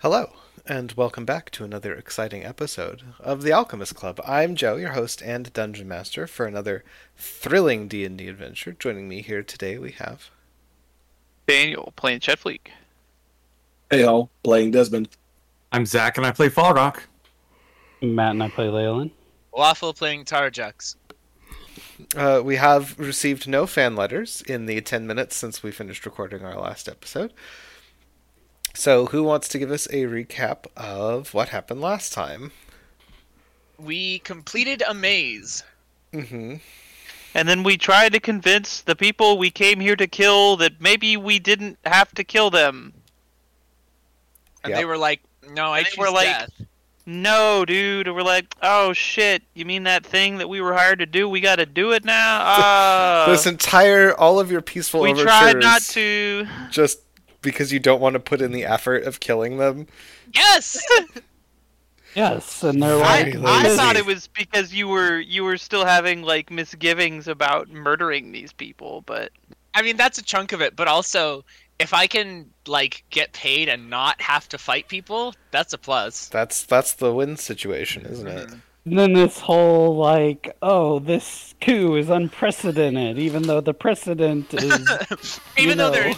Hello, 0.00 0.30
and 0.64 0.92
welcome 0.92 1.24
back 1.24 1.50
to 1.50 1.64
another 1.64 1.92
exciting 1.92 2.44
episode 2.44 3.02
of 3.18 3.42
the 3.42 3.52
Alchemist 3.52 3.96
Club. 3.96 4.20
I'm 4.24 4.54
Joe, 4.54 4.76
your 4.76 4.92
host 4.92 5.20
and 5.20 5.52
dungeon 5.52 5.88
master 5.88 6.28
for 6.28 6.46
another 6.46 6.84
thrilling 7.16 7.88
D&D 7.88 8.28
adventure. 8.28 8.76
Joining 8.78 9.08
me 9.08 9.22
here 9.22 9.42
today 9.42 9.76
we 9.76 9.90
have 9.90 10.30
Daniel 11.48 11.92
playing 11.96 12.20
Chet 12.20 12.38
Fleek. 12.38 12.68
Hey 13.90 14.04
all, 14.04 14.30
playing 14.44 14.70
Desmond. 14.70 15.08
I'm 15.72 15.84
Zach 15.84 16.16
and 16.16 16.24
I 16.24 16.30
play 16.30 16.48
Fall 16.48 16.74
Rock. 16.74 17.08
Matt 18.00 18.30
and 18.30 18.42
I 18.44 18.50
play 18.50 18.68
Leyland. 18.68 19.10
Waffle 19.52 19.94
playing 19.94 20.26
Tarjax. 20.26 20.94
uh, 22.16 22.40
we 22.44 22.54
have 22.54 22.96
received 23.00 23.48
no 23.48 23.66
fan 23.66 23.96
letters 23.96 24.42
in 24.42 24.66
the 24.66 24.80
10 24.80 25.08
minutes 25.08 25.34
since 25.34 25.64
we 25.64 25.72
finished 25.72 26.06
recording 26.06 26.44
our 26.44 26.60
last 26.60 26.88
episode. 26.88 27.32
So, 28.78 29.06
who 29.06 29.24
wants 29.24 29.48
to 29.48 29.58
give 29.58 29.72
us 29.72 29.86
a 29.86 30.04
recap 30.04 30.66
of 30.76 31.34
what 31.34 31.48
happened 31.48 31.80
last 31.80 32.12
time? 32.12 32.52
We 33.76 34.20
completed 34.20 34.84
a 34.86 34.94
maze. 34.94 35.64
Mhm. 36.14 36.60
And 37.34 37.48
then 37.48 37.64
we 37.64 37.76
tried 37.76 38.12
to 38.12 38.20
convince 38.20 38.80
the 38.82 38.94
people 38.94 39.36
we 39.36 39.50
came 39.50 39.80
here 39.80 39.96
to 39.96 40.06
kill 40.06 40.56
that 40.58 40.80
maybe 40.80 41.16
we 41.16 41.40
didn't 41.40 41.76
have 41.84 42.14
to 42.14 42.22
kill 42.22 42.50
them. 42.50 42.92
And 44.62 44.70
Yep. 44.70 44.78
they 44.78 44.84
were 44.84 44.96
like, 44.96 45.22
no, 45.50 45.72
I 45.72 45.78
And 45.78 45.86
they 45.86 45.90
choose 45.90 45.98
were 45.98 46.10
like- 46.12 46.26
death. 46.28 46.50
No, 47.04 47.64
dude. 47.64 48.06
And 48.06 48.14
we're 48.14 48.22
like, 48.22 48.54
oh 48.62 48.92
shit, 48.92 49.42
you 49.54 49.64
mean 49.64 49.84
that 49.84 50.06
thing 50.06 50.38
that 50.38 50.48
we 50.48 50.60
were 50.60 50.74
hired 50.74 51.00
to 51.00 51.06
do? 51.06 51.28
We 51.28 51.40
got 51.40 51.56
to 51.56 51.66
do 51.66 51.90
it 51.92 52.04
now? 52.04 52.42
Uh, 52.42 53.26
this 53.32 53.44
entire 53.46 54.14
all 54.14 54.38
of 54.38 54.52
your 54.52 54.60
peaceful 54.62 55.00
we 55.00 55.10
overtures 55.10 55.24
tried 55.26 55.56
not 55.58 55.82
to. 55.82 56.46
just 56.70 57.00
because 57.42 57.72
you 57.72 57.78
don't 57.78 58.00
want 58.00 58.14
to 58.14 58.20
put 58.20 58.40
in 58.40 58.52
the 58.52 58.64
effort 58.64 59.04
of 59.04 59.20
killing 59.20 59.58
them. 59.58 59.86
Yes! 60.34 60.82
Yes, 62.14 62.62
and 62.62 62.82
they're 62.82 62.96
like, 62.96 63.34
Very 63.34 63.44
I 63.44 63.76
thought 63.76 63.96
it 63.96 64.06
was 64.06 64.28
because 64.28 64.72
you 64.74 64.88
were 64.88 65.20
you 65.20 65.44
were 65.44 65.58
still 65.58 65.84
having 65.84 66.22
like 66.22 66.50
misgivings 66.50 67.28
about 67.28 67.68
murdering 67.68 68.32
these 68.32 68.52
people, 68.52 69.02
but 69.02 69.30
I 69.74 69.82
mean, 69.82 69.96
that's 69.96 70.18
a 70.18 70.24
chunk 70.24 70.52
of 70.52 70.60
it, 70.60 70.74
but 70.74 70.88
also, 70.88 71.44
if 71.78 71.94
I 71.94 72.06
can, 72.08 72.50
like, 72.66 73.04
get 73.10 73.32
paid 73.32 73.68
and 73.68 73.88
not 73.88 74.20
have 74.20 74.48
to 74.48 74.58
fight 74.58 74.88
people, 74.88 75.34
that's 75.52 75.72
a 75.72 75.78
plus. 75.78 76.28
That's 76.28 76.64
that's 76.64 76.94
the 76.94 77.14
win 77.14 77.36
situation, 77.36 78.04
isn't 78.06 78.26
it? 78.26 78.48
Mm-hmm. 78.48 78.58
And 78.90 78.98
then 78.98 79.12
this 79.12 79.38
whole 79.40 79.96
like, 79.96 80.56
oh, 80.62 80.98
this 80.98 81.54
coup 81.60 81.94
is 81.96 82.08
unprecedented, 82.08 83.18
even 83.18 83.42
though 83.42 83.60
the 83.60 83.74
precedent 83.74 84.54
is 84.54 84.88
Even 85.58 85.70
You 85.70 85.74
though 85.76 85.90
know. 85.90 85.90
there 85.90 86.14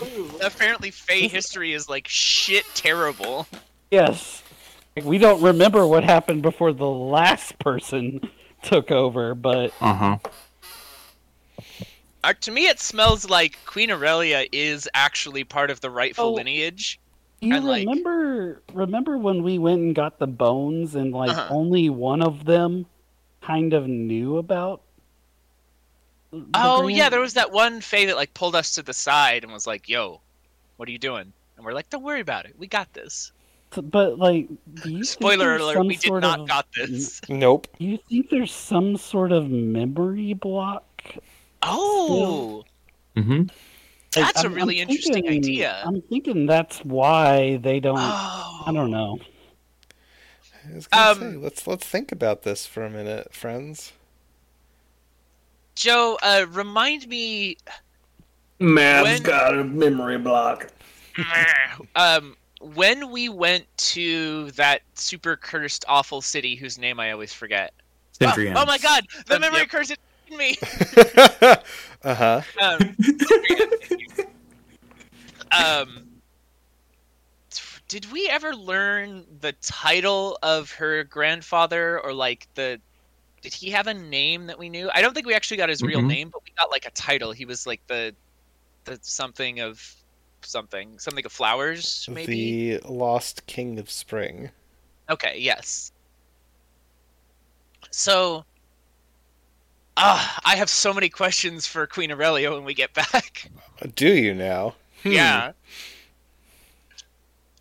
apparently 0.46 0.90
Fey 0.92 1.26
history 1.26 1.72
is, 1.72 1.88
like, 1.88 2.06
shit 2.06 2.64
terrible. 2.74 3.48
yes. 3.90 4.42
Like, 4.96 5.04
we 5.04 5.18
don't 5.18 5.42
remember 5.42 5.84
what 5.86 6.04
happened 6.04 6.42
before 6.42 6.72
the 6.72 6.86
last 6.86 7.58
person 7.58 8.20
took 8.62 8.90
over, 8.92 9.34
but 9.34 9.72
Uh 9.80 9.94
huh. 9.94 10.18
Uh, 12.22 12.34
to 12.42 12.50
me, 12.52 12.68
it 12.68 12.78
smells 12.78 13.28
like 13.28 13.58
Queen 13.64 13.90
Aurelia 13.90 14.46
is 14.52 14.88
actually 14.94 15.42
part 15.42 15.70
of 15.70 15.80
the 15.80 15.90
rightful 15.90 16.26
Oh. 16.26 16.34
lineage. 16.34 16.99
You 17.40 17.54
And, 17.54 17.64
like- 17.64 17.86
remember 17.86 18.62
remember 18.72 19.16
when 19.18 19.42
we 19.42 19.58
went 19.58 19.80
and 19.80 19.94
got 19.94 20.18
the 20.18 20.26
bones 20.26 20.94
and 20.94 21.12
like 21.12 21.30
Uh-huh. 21.30 21.48
only 21.50 21.88
one 21.90 22.22
of 22.22 22.44
them 22.44 22.86
kind 23.40 23.72
of 23.72 23.86
knew 23.88 24.36
about 24.38 24.82
the 26.32 26.44
Oh 26.54 26.86
yeah, 26.86 27.08
there 27.08 27.20
was 27.20 27.34
that 27.34 27.50
one 27.50 27.80
Fae 27.80 28.04
that 28.06 28.16
like 28.16 28.32
pulled 28.34 28.54
us 28.54 28.74
to 28.76 28.82
the 28.82 28.92
side 28.92 29.42
and 29.42 29.52
was 29.52 29.66
like, 29.66 29.88
"Yo, 29.88 30.20
what 30.76 30.88
are 30.88 30.92
you 30.92 30.98
doing?" 30.98 31.32
And 31.56 31.64
we're 31.66 31.72
like, 31.72 31.90
"Don't 31.90 32.02
worry 32.04 32.20
about 32.20 32.44
it. 32.46 32.54
We 32.58 32.66
got 32.68 32.92
this." 32.92 33.32
But 33.70 34.18
like, 34.18 34.48
do 34.82 34.90
you 34.92 35.04
Spoiler 35.04 35.58
there's 35.58 35.62
alert: 35.62 35.86
We 35.86 35.96
did 35.96 36.12
not 36.12 36.40
of- 36.40 36.48
got 36.48 36.66
this. 36.76 37.20
Nope. 37.28 37.66
Do 37.78 37.84
you 37.84 37.98
think 38.08 38.28
there's 38.30 38.52
some 38.52 38.96
sort 38.96 39.32
of 39.32 39.48
memory 39.50 40.34
block? 40.34 40.84
Oh, 41.62 42.64
Mm-hmm. 43.16 43.42
Like, 44.16 44.24
That's 44.26 44.40
a 44.42 44.48
I'm- 44.48 44.54
really 44.54 44.80
I'm 44.82 44.88
interesting 44.88 45.14
thinking- 45.14 45.32
idea. 45.38 45.82
I'm 45.86 46.02
thinking 46.02 46.46
that's 46.46 46.78
why 46.84 47.58
they 47.58 47.78
don't. 47.78 47.98
oh. 47.98 48.62
I 48.66 48.72
don't 48.72 48.90
know. 48.90 49.18
I 50.68 50.74
was 50.74 50.86
gonna 50.88 51.14
say, 51.14 51.26
Um, 51.26 51.42
let's 51.42 51.66
let's 51.66 51.86
think 51.86 52.10
about 52.12 52.42
this 52.42 52.66
for 52.66 52.84
a 52.84 52.90
minute, 52.90 53.32
friends. 53.32 53.92
Joe, 55.76 56.18
uh, 56.22 56.46
remind 56.50 57.06
me. 57.08 57.56
Mav's 58.58 59.04
When- 59.04 59.22
got 59.22 59.56
a 59.58 59.64
memory 59.64 60.18
block. 60.18 60.68
um, 61.96 62.36
when 62.60 63.10
we 63.10 63.28
went 63.30 63.64
to 63.78 64.50
that 64.52 64.82
super 64.94 65.36
cursed, 65.36 65.84
awful 65.88 66.20
city 66.20 66.56
whose 66.56 66.78
name 66.78 67.00
I 67.00 67.12
always 67.12 67.32
forget. 67.32 67.72
Oh, 68.20 68.34
oh 68.36 68.66
my 68.66 68.76
God, 68.76 69.06
the 69.26 69.34
Yep. 69.34 69.40
memory 69.40 69.66
curse 69.66 69.90
is 69.90 69.96
in 70.30 70.36
me. 70.36 70.56
uh 72.02 72.14
huh. 72.14 72.42
Um, 72.60 72.96
um, 75.52 76.06
did 77.88 78.10
we 78.12 78.28
ever 78.28 78.54
learn 78.54 79.24
the 79.40 79.52
title 79.60 80.38
of 80.42 80.70
her 80.72 81.04
grandfather 81.04 82.00
or 82.00 82.12
like 82.12 82.46
the? 82.54 82.80
Did 83.42 83.54
he 83.54 83.70
have 83.70 83.86
a 83.86 83.94
name 83.94 84.46
that 84.46 84.58
we 84.58 84.68
knew? 84.68 84.90
I 84.94 85.00
don't 85.00 85.14
think 85.14 85.26
we 85.26 85.34
actually 85.34 85.56
got 85.56 85.70
his 85.70 85.82
real 85.82 86.02
Mhm. 86.02 86.08
name, 86.08 86.28
but 86.28 86.42
we 86.44 86.52
got 86.58 86.70
like 86.70 86.84
a 86.86 86.90
title. 86.90 87.32
He 87.32 87.46
was 87.46 87.66
like 87.66 87.80
the, 87.86 88.14
the 88.84 88.98
something 89.02 89.60
of 89.60 89.82
something, 90.42 90.98
something 90.98 91.24
of 91.24 91.32
flowers, 91.32 92.06
maybe. 92.10 92.76
The 92.76 92.88
Lost 92.88 93.46
King 93.46 93.78
of 93.78 93.90
Spring. 93.90 94.50
Okay, 95.08 95.38
yes. 95.38 95.90
So, 97.90 98.44
ah, 100.00 100.40
I 100.44 100.56
have 100.56 100.70
so 100.70 100.92
many 100.92 101.08
questions 101.08 101.66
for 101.66 101.86
Queen 101.86 102.10
Aurelia 102.10 102.50
when 102.52 102.64
we 102.64 102.74
get 102.74 102.94
back. 102.94 103.50
Do 103.94 104.08
you 104.08 104.34
now? 104.34 104.74
Hmm. 105.02 105.12
Yeah. 105.12 105.52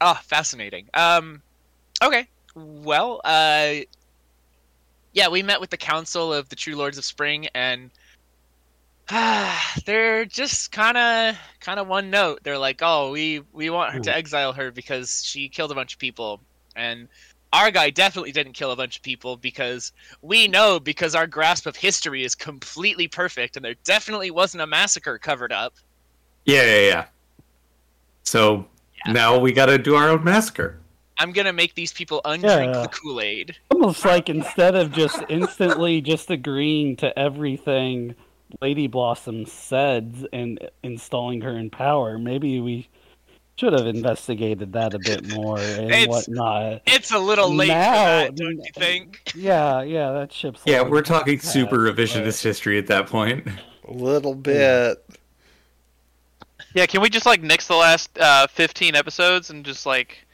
Ah, 0.01 0.21
fascinating. 0.23 0.87
Um, 0.93 1.41
okay. 2.01 2.27
Well, 2.55 3.21
uh, 3.23 3.75
yeah, 5.13 5.27
we 5.27 5.43
met 5.43 5.59
with 5.59 5.69
the 5.69 5.77
Council 5.77 6.33
of 6.33 6.49
the 6.49 6.55
True 6.55 6.75
Lords 6.75 6.97
of 6.97 7.05
Spring, 7.05 7.47
and 7.53 7.91
ah, 9.09 9.73
they're 9.85 10.25
just 10.25 10.71
kind 10.71 10.97
of, 10.97 11.37
kind 11.59 11.79
of 11.79 11.87
one 11.87 12.09
note. 12.09 12.39
They're 12.43 12.57
like, 12.57 12.79
"Oh, 12.81 13.11
we 13.11 13.41
we 13.51 13.69
want 13.69 13.93
her 13.93 13.99
to 13.99 14.15
exile 14.15 14.53
her 14.53 14.71
because 14.71 15.23
she 15.23 15.49
killed 15.49 15.71
a 15.71 15.75
bunch 15.75 15.93
of 15.93 15.99
people," 15.99 16.41
and 16.75 17.07
our 17.51 17.71
guy 17.71 17.89
definitely 17.89 18.31
didn't 18.31 18.53
kill 18.53 18.71
a 18.71 18.75
bunch 18.75 18.97
of 18.97 19.03
people 19.03 19.37
because 19.37 19.91
we 20.21 20.47
know 20.47 20.79
because 20.79 21.15
our 21.15 21.27
grasp 21.27 21.65
of 21.65 21.75
history 21.75 22.23
is 22.23 22.35
completely 22.35 23.07
perfect, 23.07 23.55
and 23.55 23.65
there 23.65 23.75
definitely 23.83 24.31
wasn't 24.31 24.61
a 24.61 24.67
massacre 24.67 25.17
covered 25.17 25.51
up. 25.51 25.73
Yeah, 26.45 26.63
yeah, 26.63 26.87
yeah. 26.87 27.05
So 28.23 28.67
Yeah. 29.05 29.13
now 29.13 29.37
we 29.39 29.51
got 29.51 29.67
to 29.67 29.77
do 29.77 29.95
our 29.95 30.09
own 30.09 30.23
massacre. 30.23 30.77
I'm 31.17 31.33
gonna 31.33 31.51
make 31.51 31.75
these 31.75 31.91
people 31.91 32.21
undrink 32.23 32.73
Yeah. 32.73 32.81
the 32.83 32.87
Kool 32.87 33.19
Aid. 33.19 33.57
Almost 33.71 34.05
like 34.05 34.29
instead 34.29 34.75
of 34.75 34.93
just 34.93 35.21
instantly 35.27 35.99
just 35.99 36.29
agreeing 36.31 36.95
to 36.97 37.17
everything 37.19 38.15
Lady 38.61 38.87
Blossom 38.87 39.45
said 39.45 40.27
and 40.31 40.59
installing 40.81 41.41
her 41.41 41.57
in 41.57 41.69
power, 41.69 42.17
maybe 42.17 42.61
we 42.61 42.87
should 43.59 43.73
have 43.73 43.87
investigated 43.87 44.71
that 44.71 44.93
a 44.93 44.99
bit 44.99 45.27
more 45.35 45.59
and 45.59 45.91
It's- 45.91 46.07
whatnot. 46.07 46.81
It's 46.85 47.11
a 47.11 47.19
little 47.19 47.53
late 47.53 47.67
Now- 47.67 47.91
for 47.91 48.31
that, 48.31 48.35
don't 48.35 48.55
you 48.57 48.71
think? 48.73 49.21
Yeah, 49.35 49.81
yeah, 49.81 50.11
that 50.13 50.31
ship's. 50.31 50.61
Yeah, 50.65 50.81
we're 50.83 51.01
talking 51.01 51.37
past, 51.37 51.51
super 51.51 51.91
but- 51.91 51.97
revisionist 51.97 52.41
history 52.41 52.77
at 52.77 52.87
that 52.87 53.07
point. 53.07 53.45
A 53.87 53.91
little 53.91 54.33
bit. 54.35 55.03
yeah, 56.73 56.85
can 56.85 57.01
we 57.01 57.09
just 57.09 57.25
like 57.25 57.41
nix 57.41 57.67
the 57.67 57.75
last 57.75 58.17
uh, 58.17 58.47
fifteen 58.47 58.95
episodes 58.95 59.49
and 59.49 59.65
just 59.65 59.85
like 59.85 60.09
d- 60.09 60.28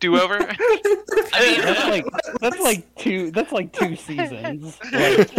do 0.00 0.20
over? 0.20 0.34
I 0.40 1.40
mean, 1.40 1.60
That's 1.60 1.84
like 1.84 2.04
that's 2.40 2.60
like 2.60 2.94
two. 2.96 3.30
That's 3.30 3.52
like 3.52 3.72
two 3.72 3.96
seasons. 4.06 4.78
Like, 4.92 5.30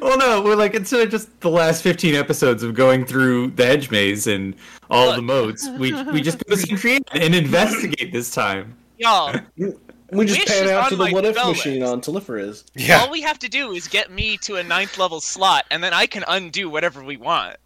well, 0.00 0.18
no, 0.18 0.42
we're 0.42 0.56
like 0.56 0.74
instead 0.74 1.00
of 1.02 1.08
uh, 1.08 1.10
just 1.10 1.40
the 1.40 1.50
last 1.50 1.82
fifteen 1.82 2.14
episodes 2.14 2.62
of 2.62 2.74
going 2.74 3.04
through 3.04 3.48
the 3.52 3.64
hedge 3.66 3.90
maze 3.90 4.26
and 4.26 4.54
all 4.90 5.06
Look. 5.06 5.16
the 5.16 5.22
modes, 5.22 5.68
we 5.78 5.92
we 6.04 6.20
just 6.20 6.44
go 6.44 6.54
to 6.54 6.60
Centurion 6.66 7.02
and 7.12 7.34
investigate 7.34 8.12
this 8.12 8.30
time. 8.32 8.76
y'all, 8.98 9.34
We 9.56 10.26
just 10.26 10.40
Wish 10.40 10.48
pan 10.48 10.68
out 10.70 10.88
to 10.88 10.96
the 10.96 11.10
what 11.10 11.24
if 11.24 11.36
machine 11.36 11.80
list. 11.82 11.92
on 11.92 12.00
Teliferiz. 12.00 12.64
Yeah. 12.74 13.00
all 13.00 13.10
we 13.10 13.20
have 13.22 13.38
to 13.40 13.48
do 13.48 13.72
is 13.72 13.86
get 13.86 14.10
me 14.10 14.36
to 14.38 14.56
a 14.56 14.62
ninth 14.64 14.98
level 14.98 15.20
slot, 15.20 15.66
and 15.70 15.82
then 15.84 15.94
I 15.94 16.06
can 16.06 16.24
undo 16.26 16.68
whatever 16.68 17.04
we 17.04 17.16
want. 17.16 17.56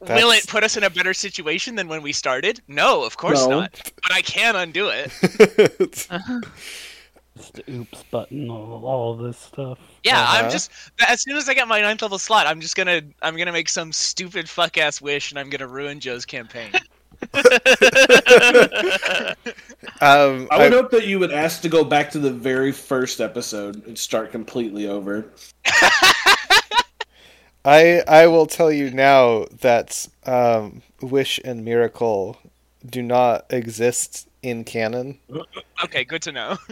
Will 0.00 0.30
it 0.30 0.46
put 0.46 0.62
us 0.62 0.76
in 0.76 0.84
a 0.84 0.90
better 0.90 1.12
situation 1.12 1.74
than 1.74 1.88
when 1.88 2.02
we 2.02 2.12
started? 2.12 2.60
No, 2.68 3.02
of 3.04 3.16
course 3.16 3.44
No. 3.46 3.60
not. 3.60 3.72
But 4.02 4.12
I 4.12 4.22
can 4.22 4.54
undo 4.56 4.88
it. 4.90 5.10
just 5.90 6.08
the 7.54 7.64
oops 7.70 8.02
button, 8.10 8.48
all, 8.50 8.84
all 8.86 9.16
this 9.16 9.38
stuff. 9.38 9.78
Yeah, 10.04 10.20
Uh-huh. 10.20 10.44
I'm 10.44 10.50
just 10.50 10.70
as 11.06 11.22
soon 11.22 11.36
as 11.36 11.48
I 11.48 11.54
get 11.54 11.68
my 11.68 11.80
ninth 11.80 12.02
level 12.02 12.18
slot, 12.18 12.46
I'm 12.46 12.60
just 12.60 12.76
gonna 12.76 13.02
I'm 13.22 13.36
gonna 13.36 13.52
make 13.52 13.68
some 13.68 13.92
stupid 13.92 14.48
fuck 14.48 14.78
ass 14.78 15.00
wish, 15.00 15.30
and 15.30 15.38
I'm 15.38 15.50
gonna 15.50 15.68
ruin 15.68 16.00
Joe's 16.00 16.24
campaign. 16.24 16.72
Um, 20.00 20.46
I 20.50 20.58
would 20.58 20.72
I- 20.72 20.76
hope 20.76 20.90
that 20.92 21.06
you 21.06 21.18
would 21.18 21.32
ask 21.32 21.60
to 21.62 21.68
go 21.68 21.82
back 21.84 22.10
to 22.12 22.18
the 22.20 22.30
very 22.30 22.70
first 22.72 23.20
episode 23.20 23.84
and 23.86 23.98
start 23.98 24.30
completely 24.30 24.86
over. 24.86 25.26
I 27.64 28.02
I 28.06 28.26
will 28.26 28.46
tell 28.46 28.72
you 28.72 28.90
now 28.90 29.46
that 29.60 30.08
um, 30.26 30.82
Wish 31.00 31.40
and 31.44 31.64
Miracle 31.64 32.36
do 32.84 33.02
not 33.02 33.46
exist 33.50 34.28
in 34.42 34.64
canon. 34.64 35.18
Okay, 35.84 36.04
good 36.04 36.22
to 36.22 36.32
know. 36.32 36.56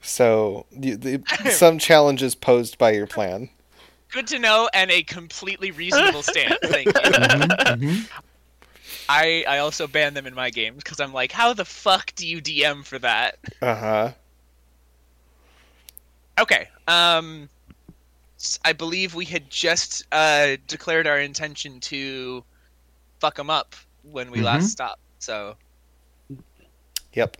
So 0.00 0.64
you, 0.70 0.96
the, 0.96 1.22
some 1.50 1.78
challenges 1.78 2.34
posed 2.36 2.78
by 2.78 2.92
your 2.92 3.06
plan. 3.08 3.50
Good 4.12 4.28
to 4.28 4.38
know, 4.38 4.68
and 4.72 4.90
a 4.92 5.02
completely 5.02 5.72
reasonable 5.72 6.22
stand. 6.22 6.60
Thank 6.62 6.86
you. 7.04 7.10
Mhm. 7.68 8.06
I 9.08 9.44
I 9.48 9.58
also 9.58 9.86
ban 9.86 10.14
them 10.14 10.26
in 10.26 10.34
my 10.34 10.50
games 10.50 10.76
because 10.76 11.00
I'm 11.00 11.12
like, 11.12 11.32
how 11.32 11.52
the 11.52 11.64
fuck 11.64 12.14
do 12.14 12.26
you 12.26 12.40
DM 12.40 12.84
for 12.84 12.98
that? 13.00 13.38
Uh 13.60 13.74
huh. 13.74 14.12
Okay. 16.38 16.68
Um, 16.86 17.48
s- 17.50 17.57
I 18.64 18.72
believe 18.72 19.14
we 19.14 19.24
had 19.24 19.50
just 19.50 20.04
uh 20.12 20.56
declared 20.66 21.06
our 21.06 21.18
intention 21.18 21.80
to 21.80 22.44
fuck 23.20 23.36
them 23.36 23.50
up 23.50 23.74
when 24.02 24.30
we 24.30 24.40
Mhm. 24.40 24.42
last 24.42 24.70
stopped. 24.70 25.00
So 25.18 25.56
Yep. 27.12 27.36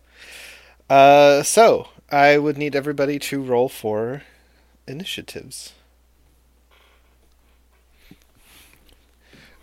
Uh, 0.90 1.42
so 1.42 1.88
I 2.10 2.38
would 2.38 2.56
need 2.58 2.74
everybody 2.74 3.18
to 3.20 3.42
roll 3.42 3.68
for 3.68 4.22
initiatives. 4.86 5.72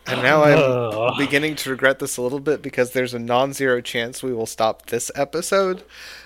And 0.07 0.21
now 0.21 0.43
I'm 0.43 0.77
Ugh. 0.93 1.17
beginning 1.17 1.55
to 1.57 1.71
regret 1.71 1.99
this 1.99 2.17
a 2.17 2.21
little 2.21 2.39
bit 2.39 2.61
because 2.61 2.91
there's 2.91 3.13
a 3.13 3.19
non-zero 3.19 3.81
chance 3.81 4.21
we 4.21 4.33
will 4.33 4.45
stop 4.45 4.87
this 4.87 5.09
episode 5.15 5.83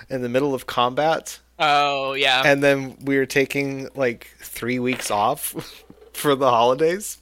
in 0.10 0.22
the 0.22 0.30
middle 0.30 0.54
of 0.54 0.66
combat, 0.68 1.40
oh 1.60 2.14
yeah. 2.14 2.42
and 2.46 2.64
then 2.64 2.98
we're 3.02 3.26
taking 3.26 3.90
like 3.96 4.36
three 4.40 4.80
weeks 4.80 5.12
off 5.12 5.84
for 6.14 6.36
the 6.36 6.50
holidays. 6.50 7.18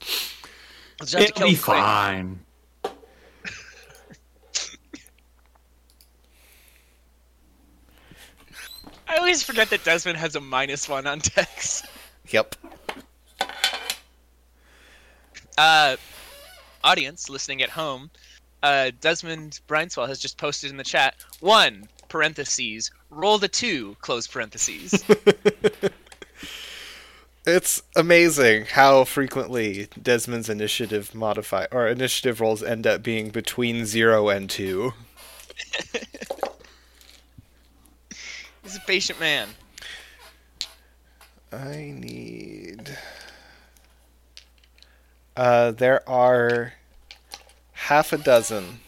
Let's 0.99 1.11
to 1.11 1.19
It'll 1.19 1.33
kill 1.33 1.47
be 1.49 1.55
fine. 1.55 2.39
I 9.07 9.17
always 9.17 9.43
forget 9.43 9.69
that 9.69 9.83
Desmond 9.83 10.17
has 10.17 10.35
a 10.35 10.41
minus 10.41 10.89
one 10.89 11.05
on 11.07 11.19
Dex. 11.19 11.83
Yep. 12.29 12.55
Uh, 15.57 15.95
audience 16.83 17.29
listening 17.29 17.61
at 17.61 17.69
home, 17.69 18.09
uh, 18.63 18.91
Desmond 19.01 19.59
Brineswell 19.67 20.07
has 20.07 20.19
just 20.19 20.37
posted 20.37 20.71
in 20.71 20.77
the 20.77 20.83
chat 20.83 21.15
one 21.39 21.87
parentheses 22.09 22.91
roll 23.09 23.37
the 23.37 23.47
two 23.47 23.95
close 24.01 24.27
parentheses. 24.27 25.03
It's 27.47 27.81
amazing 27.95 28.65
how 28.65 29.05
frequently 29.05 29.87
Desmond's 30.01 30.49
initiative 30.49 31.15
modify 31.15 31.67
or 31.71 31.87
initiative 31.87 32.41
rolls 32.41 32.61
end 32.61 32.85
up 32.85 33.01
being 33.01 33.29
between 33.29 33.85
zero 33.85 34.27
and 34.27 34.49
two. 34.49 34.91
He's 38.63 38.75
a 38.75 38.81
patient 38.85 39.21
man. 39.21 39.47
I 41.53 41.93
need. 41.95 42.97
Uh, 45.37 45.71
there 45.71 46.07
are 46.09 46.73
half 47.71 48.11
a 48.11 48.17
dozen 48.17 48.81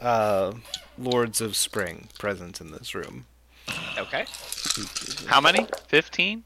uh, 0.00 0.52
Lords 0.98 1.40
of 1.40 1.56
Spring 1.56 2.08
present 2.18 2.60
in 2.60 2.70
this 2.72 2.94
room. 2.94 3.26
Okay, 3.98 4.26
How 5.26 5.40
many? 5.40 5.66
Fifteen? 5.88 6.44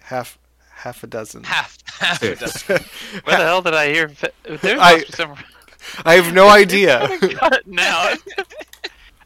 Half, 0.00 0.38
half 0.70 1.02
a 1.02 1.06
dozen. 1.06 1.42
half 1.44 1.78
half 1.98 2.22
a 2.22 2.36
dozen. 2.36 2.76
Where 3.24 3.38
the 3.38 3.44
hell 3.44 3.62
did 3.62 3.74
I 3.74 3.92
hear? 3.92 4.12
There 4.44 4.78
I- 4.78 4.96
must 4.96 5.06
be 5.08 5.12
some 5.12 5.34
I 6.04 6.14
have 6.14 6.32
no 6.32 6.48
idea. 6.48 7.06
cutting 7.20 7.78
out. 7.78 8.16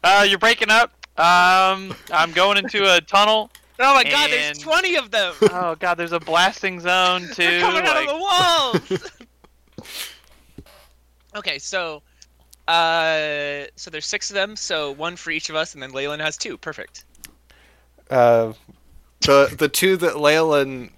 uh, 0.03 0.25
you're 0.27 0.39
breaking 0.39 0.69
up. 0.69 0.91
Um, 1.17 1.93
I'm 2.11 2.31
going 2.33 2.57
into 2.57 2.93
a 2.93 2.99
tunnel. 3.01 3.49
Oh 3.79 3.93
my 3.93 4.03
god, 4.03 4.29
there's 4.29 4.57
twenty 4.57 4.95
of 4.97 5.09
them 5.11 5.33
Oh 5.41 5.75
god, 5.79 5.95
there's 5.95 6.11
a 6.11 6.19
blasting 6.19 6.79
zone 6.81 7.21
too. 7.33 7.43
They're 7.43 7.61
coming 7.61 7.83
out 7.85 8.03
of 8.03 8.07
the 8.09 8.89
walls. 8.97 9.11
okay, 11.37 11.59
so 11.59 12.01
uh, 12.69 13.65
so 13.75 13.89
there's 13.89 14.05
six 14.05 14.29
of 14.29 14.35
them, 14.35 14.55
so 14.55 14.91
one 14.91 15.15
for 15.15 15.31
each 15.31 15.49
of 15.49 15.55
us, 15.55 15.73
and 15.73 15.81
then 15.81 15.91
Leyland 15.91 16.21
has 16.21 16.37
two. 16.37 16.57
Perfect. 16.57 17.03
Uh, 18.09 18.53
the 19.21 19.53
the 19.57 19.67
two 19.69 19.97
that 19.97 20.19
Leyland 20.19 20.91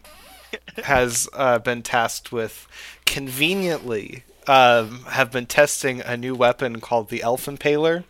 has 0.84 1.30
uh, 1.34 1.60
been 1.60 1.82
tasked 1.82 2.32
with 2.32 2.68
conveniently 3.06 4.24
um, 4.48 5.06
have 5.10 5.32
been 5.32 5.46
testing 5.46 6.02
a 6.02 6.18
new 6.18 6.36
weapon 6.36 6.82
called 6.82 7.10
the 7.10 7.22
Elf 7.24 7.46
Impaler. 7.46 8.04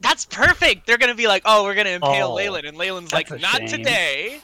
That's 0.00 0.24
perfect. 0.24 0.86
They're 0.86 0.98
gonna 0.98 1.14
be 1.14 1.28
like, 1.28 1.42
"Oh, 1.44 1.62
we're 1.64 1.74
gonna 1.76 1.90
impale 1.90 2.28
Oh, 2.30 2.34
Leyland," 2.34 2.66
and 2.66 2.76
Leyland's 2.76 3.12
like, 3.12 3.30
"Not 3.30 3.58
shame. 3.58 3.68
today." 3.68 4.40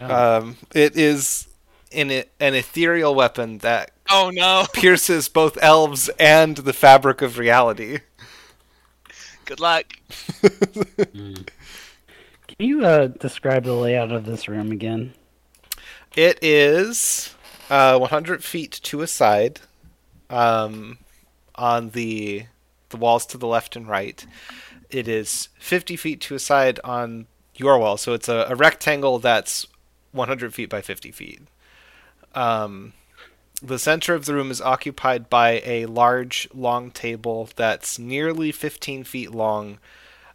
Um, 0.00 0.56
it 0.72 0.96
is 0.96 1.48
in 1.90 2.10
it, 2.10 2.30
an 2.38 2.54
ethereal 2.54 3.14
weapon 3.16 3.58
that 3.58 3.90
Oh 4.10 4.30
no. 4.30 4.66
pierces 4.72 5.28
both 5.28 5.58
elves 5.60 6.08
and 6.18 6.56
the 6.56 6.72
fabric 6.72 7.22
of 7.22 7.38
reality. 7.38 8.00
Good 9.44 9.60
luck. 9.60 9.84
Can 11.12 11.46
you 12.58 12.84
uh, 12.84 13.06
describe 13.08 13.64
the 13.64 13.72
layout 13.72 14.12
of 14.12 14.24
this 14.24 14.48
room 14.48 14.72
again? 14.72 15.14
It 16.16 16.38
is 16.42 17.34
uh, 17.70 17.98
100 17.98 18.42
feet 18.42 18.72
to 18.84 19.02
a 19.02 19.06
side 19.06 19.60
um, 20.30 20.98
on 21.54 21.90
the 21.90 22.46
the 22.90 22.96
walls 22.96 23.26
to 23.26 23.38
the 23.38 23.46
left 23.46 23.76
and 23.76 23.88
right. 23.88 24.24
It 24.90 25.06
is 25.08 25.48
50 25.58 25.96
feet 25.96 26.20
to 26.22 26.34
a 26.34 26.38
side 26.38 26.80
on 26.82 27.26
your 27.54 27.78
wall, 27.78 27.96
so 27.98 28.14
it's 28.14 28.28
a, 28.28 28.46
a 28.48 28.54
rectangle 28.54 29.18
that's 29.18 29.66
100 30.12 30.54
feet 30.54 30.70
by 30.70 30.80
50 30.80 31.10
feet. 31.10 31.42
Um, 32.34 32.94
the 33.62 33.78
center 33.78 34.14
of 34.14 34.24
the 34.24 34.34
room 34.34 34.50
is 34.50 34.60
occupied 34.60 35.28
by 35.28 35.62
a 35.64 35.86
large, 35.86 36.48
long 36.54 36.90
table 36.90 37.48
that's 37.56 37.98
nearly 37.98 38.52
15 38.52 39.04
feet 39.04 39.32
long, 39.32 39.78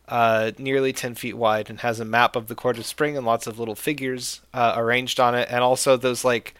uh, 0.07 0.51
nearly 0.57 0.91
10 0.91 1.15
feet 1.15 1.37
wide, 1.37 1.69
and 1.69 1.79
has 1.79 1.99
a 1.99 2.05
map 2.05 2.35
of 2.35 2.47
the 2.47 2.55
court 2.55 2.77
of 2.77 2.85
spring 2.85 3.15
and 3.15 3.25
lots 3.25 3.47
of 3.47 3.59
little 3.59 3.75
figures 3.75 4.41
uh, 4.53 4.73
arranged 4.75 5.19
on 5.19 5.35
it, 5.35 5.47
and 5.49 5.63
also 5.63 5.95
those 5.95 6.25
like 6.25 6.53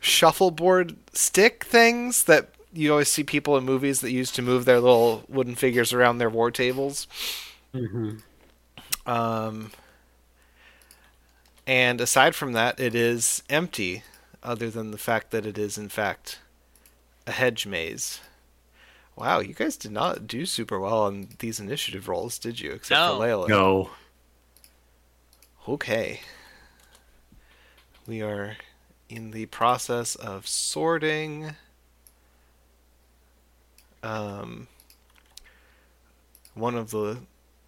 shuffleboard 0.00 0.96
stick 1.12 1.64
things 1.64 2.24
that 2.24 2.50
you 2.72 2.90
always 2.90 3.08
see 3.08 3.22
people 3.22 3.56
in 3.56 3.64
movies 3.64 4.00
that 4.00 4.10
used 4.10 4.34
to 4.34 4.42
move 4.42 4.64
their 4.64 4.80
little 4.80 5.24
wooden 5.28 5.54
figures 5.54 5.92
around 5.92 6.18
their 6.18 6.30
war 6.30 6.50
tables. 6.50 7.06
Mm-hmm. 7.72 8.16
Um, 9.06 9.70
and 11.66 12.00
aside 12.00 12.34
from 12.34 12.52
that, 12.52 12.80
it 12.80 12.94
is 12.94 13.42
empty, 13.48 14.02
other 14.44 14.70
than 14.70 14.90
the 14.90 14.98
fact 14.98 15.30
that 15.30 15.46
it 15.46 15.56
is, 15.58 15.76
in 15.78 15.88
fact, 15.88 16.38
a 17.26 17.32
hedge 17.32 17.66
maze. 17.66 18.20
Wow, 19.16 19.38
you 19.40 19.54
guys 19.54 19.76
did 19.76 19.92
not 19.92 20.26
do 20.26 20.44
super 20.44 20.78
well 20.78 21.02
on 21.02 21.28
these 21.38 21.60
initiative 21.60 22.08
rolls, 22.08 22.38
did 22.38 22.60
you? 22.60 22.72
Except 22.72 22.98
No. 22.98 23.18
for 23.18 23.24
Layla. 23.24 23.48
No. 23.48 23.90
Okay. 25.68 26.20
We 28.06 28.20
are 28.22 28.56
in 29.08 29.30
the 29.30 29.46
process 29.46 30.14
of 30.16 30.46
sorting. 30.46 31.54
Um, 34.02 34.66
one 36.54 36.74
of 36.74 36.90
the 36.90 37.18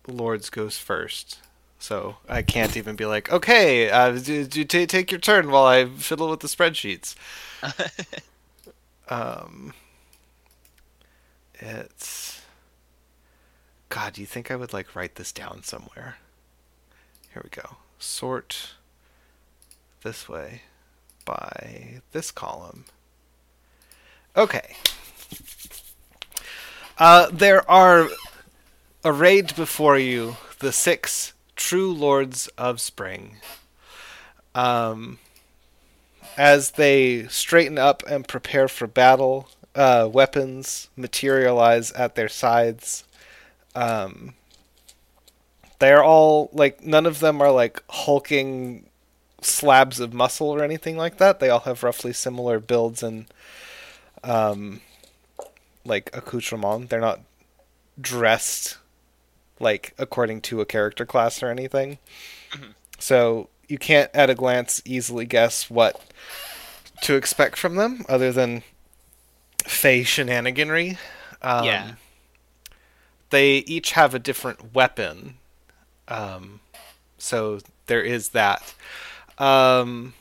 lords 0.07 0.51
goes 0.51 0.77
first, 0.79 1.39
so 1.79 2.17
I 2.29 2.43
can't 2.43 2.77
even 2.77 2.97
be 2.97 3.07
like, 3.07 3.31
"Okay, 3.31 3.91
uh, 3.91 4.13
do, 4.13 4.45
do 4.45 4.65
ta 4.65 4.87
take 4.87 5.11
your 5.11 5.21
turn 5.21 5.51
while 5.51 5.67
I 5.67 5.87
fiddle 5.87 6.31
with 6.31 6.41
the 6.41 6.49
spreadsheets." 6.49 7.15
um, 9.09 9.73
it's 11.55 12.41
God. 13.89 14.15
Do 14.15 14.21
you 14.21 14.27
think 14.27 14.51
I 14.51 14.57
would 14.57 14.73
like 14.73 14.95
write 14.95 15.17
this 15.17 15.33
down 15.33 15.63
somewhere? 15.63 16.17
Here 17.33 17.43
we 17.43 17.51
go. 17.51 17.77
Sort 17.99 18.75
this 20.03 20.29
way 20.29 20.63
by 21.25 22.01
this 22.13 22.31
column. 22.31 22.85
Okay. 24.37 24.77
Uh, 26.99 27.29
there 27.33 27.69
are 27.71 28.09
arrayed 29.05 29.55
before 29.57 29.99
you 29.99 30.37
the 30.61 30.73
six 30.73 31.33
true 31.57 31.93
lords 31.93 32.49
of 32.59 32.81
spring. 32.81 33.37
Um, 34.55 35.19
as 36.37 36.73
they 36.73 37.27
straighten 37.29 37.79
up 37.79 38.03
and 38.09 38.29
prepare 38.29 38.69
for 38.69 38.87
battle, 38.87 39.49
uh, 39.75 40.09
weapons 40.11 40.89
materialize 40.97 41.93
at 41.93 42.15
their 42.15 42.29
sides. 42.29 43.05
Um, 43.75 44.35
they're 45.79 46.05
all 46.05 46.51
like 46.53 46.83
none 46.85 47.07
of 47.07 47.21
them 47.21 47.43
are 47.43 47.51
like 47.51 47.83
hulking 47.91 48.87
slabs 49.43 50.01
of 50.01 50.15
muscle 50.15 50.49
or 50.49 50.63
anything 50.63 50.97
like 50.97 51.19
that. 51.19 51.41
They 51.41 51.51
all 51.51 51.61
have 51.61 51.83
roughly 51.83 52.13
similar 52.13 52.59
builds 52.61 53.03
and 53.03 53.27
um 54.25 54.81
like 55.85 56.11
accoutrement. 56.15 56.89
They're 56.89 57.01
not 57.01 57.21
dressed 58.01 58.79
like 59.59 59.95
according 59.99 60.41
to 60.43 60.61
a 60.61 60.67
character 60.67 61.07
class 61.07 61.43
or 61.43 61.49
anything. 61.49 61.99
So 62.99 63.49
you 63.69 63.79
can't 63.79 64.11
at 64.15 64.31
a 64.31 64.35
glance 64.35 64.81
easily 64.85 65.27
guess 65.27 65.69
what 65.71 66.01
to 67.03 67.15
expect 67.15 67.57
from 67.57 67.77
them 67.77 68.05
other 68.09 68.33
than 68.33 68.63
Fey 69.65 70.03
shenaniganry. 70.03 70.99
Um, 71.43 71.65
Yeah. 71.65 71.93
They 73.31 73.59
each 73.59 73.93
have 73.93 74.15
a 74.15 74.19
different 74.19 74.75
weapon. 74.75 75.39
Um, 76.09 76.61
so 77.19 77.59
there 77.87 78.03
is 78.03 78.31
that. 78.31 78.75
Um, 79.39 80.15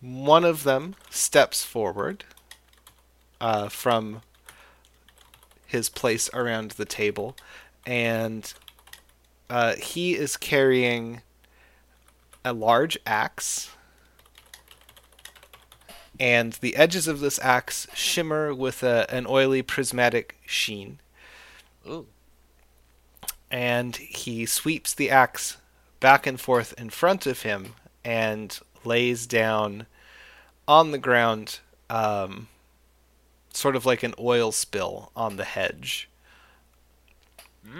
one 0.00 0.44
of 0.44 0.64
them 0.64 0.96
steps 1.10 1.64
forward 1.64 2.24
uh, 3.40 3.68
from 3.68 4.22
his 5.66 5.88
place 5.88 6.28
around 6.34 6.72
the 6.72 6.84
table, 6.84 7.36
and 7.86 8.52
uh, 9.50 9.74
he 9.76 10.14
is 10.14 10.36
carrying 10.36 11.22
a 12.44 12.52
large 12.52 12.98
axe. 13.06 13.70
And 16.20 16.52
the 16.54 16.76
edges 16.76 17.08
of 17.08 17.20
this 17.20 17.38
axe 17.40 17.86
shimmer 17.94 18.54
with 18.54 18.82
a, 18.82 19.12
an 19.12 19.26
oily 19.28 19.62
prismatic 19.62 20.38
sheen 20.46 21.00
Ooh. 21.86 22.06
and 23.50 23.96
he 23.96 24.46
sweeps 24.46 24.94
the 24.94 25.10
axe 25.10 25.56
back 26.00 26.26
and 26.26 26.40
forth 26.40 26.74
in 26.78 26.90
front 26.90 27.26
of 27.26 27.42
him 27.42 27.74
and 28.04 28.58
lays 28.84 29.26
down 29.26 29.86
on 30.66 30.92
the 30.92 30.98
ground, 30.98 31.60
um, 31.90 32.48
sort 33.52 33.76
of 33.76 33.84
like 33.84 34.02
an 34.02 34.14
oil 34.18 34.52
spill 34.52 35.10
on 35.16 35.36
the 35.36 35.44
hedge, 35.44 36.08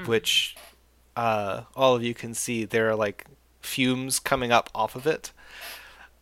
which 0.06 0.56
uh, 1.16 1.62
all 1.76 1.94
of 1.94 2.02
you 2.02 2.14
can 2.14 2.34
see 2.34 2.64
there 2.64 2.90
are 2.90 2.96
like 2.96 3.26
fumes 3.60 4.18
coming 4.18 4.52
up 4.52 4.70
off 4.74 4.96
of 4.96 5.06
it. 5.06 5.32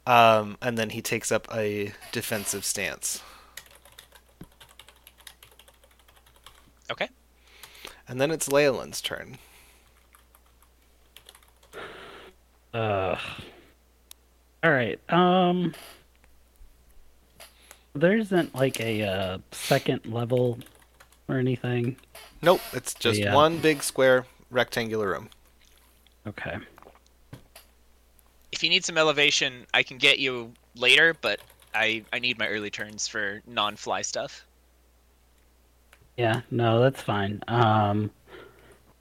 Um, 0.06 0.56
and 0.60 0.76
then 0.76 0.90
he 0.90 1.02
takes 1.02 1.30
up 1.30 1.46
a 1.54 1.92
defensive 2.12 2.64
stance. 2.64 3.22
Okay. 6.90 7.08
And 8.08 8.20
then 8.20 8.30
it's 8.30 8.50
Leyland's 8.50 9.00
turn. 9.00 9.38
Uh. 12.74 13.16
All 14.64 14.70
right. 14.70 14.98
Um. 15.10 15.74
There 17.94 18.16
isn't 18.16 18.54
like 18.54 18.80
a 18.80 19.02
uh, 19.02 19.38
second 19.50 20.06
level 20.06 20.58
or 21.30 21.38
anything. 21.38 21.96
Nope, 22.42 22.60
it's 22.72 22.94
just 22.94 23.20
Yeah. 23.20 23.34
one 23.34 23.58
big 23.58 23.82
square 23.82 24.26
rectangular 24.50 25.08
room. 25.08 25.28
Okay. 26.26 26.56
If 28.52 28.62
you 28.62 28.68
need 28.70 28.84
some 28.84 28.99
elevation, 28.99 29.66
I 29.72 29.82
can 29.82 29.99
get 29.99 30.18
you 30.18 30.52
later, 30.75 31.14
but 31.20 31.40
I 31.75 32.04
I 32.12 32.18
need 32.18 32.38
my 32.38 32.49
early 32.49 32.70
turns 32.70 33.06
for 33.06 33.42
non-fly 33.46 34.02
stuff. 34.02 34.44
Yeah. 36.16 36.42
No, 36.50 36.80
that's 36.80 37.00
fine. 37.00 37.42
Um. 37.49 38.10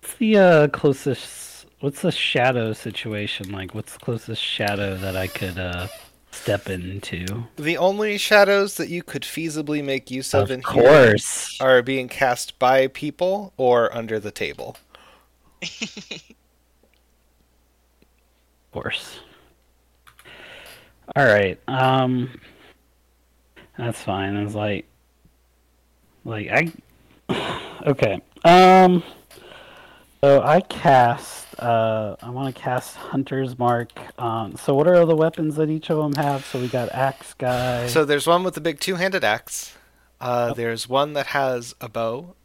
What's 0.01 0.15
the 0.15 0.37
uh, 0.37 0.67
closest? 0.69 1.65
What's 1.81 2.01
the 2.01 2.11
shadow 2.11 2.73
situation 2.73 3.51
like? 3.51 3.73
What's 3.73 3.93
the 3.93 3.99
closest 3.99 4.41
shadow 4.41 4.95
that 4.97 5.15
I 5.17 5.27
could 5.27 5.57
uh 5.57 5.87
step 6.31 6.69
into? 6.69 7.45
The 7.57 7.77
only 7.77 8.17
shadows 8.17 8.75
that 8.77 8.89
you 8.89 9.03
could 9.03 9.23
feasibly 9.23 9.83
make 9.83 10.09
use 10.11 10.33
of, 10.33 10.43
Of 10.43 10.51
in 10.51 10.61
here 10.73 10.83
course. 11.11 11.57
are 11.61 11.81
being 11.81 12.07
cast 12.07 12.57
by 12.59 12.87
people 12.87 13.53
or 13.57 13.95
under 13.95 14.19
the 14.19 14.31
table. 14.31 14.77
Of 15.61 15.69
course. 18.71 19.19
All 21.15 21.25
right. 21.25 21.59
Um 21.67 22.39
that's 23.77 24.01
fine. 24.01 24.35
I 24.37 24.43
was 24.43 24.55
like 24.55 24.85
like 26.25 26.47
I 27.29 27.61
okay. 27.87 28.21
Um 28.45 29.03
so 30.21 30.41
I 30.41 30.61
cast 30.61 31.47
uh 31.59 32.15
I 32.21 32.29
want 32.29 32.53
to 32.55 32.61
cast 32.61 32.95
Hunter's 32.95 33.57
Mark. 33.57 33.91
Um 34.19 34.55
so 34.55 34.73
what 34.73 34.87
are 34.87 35.05
the 35.05 35.15
weapons 35.15 35.55
that 35.55 35.69
each 35.69 35.89
of 35.89 35.97
them 35.97 36.13
have? 36.23 36.45
So 36.45 36.59
we 36.59 36.67
got 36.67 36.89
axe 36.89 37.33
guy. 37.33 37.87
So 37.87 38.05
there's 38.05 38.27
one 38.27 38.43
with 38.43 38.55
a 38.57 38.61
big 38.61 38.79
two-handed 38.79 39.23
axe. 39.23 39.75
Uh, 40.21 40.53
There's 40.53 40.89
one 40.89 41.13
that 41.13 41.27
has 41.27 41.75
a 41.79 41.87
bow. 41.87 42.35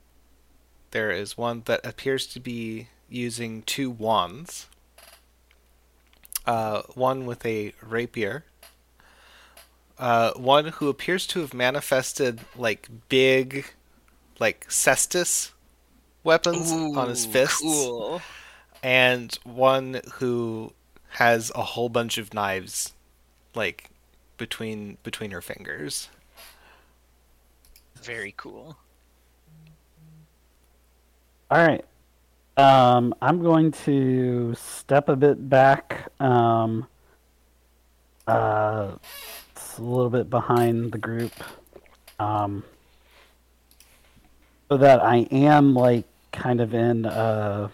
There 0.92 1.10
is 1.10 1.36
one 1.36 1.62
that 1.64 1.84
appears 1.84 2.26
to 2.28 2.40
be 2.40 2.88
using 3.08 3.62
two 3.62 3.90
wands. 3.90 4.68
Uh, 6.46 6.82
one 6.94 7.26
with 7.26 7.44
a 7.44 7.72
rapier. 7.82 8.44
Uh, 9.98 10.32
one 10.34 10.66
who 10.66 10.88
appears 10.88 11.26
to 11.28 11.40
have 11.40 11.54
manifested 11.54 12.40
like 12.56 12.88
big, 13.08 13.66
like 14.38 14.66
cestus 14.68 15.50
weapons 16.24 16.72
on 16.72 17.08
his 17.08 17.24
fists. 17.26 17.60
Cool. 17.60 18.20
and 18.82 19.38
one 19.44 20.00
who 20.14 20.72
has 21.10 21.52
a 21.54 21.62
whole 21.62 21.88
bunch 21.88 22.18
of 22.18 22.34
knives 22.34 22.92
like 23.54 23.90
between 24.36 24.98
between 25.02 25.30
her 25.30 25.40
fingers. 25.40 26.08
Very 28.02 28.34
cool. 28.36 28.76
All 31.50 31.66
right. 31.66 31.84
Um, 32.56 33.14
I'm 33.20 33.42
going 33.42 33.72
to 33.84 34.54
step 34.54 35.08
a 35.08 35.16
bit 35.16 35.48
back. 35.48 36.10
Um, 36.20 36.86
uh, 38.26 38.92
it's 39.52 39.78
a 39.78 39.82
little 39.82 40.10
bit 40.10 40.30
behind 40.30 40.92
the 40.92 40.98
group. 40.98 41.32
Um, 42.18 42.64
so 44.68 44.76
that 44.76 45.02
I 45.02 45.26
am 45.30 45.74
like 45.74 46.06
kind 46.34 46.60
of 46.60 46.74
in 46.74 47.06
uh, 47.06 47.68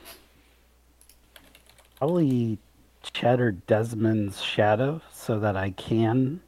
probably 1.98 2.58
Cheddar 3.02 3.52
Desmond's 3.52 4.42
shadow, 4.42 5.00
so 5.12 5.40
that 5.40 5.56
I 5.56 5.70
can 5.70 6.40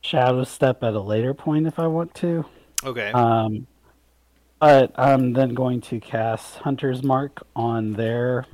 shadow 0.00 0.44
step 0.44 0.82
at 0.82 0.94
a 0.94 1.00
later 1.00 1.34
point 1.34 1.66
if 1.66 1.78
I 1.78 1.86
want 1.86 2.14
to. 2.16 2.44
Okay. 2.84 3.10
Um, 3.12 3.66
but 4.60 4.92
I'm 4.96 5.32
then 5.32 5.54
going 5.54 5.80
to 5.82 6.00
cast 6.00 6.58
Hunter's 6.58 7.02
Mark 7.02 7.44
on 7.56 7.94
their 7.94 8.46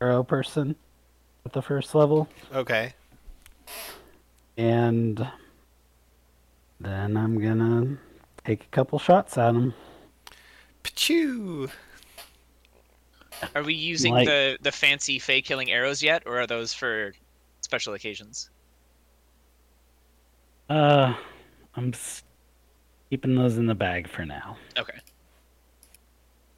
arrow 0.00 0.22
person 0.22 0.76
at 1.46 1.52
the 1.52 1.62
first 1.62 1.94
level, 1.94 2.28
okay. 2.54 2.92
and 4.58 5.26
then 6.80 7.16
I'm 7.16 7.40
gonna 7.40 7.96
take 8.44 8.64
a 8.64 8.68
couple 8.68 8.98
shots 8.98 9.38
at 9.38 9.54
him. 9.54 9.72
Pachoo. 10.84 11.70
Are 13.54 13.62
we 13.62 13.74
using 13.74 14.12
Like- 14.12 14.26
the 14.26 14.58
the 14.62 14.72
fancy 14.72 15.18
fey 15.18 15.42
killing 15.42 15.70
arrows 15.70 16.02
yet, 16.02 16.22
or 16.26 16.40
are 16.40 16.46
those 16.46 16.72
for 16.72 17.12
special 17.60 17.94
occasions? 17.94 18.50
Uh, 20.68 21.14
I'm 21.76 21.92
keeping 23.10 23.34
those 23.36 23.56
in 23.56 23.66
the 23.66 23.74
bag 23.74 24.08
for 24.08 24.24
now. 24.24 24.56
Okay. 24.78 24.98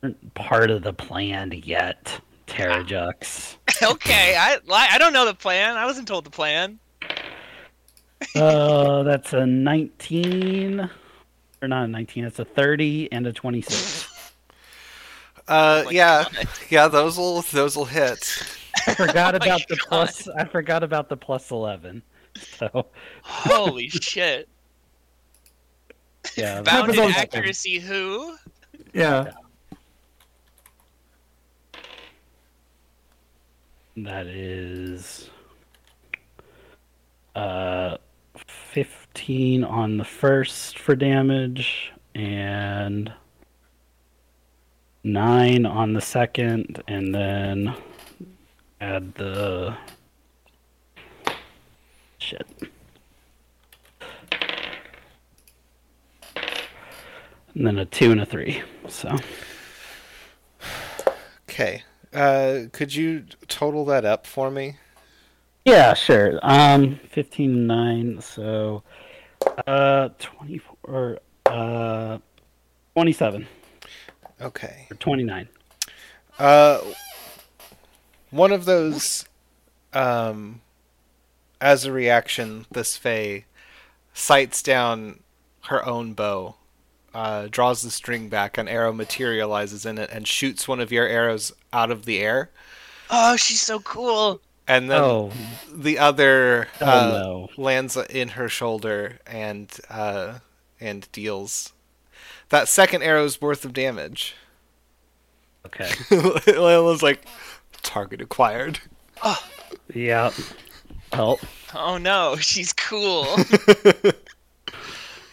Aren't 0.02 0.34
Part 0.34 0.70
of 0.70 0.82
the 0.82 0.92
plan 0.92 1.52
yet, 1.64 2.20
Terrajux. 2.46 3.56
okay. 3.82 4.36
I 4.36 4.58
I 4.70 4.98
don't 4.98 5.12
know 5.12 5.26
the 5.26 5.34
plan. 5.34 5.76
I 5.76 5.84
wasn't 5.84 6.08
told 6.08 6.24
the 6.24 6.30
plan. 6.30 6.78
uh, 8.34 9.02
that's 9.04 9.32
a 9.32 9.44
19, 9.44 10.88
or 11.60 11.68
not 11.68 11.84
a 11.84 11.88
19. 11.88 12.24
It's 12.24 12.38
a 12.38 12.44
30 12.44 13.12
and 13.12 13.26
a 13.26 13.32
26. 13.32 14.07
Uh, 15.48 15.82
my 15.86 15.90
yeah, 15.90 16.24
yeah. 16.70 16.88
Those 16.88 17.16
will 17.18 17.42
those 17.42 17.76
will 17.76 17.84
hit. 17.86 18.42
I 18.86 18.94
forgot 18.94 19.34
Oh 19.34 19.36
about 19.36 19.66
the 19.68 19.76
God. 19.76 19.88
plus. 19.88 20.28
I 20.28 20.44
forgot 20.44 20.82
about 20.82 21.08
the 21.08 21.16
plus 21.16 21.50
11. 21.50 22.02
So 22.36 22.86
Holy 23.22 23.88
shit. 23.88 24.48
yeah, 26.36 26.62
Bounded 26.62 26.98
accuracy. 26.98 27.78
Who? 27.78 28.36
Yeah. 28.92 29.32
that 34.04 34.26
is 34.28 35.28
uh 37.34 37.96
15 38.46 39.64
on 39.64 39.96
the 39.96 40.04
first 40.04 40.78
for 40.78 40.94
damage 40.94 41.92
and 42.14 43.12
nine 45.12 45.66
on 45.66 45.92
the 45.94 46.00
second, 46.00 46.82
and 46.86 47.14
then 47.14 47.74
add 48.80 49.14
the 49.14 49.76
shit. 52.18 52.46
And 57.54 57.66
then 57.66 57.78
a 57.78 57.84
two 57.86 58.12
and 58.12 58.20
a 58.20 58.26
three. 58.26 58.62
So 58.88 59.16
Okay. 61.50 61.82
Uh, 62.14 62.60
could 62.72 62.94
you 62.94 63.24
total 63.48 63.84
that 63.86 64.04
up 64.04 64.26
for 64.26 64.50
me? 64.50 64.76
yeah, 65.64 65.92
sure. 65.94 66.38
Um, 66.42 67.00
fifteen 67.08 67.66
nine. 67.66 68.20
So 68.20 68.82
uh, 69.66 70.10
twenty 70.18 70.58
four. 70.58 71.18
Uh, 71.46 72.18
twenty-seven 72.94 73.46
Okay. 74.40 74.86
or 74.90 74.96
twenty-nine. 74.96 75.48
Uh, 76.38 76.80
one 78.30 78.52
of 78.52 78.64
those, 78.64 79.24
um, 79.92 80.60
as 81.60 81.84
a 81.84 81.92
reaction, 81.92 82.66
this 82.70 82.96
Fae 82.96 83.44
sights 84.14 84.62
down 84.62 85.20
her 85.64 85.84
own 85.84 86.12
bow, 86.12 86.54
uh, 87.14 87.48
draws 87.50 87.82
the 87.82 87.90
string 87.90 88.28
back, 88.28 88.56
an 88.58 88.68
arrow 88.68 88.92
materializes 88.92 89.84
in 89.84 89.98
it, 89.98 90.10
and 90.12 90.28
shoots 90.28 90.68
one 90.68 90.78
of 90.80 90.92
your 90.92 91.06
arrows 91.06 91.52
out 91.72 91.90
of 91.90 92.04
the 92.04 92.20
air. 92.20 92.50
Oh, 93.10 93.36
she's 93.36 93.60
so 93.62 93.80
cool. 93.80 94.40
And 94.68 94.90
then 94.90 95.00
Oh, 95.00 95.32
the 95.72 95.98
other 95.98 96.68
oh 96.80 96.86
uh, 96.86 97.22
no. 97.22 97.48
lands 97.56 97.96
in 97.96 98.28
her 98.30 98.48
shoulder 98.50 99.18
and 99.26 99.68
uh, 99.88 100.40
and 100.78 101.10
deals 101.10 101.72
that 102.50 102.68
second 102.68 103.02
arrow's 103.02 103.40
worth 103.40 103.64
of 103.64 103.72
damage. 103.72 104.34
Okay. 105.66 105.88
Layla's 106.10 107.02
like, 107.02 107.26
target 107.82 108.20
acquired. 108.20 108.80
Yeah. 109.92 110.30
Help. 111.12 111.40
Oh 111.74 111.98
no, 111.98 112.36
she's 112.40 112.72
cool. 112.72 113.26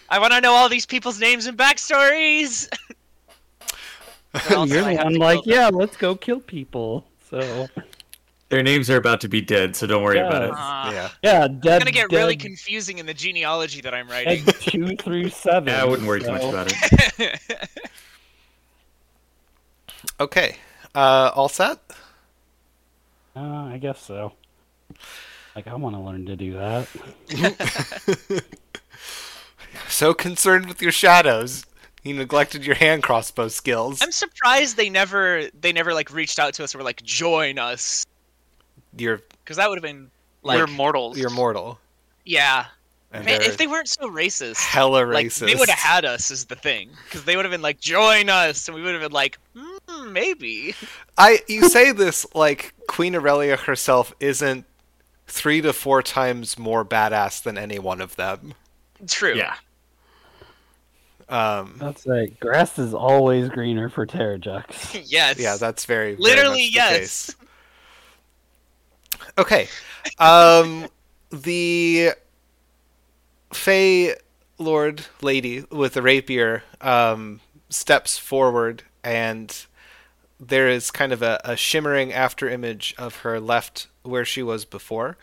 I 0.10 0.20
want 0.20 0.34
to 0.34 0.42
know 0.42 0.54
all 0.54 0.70
these 0.70 0.86
people's 0.86 1.20
names 1.20 1.46
and 1.46 1.58
backstories. 1.58 2.70
You're 4.50 4.60
I 4.84 4.96
the 4.96 5.04
one 5.04 5.16
like, 5.16 5.40
yeah, 5.46 5.70
let's 5.72 5.98
go 5.98 6.16
kill 6.16 6.40
people. 6.42 7.06
So 7.30 7.68
Their 8.50 8.62
names 8.62 8.90
are 8.90 8.98
about 8.98 9.22
to 9.22 9.28
be 9.28 9.42
dead, 9.42 9.76
so 9.76 9.88
don't 9.88 10.04
worry 10.04 10.20
about 10.20 10.44
it. 10.44 10.52
Ah, 10.54 10.92
yeah. 10.92 11.10
yeah, 11.24 11.48
dead. 11.48 11.66
It's 11.66 11.86
gonna 11.86 11.92
get 11.92 12.12
really 12.12 12.36
confusing 12.38 13.00
in 13.00 13.06
the 13.06 13.14
genealogy 13.14 13.82
that 13.82 13.94
I'm 13.94 14.08
writing. 14.08 14.46
dead 14.46 14.56
two 14.60 14.96
through 14.98 15.30
seven. 15.30 15.70
Yeah, 15.70 15.82
I 15.82 15.86
wouldn't 15.86 16.08
worry 16.08 16.22
too 16.22 16.32
much 16.32 16.44
about 16.44 16.72
it. 16.72 17.40
Okay. 20.18 20.56
Uh, 20.94 21.32
all 21.36 21.50
set? 21.50 21.80
Uh, 23.36 23.40
I 23.42 23.78
guess 23.82 24.00
so. 24.02 24.32
Like, 25.56 25.68
I 25.68 25.76
want 25.76 25.94
to 25.96 26.00
learn 26.00 26.26
to 26.28 26.38
do 26.38 26.54
that. 26.54 26.88
So 29.88 30.14
concerned 30.14 30.68
with 30.68 30.82
your 30.82 30.92
shadows, 30.92 31.66
you 32.04 32.14
neglected 32.14 32.66
your 32.66 32.76
hand 32.76 33.04
crossbow 33.04 33.48
skills. 33.48 34.02
I'm 34.02 34.12
surprised 34.12 34.78
they 34.78 34.90
never 34.90 35.50
they 35.60 35.72
never 35.72 35.94
like 35.94 36.12
reached 36.12 36.40
out 36.40 36.54
to 36.56 36.64
us 36.64 36.74
or 36.76 36.80
were 36.80 36.84
like 36.84 37.02
join 37.04 37.60
us 37.60 38.06
You're 38.98 39.22
because 39.44 39.58
that 39.58 39.70
would 39.70 39.78
have 39.78 39.84
been 39.84 40.10
like 40.44 40.58
We're 40.60 40.68
mortals. 40.68 41.18
you're 41.18 41.30
mortal. 41.30 41.80
yeah. 42.26 42.66
And 43.12 43.24
Man, 43.24 43.42
if 43.44 43.56
they 43.56 43.68
weren't 43.68 43.88
so 43.88 44.10
racist, 44.10 44.58
hella 44.58 45.06
like 45.06 45.28
racist. 45.28 45.46
they 45.46 45.56
would 45.56 45.70
have 45.70 45.80
had 45.80 46.04
us 46.04 46.32
is 46.32 46.46
the 46.46 46.56
thing 46.56 46.90
because 47.06 47.24
they 47.24 47.38
would 47.38 47.46
have 47.46 47.52
been 47.52 47.62
like 47.62 47.80
join 47.80 48.30
us 48.30 48.68
and 48.68 48.76
we 48.76 48.82
would 48.82 48.92
have 48.94 49.02
been 49.02 49.14
like 49.14 49.38
mm, 49.56 50.12
maybe 50.12 50.76
I 51.18 51.40
you 51.48 51.70
say 51.70 51.94
this 51.94 52.26
like 52.36 52.74
Queen 52.90 53.16
Aurelia 53.16 53.56
herself 53.56 54.12
isn't 54.20 54.66
three 55.28 55.62
to 55.62 55.72
four 55.72 56.02
times 56.04 56.60
more 56.60 56.84
badass 56.84 57.42
than 57.42 57.58
any 57.58 57.80
one 57.80 58.02
of 58.02 58.18
them. 58.18 58.54
true. 59.08 59.36
Yeah. 59.36 59.56
Um, 61.28 61.78
That's 61.80 62.06
right. 62.06 62.38
Grass 62.40 62.78
is 62.78 62.94
always 62.94 63.50
greener 63.50 63.90
for 63.90 64.06
Terrajux. 64.06 65.04
yes. 65.08 65.40
yeah, 65.40 65.58
that's 65.58 65.86
very 65.86 66.12
very 66.16 66.22
literally 66.22 66.66
much 66.66 66.74
the 66.74 67.00
yes. 67.00 67.36
Okay. 69.38 69.68
Um, 70.20 70.88
the 71.32 72.12
Fey 73.54 74.16
Lord 74.58 75.06
Lady 75.22 75.64
with 75.72 75.94
the 75.94 76.02
rapier 76.02 76.64
um, 76.82 77.42
steps 77.70 78.18
forward, 78.18 78.84
and 79.04 79.66
there 80.40 80.68
is 80.68 80.92
kind 80.92 81.12
of 81.14 81.22
a, 81.22 81.40
a 81.44 81.56
shimmering 81.56 82.14
after 82.14 82.50
image 82.50 82.96
of 82.98 83.18
her 83.18 83.40
left 83.40 83.88
where 84.04 84.26
she 84.26 84.44
was 84.44 84.66
before. 84.66 85.18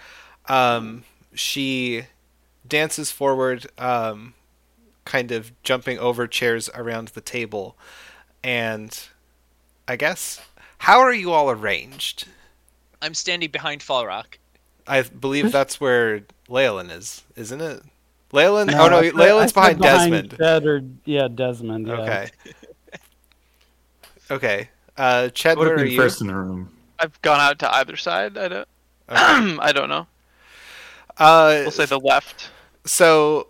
Um, 0.49 1.05
she 1.35 2.05
dances 2.67 3.11
forward, 3.11 3.67
um, 3.79 4.35
kind 5.05 5.33
of 5.33 5.53
jumping 5.63 5.99
over 5.99 6.27
chairs 6.27 6.71
around 6.75 7.09
the 7.09 7.21
table, 7.21 7.77
and 8.43 8.99
I 9.89 9.97
guess 9.97 10.41
how 10.79 11.01
are 11.01 11.13
you 11.15 11.33
all 11.33 11.51
arranged? 11.51 12.27
I'm 13.03 13.15
standing 13.15 13.51
behind 13.51 13.83
Fall 13.83 14.07
Rock. 14.07 14.39
I 14.87 15.03
believe 15.03 15.53
that's 15.53 15.81
where 15.81 16.23
Leyland 16.49 16.91
is, 16.91 17.23
isn't 17.37 17.61
it? 17.61 17.83
Leyland? 18.33 18.71
No, 18.71 18.87
oh 18.87 18.89
no, 18.89 18.99
I 18.99 19.03
said- 19.03 19.15
Leyland's 19.15 19.57
I 19.57 19.69
said 19.69 19.79
behind 19.79 20.31
Desmond. 20.31 20.39
Ched 20.39 20.65
or, 20.67 20.83
yeah, 21.05 21.29
Desmond. 21.29 21.87
Yeah. 21.89 21.95
Okay. 21.95 22.31
okay. 24.31 24.69
Uh, 24.97 25.29
Ched, 25.33 25.51
I 25.51 25.55
would 25.55 25.59
where 25.59 25.69
have 25.71 25.79
are 25.81 25.85
been 25.85 25.93
you? 25.93 25.99
first 26.01 26.21
in 26.21 26.29
the 26.29 26.35
room. 26.35 26.71
I've 26.99 27.21
gone 27.23 27.41
out 27.41 27.59
to 27.61 27.75
either 27.75 27.97
side. 27.97 28.39
I 28.39 28.49
don't. 28.49 28.69
Okay. 29.11 29.19
I 29.61 29.73
don't 29.73 29.89
know. 29.91 30.07
Uh, 31.19 31.59
We'll 31.63 31.71
say 31.71 31.85
the 31.85 31.99
left. 32.01 32.51
so 32.87 33.49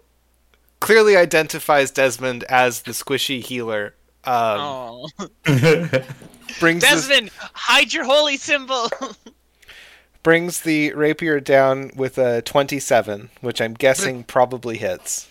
clearly 0.80 1.16
identifies 1.16 1.92
Desmond 1.92 2.42
as 2.44 2.82
the 2.82 2.90
squishy 2.90 3.40
healer. 3.40 3.94
Um, 4.24 4.58
oh, 4.60 5.08
brings 5.44 6.80
this, 6.82 7.06
Desmond, 7.08 7.30
hide 7.52 7.92
your 7.92 8.04
holy 8.04 8.36
symbol. 8.38 8.88
brings 10.22 10.60
the 10.60 10.92
rapier 10.94 11.40
down 11.40 11.90
with 11.96 12.18
a 12.18 12.42
twenty-seven, 12.42 13.30
which 13.40 13.60
I'm 13.60 13.74
guessing 13.74 14.24
probably 14.24 14.78
hits. 14.78 15.28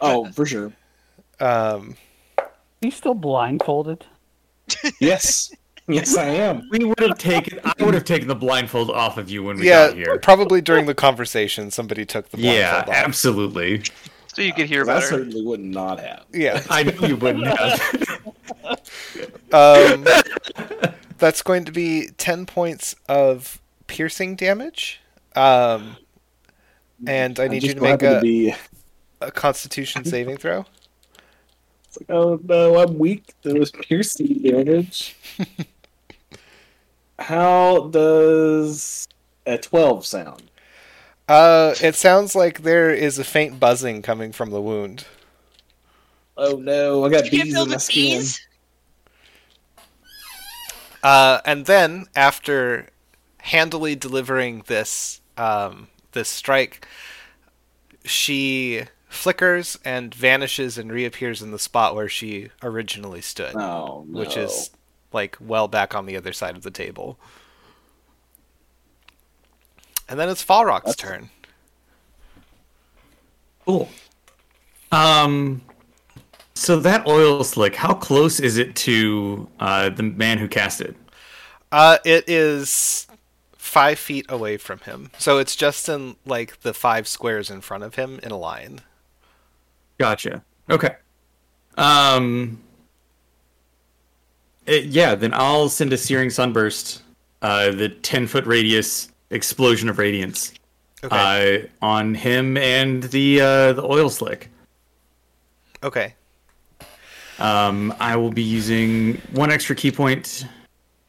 Oh, 0.00 0.30
for 0.32 0.46
sure. 0.46 0.72
Um, 1.40 1.96
He's 2.80 2.96
still 2.96 3.14
blindfolded. 3.14 4.06
Yes. 5.00 5.52
Yes, 5.88 6.16
I 6.16 6.26
am. 6.28 6.68
we 6.70 6.84
would 6.84 6.98
have 7.00 7.18
taken. 7.18 7.58
I 7.64 7.72
would 7.84 7.94
have 7.94 8.04
taken 8.04 8.28
the 8.28 8.36
blindfold 8.36 8.88
off 8.90 9.18
of 9.18 9.28
you 9.28 9.42
when 9.42 9.58
we 9.58 9.66
yeah, 9.68 9.88
got 9.88 9.96
here. 9.96 10.18
probably 10.20 10.60
during 10.60 10.86
the 10.86 10.94
conversation, 10.94 11.70
somebody 11.72 12.06
took 12.06 12.30
the 12.30 12.36
blindfold 12.36 12.56
Yeah, 12.60 12.76
off. 12.78 12.88
absolutely. 12.88 13.82
So 14.28 14.42
you 14.42 14.54
could 14.54 14.66
hear 14.66 14.82
I 14.82 14.86
better. 14.86 15.06
certainly 15.08 15.44
would 15.44 15.60
not 15.60 15.98
have. 16.00 16.24
Yeah. 16.32 16.62
I 16.70 16.84
knew 16.84 17.08
you 17.08 17.16
wouldn't 17.16 17.46
have. 17.48 18.32
Um, 19.52 20.06
that's 21.18 21.42
going 21.42 21.64
to 21.66 21.72
be 21.72 22.08
10 22.16 22.46
points 22.46 22.94
of 23.08 23.60
piercing 23.92 24.36
damage. 24.36 25.00
Um, 25.36 25.96
and 27.06 27.38
I 27.38 27.48
need 27.48 27.62
you 27.62 27.74
to 27.74 27.80
make 27.80 28.00
happy 28.00 28.16
a, 28.16 28.20
be. 28.20 28.54
a 29.20 29.30
constitution 29.30 30.04
saving 30.04 30.38
throw. 30.38 30.64
It's 31.84 31.98
like, 32.00 32.10
oh 32.10 32.40
no, 32.42 32.78
I'm 32.78 32.98
weak. 32.98 33.34
There 33.42 33.54
was 33.54 33.70
piercing 33.70 34.42
damage. 34.42 35.14
How 37.18 37.88
does 37.88 39.06
a 39.46 39.58
twelve 39.58 40.06
sound? 40.06 40.42
Uh, 41.28 41.74
it 41.82 41.94
sounds 41.94 42.34
like 42.34 42.62
there 42.62 42.92
is 42.92 43.18
a 43.18 43.24
faint 43.24 43.60
buzzing 43.60 44.00
coming 44.00 44.32
from 44.32 44.50
the 44.50 44.60
wound. 44.60 45.04
Oh 46.38 46.56
no, 46.56 47.04
I 47.04 47.10
got 47.10 47.24
Did 47.24 47.30
bees 47.30 47.58
in 47.58 47.68
my 47.68 47.76
skin. 47.76 48.24
Uh, 51.02 51.40
and 51.44 51.66
then 51.66 52.06
after 52.16 52.88
handily 53.42 53.94
delivering 53.96 54.62
this 54.66 55.20
um, 55.36 55.88
this 56.12 56.28
strike, 56.28 56.86
she 58.04 58.84
flickers 59.08 59.78
and 59.84 60.14
vanishes 60.14 60.78
and 60.78 60.90
reappears 60.90 61.42
in 61.42 61.50
the 61.50 61.58
spot 61.58 61.94
where 61.94 62.08
she 62.08 62.48
originally 62.62 63.20
stood. 63.20 63.54
Oh 63.54 64.04
no. 64.08 64.20
which 64.20 64.36
is 64.36 64.70
like 65.12 65.36
well 65.40 65.68
back 65.68 65.94
on 65.94 66.06
the 66.06 66.16
other 66.16 66.32
side 66.32 66.56
of 66.56 66.62
the 66.62 66.70
table. 66.70 67.18
And 70.08 70.18
then 70.18 70.28
it's 70.28 70.44
Falrock's 70.44 70.96
That's- 70.96 70.96
turn. 70.96 71.30
Cool. 73.64 73.88
Um. 74.90 75.62
So 76.54 76.78
that 76.80 77.06
oil 77.06 77.42
slick, 77.44 77.74
how 77.74 77.94
close 77.94 78.38
is 78.38 78.56
it 78.58 78.76
to 78.76 79.48
uh, 79.58 79.88
the 79.88 80.02
man 80.02 80.38
who 80.38 80.46
cast 80.48 80.80
it? 80.80 80.96
Uh, 81.72 81.98
it 82.04 82.28
is 82.28 83.06
five 83.62 83.96
feet 83.98 84.26
away 84.28 84.56
from 84.56 84.80
him, 84.80 85.10
so 85.18 85.38
it's 85.38 85.54
just 85.54 85.88
in 85.88 86.16
like 86.26 86.60
the 86.62 86.74
five 86.74 87.06
squares 87.06 87.48
in 87.48 87.60
front 87.60 87.84
of 87.84 87.94
him 87.94 88.18
in 88.22 88.32
a 88.32 88.36
line. 88.36 88.80
Gotcha. 89.98 90.42
Okay. 90.68 90.96
Um. 91.78 92.60
Uh, 94.68 94.72
yeah, 94.74 95.14
then 95.14 95.32
I'll 95.34 95.68
send 95.68 95.92
a 95.92 95.96
searing 95.96 96.30
sunburst, 96.30 97.02
uh, 97.40 97.70
the 97.72 97.88
ten 97.88 98.26
foot 98.26 98.46
radius 98.46 99.08
explosion 99.30 99.88
of 99.88 99.98
radiance, 99.98 100.52
Okay. 101.04 101.62
uh, 101.64 101.84
on 101.84 102.14
him 102.14 102.56
and 102.56 103.02
the 103.04 103.40
uh, 103.40 103.72
the 103.72 103.82
oil 103.84 104.08
slick. 104.10 104.50
okay. 105.82 106.14
Um, 107.38 107.92
I 107.98 108.14
will 108.16 108.30
be 108.30 108.42
using 108.42 109.14
one 109.32 109.50
extra 109.50 109.74
ki 109.74 109.90
point 109.90 110.46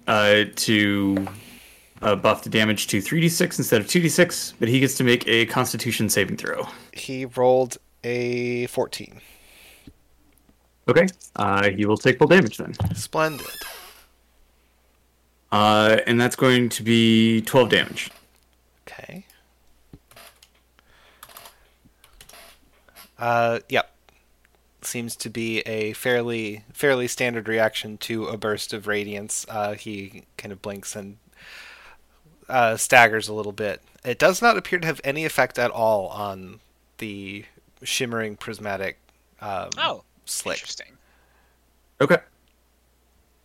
uh, 0.07 0.45
to 0.55 1.27
uh, 2.03 2.15
buff 2.15 2.43
the 2.43 2.49
damage 2.49 2.87
to 2.87 2.99
3d6 2.99 3.57
instead 3.59 3.81
of 3.81 3.87
2d6, 3.87 4.53
but 4.59 4.67
he 4.69 4.79
gets 4.79 4.95
to 4.95 5.03
make 5.03 5.27
a 5.27 5.45
Constitution 5.47 6.09
saving 6.09 6.37
throw. 6.37 6.67
He 6.91 7.25
rolled 7.25 7.77
a 8.03 8.67
14. 8.67 9.21
Okay, 10.89 11.07
uh, 11.37 11.69
he 11.69 11.85
will 11.85 11.97
take 11.97 12.17
full 12.17 12.27
damage 12.27 12.57
then, 12.57 12.73
Splendid. 12.93 13.47
uh, 15.51 15.97
and 16.05 16.19
that's 16.19 16.35
going 16.35 16.67
to 16.69 16.83
be 16.83 17.41
12 17.43 17.69
damage. 17.69 18.11
Okay. 18.85 19.25
Uh, 23.17 23.59
yep. 23.69 23.89
Seems 24.81 25.15
to 25.15 25.29
be 25.29 25.61
a 25.61 25.93
fairly 25.93 26.65
fairly 26.73 27.07
standard 27.07 27.47
reaction 27.47 27.97
to 27.99 28.25
a 28.25 28.37
burst 28.37 28.73
of 28.73 28.85
radiance. 28.85 29.45
Uh, 29.47 29.75
he 29.75 30.25
kind 30.37 30.51
of 30.51 30.61
blinks 30.61 30.93
and 30.97 31.15
uh, 32.49 32.77
staggers 32.77 33.27
a 33.27 33.33
little 33.33 33.51
bit. 33.51 33.81
It 34.03 34.19
does 34.19 34.41
not 34.41 34.57
appear 34.57 34.79
to 34.79 34.85
have 34.87 34.99
any 35.03 35.25
effect 35.25 35.57
at 35.57 35.71
all 35.71 36.07
on 36.09 36.59
the 36.97 37.45
shimmering 37.83 38.35
prismatic 38.35 38.97
um, 39.41 39.69
Oh, 39.77 40.03
slick. 40.25 40.57
interesting. 40.57 40.87
Okay. 42.01 42.17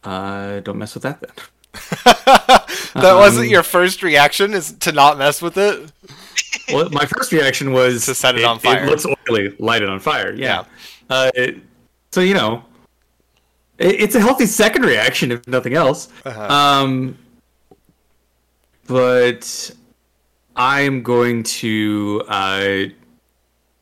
Uh, 0.05 0.61
don't 0.61 0.79
mess 0.79 0.95
with 0.95 1.03
that 1.05 1.21
then. 1.21 1.31
that 2.95 3.15
wasn't 3.15 3.47
Um, 3.47 3.51
your 3.51 3.63
first 3.63 4.03
reaction, 4.03 4.55
is 4.55 4.73
to 4.73 4.93
not 4.93 5.19
mess 5.19 5.43
with 5.43 5.57
it. 5.59 5.93
Well, 6.73 6.89
my 6.91 7.05
first 7.05 7.33
reaction 7.33 7.73
was 7.73 8.07
To 8.07 8.15
set 8.15 8.37
it 8.37 8.45
on 8.45 8.59
fire. 8.59 8.85
It 8.85 8.89
looks 8.91 9.07
oily, 9.29 9.55
light 9.59 9.83
it 9.83 9.89
on 9.89 10.01
fire. 10.01 10.33
Yeah. 10.35 10.65
Yeah. 11.11 11.17
Uh, 11.17 11.31
it- 11.35 11.57
so 12.11 12.21
you 12.23 12.33
know, 12.35 12.65
it, 13.77 14.01
it's 14.01 14.15
a 14.15 14.21
healthy 14.21 14.47
second 14.47 14.83
reaction 14.85 15.31
if 15.31 15.47
nothing 15.47 15.75
else. 15.75 16.09
Uh-huh. 16.25 16.43
Um, 16.43 17.19
but 18.89 19.71
I'm 20.57 21.03
going 21.03 21.45
to 21.45 22.25
uh, 22.27 22.85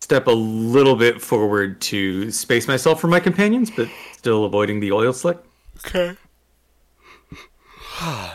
step 0.01 0.27
a 0.27 0.33
little 0.33 0.97
bit 0.97 1.23
forward 1.23 1.81
to 1.83 2.31
space 2.31 2.69
myself 2.69 3.01
from 3.01 3.11
my 3.11 3.21
companions, 3.21 3.71
but 3.71 3.89
still 4.13 4.45
avoiding 4.45 4.81
the 4.81 4.93
oil 4.93 5.13
slick. 5.13 5.39
Okay. 5.87 6.17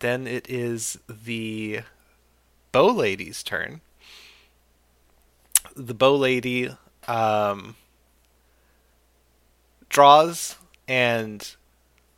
then 0.00 0.26
it 0.26 0.48
is 0.50 0.98
the 1.08 1.80
bow 2.72 2.86
lady's 2.86 3.42
turn. 3.42 3.80
The 5.76 5.94
bow 5.94 6.16
lady 6.16 6.74
um, 7.06 7.76
draws 9.88 10.56
and 10.88 11.54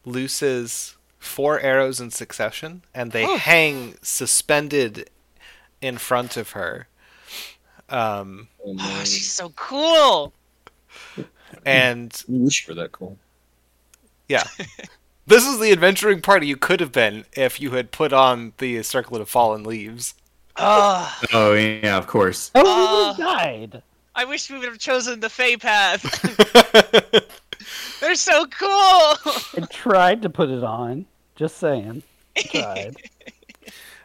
looses 0.05 0.96
four 1.27 1.61
arrows 1.61 2.01
in 2.01 2.11
succession, 2.11 2.83
and 2.95 3.13
they 3.13 3.25
hang 3.39 3.97
suspended 4.03 5.11
in 5.81 5.99
front 5.99 6.37
of 6.37 6.51
her. 6.53 6.89
Um, 7.89 8.49
Oh, 8.65 8.71
Oh, 8.71 8.75
man. 8.75 9.05
she's 9.05 9.31
so 9.33 9.51
cool. 9.51 10.33
and 11.65 12.23
You 12.27 12.41
wish 12.45 12.67
you 12.67 12.75
were 12.75 12.81
that 12.83 12.93
cool. 12.93 13.17
Yeah. 14.29 14.43
this 15.27 15.47
is 15.47 15.59
the 15.61 15.71
adventuring 15.73 16.21
party 16.21 16.47
you 16.47 16.57
could 16.57 16.81
have 16.81 16.93
been 16.93 17.25
if 17.35 17.61
you 17.61 17.73
had 17.73 17.93
put 17.93 18.13
on 18.13 18.53
the 18.59 18.83
Circlet 18.83 19.21
of 19.23 19.29
Fallen 19.29 19.63
Leaves. 19.65 20.15
Oh, 20.57 21.21
Oh 21.33 21.53
yeah, 21.53 21.97
of 21.97 22.07
course. 22.07 22.51
Oh, 22.55 22.63
we 22.63 22.71
Uh, 22.71 22.97
would 22.97 23.07
have 23.07 23.17
died. 23.71 23.83
I 24.15 24.25
wish 24.25 24.51
we 24.51 24.59
would 24.59 24.69
have 24.69 24.79
chosen 24.79 25.21
the 25.21 25.29
Fey 25.29 25.57
path. 25.59 26.03
They're 28.01 28.15
so 28.15 28.47
cool. 28.47 28.69
I 28.69 29.67
tried 29.71 30.23
to 30.23 30.31
put 30.31 30.49
it 30.51 30.65
on. 30.65 31.07
Just 31.37 31.59
saying. 31.59 32.03
Tried. 32.37 32.97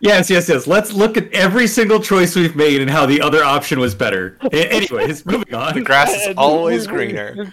Yes, 0.04 0.32
yes, 0.32 0.50
yes. 0.50 0.66
Let's 0.66 0.92
look 0.94 1.16
at 1.16 1.32
every 1.32 1.68
single 1.68 2.00
choice 2.00 2.36
we've 2.36 2.56
made 2.56 2.82
and 2.82 2.90
how 2.90 3.06
the 3.06 3.22
other 3.22 3.44
option 3.44 3.80
was 3.80 3.94
better. 3.94 4.36
A- 4.52 4.74
Anyways, 4.74 5.24
moving 5.28 5.54
on. 5.54 5.76
the 5.76 5.82
grass 5.82 6.10
is 6.12 6.34
always 6.38 6.88
greener. 6.88 7.52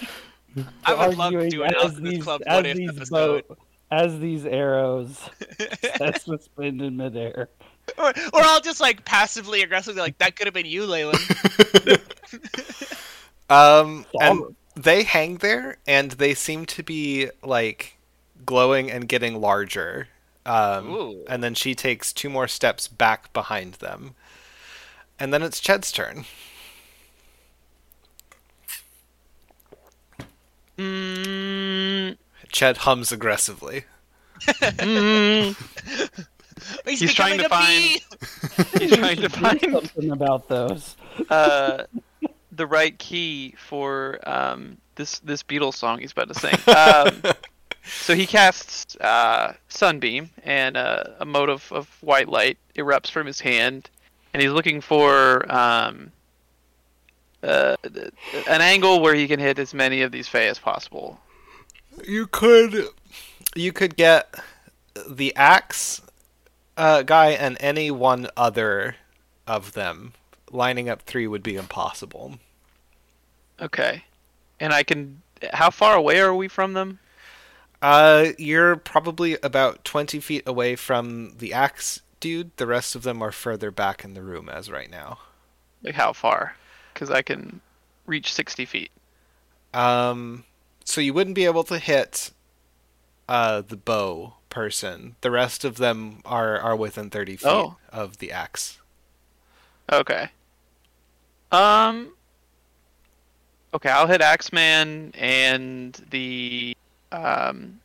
I 0.86 0.94
would 1.08 1.18
love 1.18 1.32
to 1.32 1.36
arguing 1.40 1.50
do 1.50 1.62
an 1.64 1.74
as 1.74 1.84
Out 1.96 2.02
these- 2.02 2.24
Club 2.24 2.40
as 2.46 2.56
what 2.56 2.66
if 2.66 2.76
these 2.78 2.88
episode. 2.88 3.44
bow- 3.48 3.56
as 3.90 4.18
these 4.18 4.46
arrows 4.46 5.20
that's 5.98 6.24
suspended 6.24 6.86
in 6.86 6.96
midair. 6.96 7.50
Or, 7.98 8.06
or 8.08 8.40
I'll 8.40 8.62
just 8.62 8.80
like 8.80 9.04
passively 9.04 9.60
aggressively 9.60 10.00
like 10.00 10.16
that 10.16 10.34
could 10.36 10.46
have 10.46 10.54
been 10.54 10.64
you, 10.64 10.86
Leyland. 10.86 11.18
Um, 13.50 14.06
and 14.22 14.56
they 14.74 15.02
hang 15.02 15.36
there, 15.36 15.76
and 15.86 16.12
they 16.12 16.32
seem 16.32 16.64
to 16.64 16.82
be 16.82 17.28
like 17.42 17.97
glowing 18.48 18.90
and 18.90 19.06
getting 19.06 19.38
larger. 19.40 20.08
Um, 20.46 21.24
and 21.28 21.44
then 21.44 21.52
she 21.54 21.74
takes 21.74 22.10
two 22.10 22.30
more 22.30 22.48
steps 22.48 22.88
back 22.88 23.30
behind 23.34 23.74
them, 23.74 24.14
and 25.18 25.32
then 25.34 25.42
it's 25.42 25.60
Ched's 25.60 25.92
turn. 25.92 26.24
Mm, 30.78 32.16
Ched 32.52 32.76
hums 32.78 33.12
aggressively. 33.12 33.84
mm, 34.46 35.54
He's, 36.86 37.00
He's 37.00 37.14
trying 37.14 37.38
becoming 37.38 37.98
to 38.18 38.26
find- 38.26 38.78
he's 38.82 38.96
trying 38.96 39.16
to 39.18 39.28
find 39.28 39.60
something 39.60 40.10
about 40.10 40.48
those. 40.48 40.96
uh, 41.30 41.84
the 42.52 42.66
right 42.66 42.98
key 42.98 43.54
for 43.58 44.18
um, 44.28 44.78
this 44.96 45.18
this 45.20 45.42
Beatles 45.42 45.74
song 45.74 46.00
he's 46.00 46.12
about 46.12 46.28
to 46.28 46.34
sing. 46.34 46.54
Um, 46.74 47.22
so 47.88 48.14
he 48.14 48.26
casts 48.26 48.96
uh, 48.96 49.54
Sunbeam, 49.68 50.30
and 50.44 50.76
uh, 50.76 51.04
a 51.20 51.24
mote 51.24 51.48
of, 51.48 51.70
of 51.72 51.88
white 52.02 52.28
light 52.28 52.58
erupts 52.76 53.10
from 53.10 53.26
his 53.26 53.40
hand, 53.40 53.90
and 54.32 54.42
he's 54.42 54.52
looking 54.52 54.80
for 54.80 55.50
um, 55.52 56.12
uh, 57.42 57.76
an 58.48 58.60
angle 58.60 59.00
where 59.00 59.14
he 59.14 59.26
can 59.26 59.40
hit 59.40 59.58
as 59.58 59.74
many 59.74 60.02
of 60.02 60.12
these 60.12 60.28
Fae 60.28 60.46
as 60.46 60.58
possible. 60.58 61.18
You 62.06 62.26
could, 62.26 62.88
you 63.54 63.72
could 63.72 63.96
get 63.96 64.34
the 65.08 65.34
axe 65.34 66.00
uh, 66.76 67.02
guy 67.02 67.30
and 67.30 67.56
any 67.60 67.90
one 67.90 68.28
other 68.36 68.96
of 69.46 69.72
them. 69.72 70.14
Lining 70.50 70.88
up 70.88 71.02
three 71.02 71.26
would 71.26 71.42
be 71.42 71.56
impossible. 71.56 72.38
Okay, 73.60 74.04
and 74.60 74.72
I 74.72 74.82
can. 74.82 75.20
How 75.52 75.68
far 75.68 75.94
away 75.94 76.20
are 76.20 76.34
we 76.34 76.48
from 76.48 76.72
them? 76.72 76.98
Uh, 77.80 78.28
you're 78.38 78.76
probably 78.76 79.36
about 79.42 79.84
twenty 79.84 80.18
feet 80.20 80.42
away 80.46 80.74
from 80.76 81.36
the 81.38 81.52
axe 81.52 82.02
dude. 82.20 82.50
The 82.56 82.66
rest 82.66 82.94
of 82.96 83.02
them 83.02 83.22
are 83.22 83.30
further 83.32 83.70
back 83.70 84.04
in 84.04 84.14
the 84.14 84.22
room 84.22 84.48
as 84.48 84.70
right 84.70 84.90
now. 84.90 85.18
Like 85.82 85.94
how 85.94 86.12
far? 86.12 86.56
Because 86.92 87.10
I 87.10 87.22
can 87.22 87.60
reach 88.06 88.32
sixty 88.32 88.64
feet. 88.64 88.90
Um, 89.72 90.44
so 90.84 91.00
you 91.00 91.12
wouldn't 91.14 91.36
be 91.36 91.44
able 91.44 91.64
to 91.64 91.78
hit 91.78 92.32
uh 93.28 93.62
the 93.66 93.76
bow 93.76 94.34
person. 94.50 95.14
The 95.20 95.30
rest 95.30 95.64
of 95.64 95.76
them 95.76 96.20
are 96.24 96.58
are 96.58 96.74
within 96.74 97.10
thirty 97.10 97.36
feet 97.36 97.46
Oh. 97.48 97.76
of 97.92 98.18
the 98.18 98.32
axe. 98.32 98.78
Okay. 99.92 100.30
Um. 101.52 102.12
Okay, 103.72 103.90
I'll 103.90 104.06
hit 104.06 104.20
Axeman 104.22 105.12
and 105.14 105.92
the 106.10 106.74
um. 107.12 107.80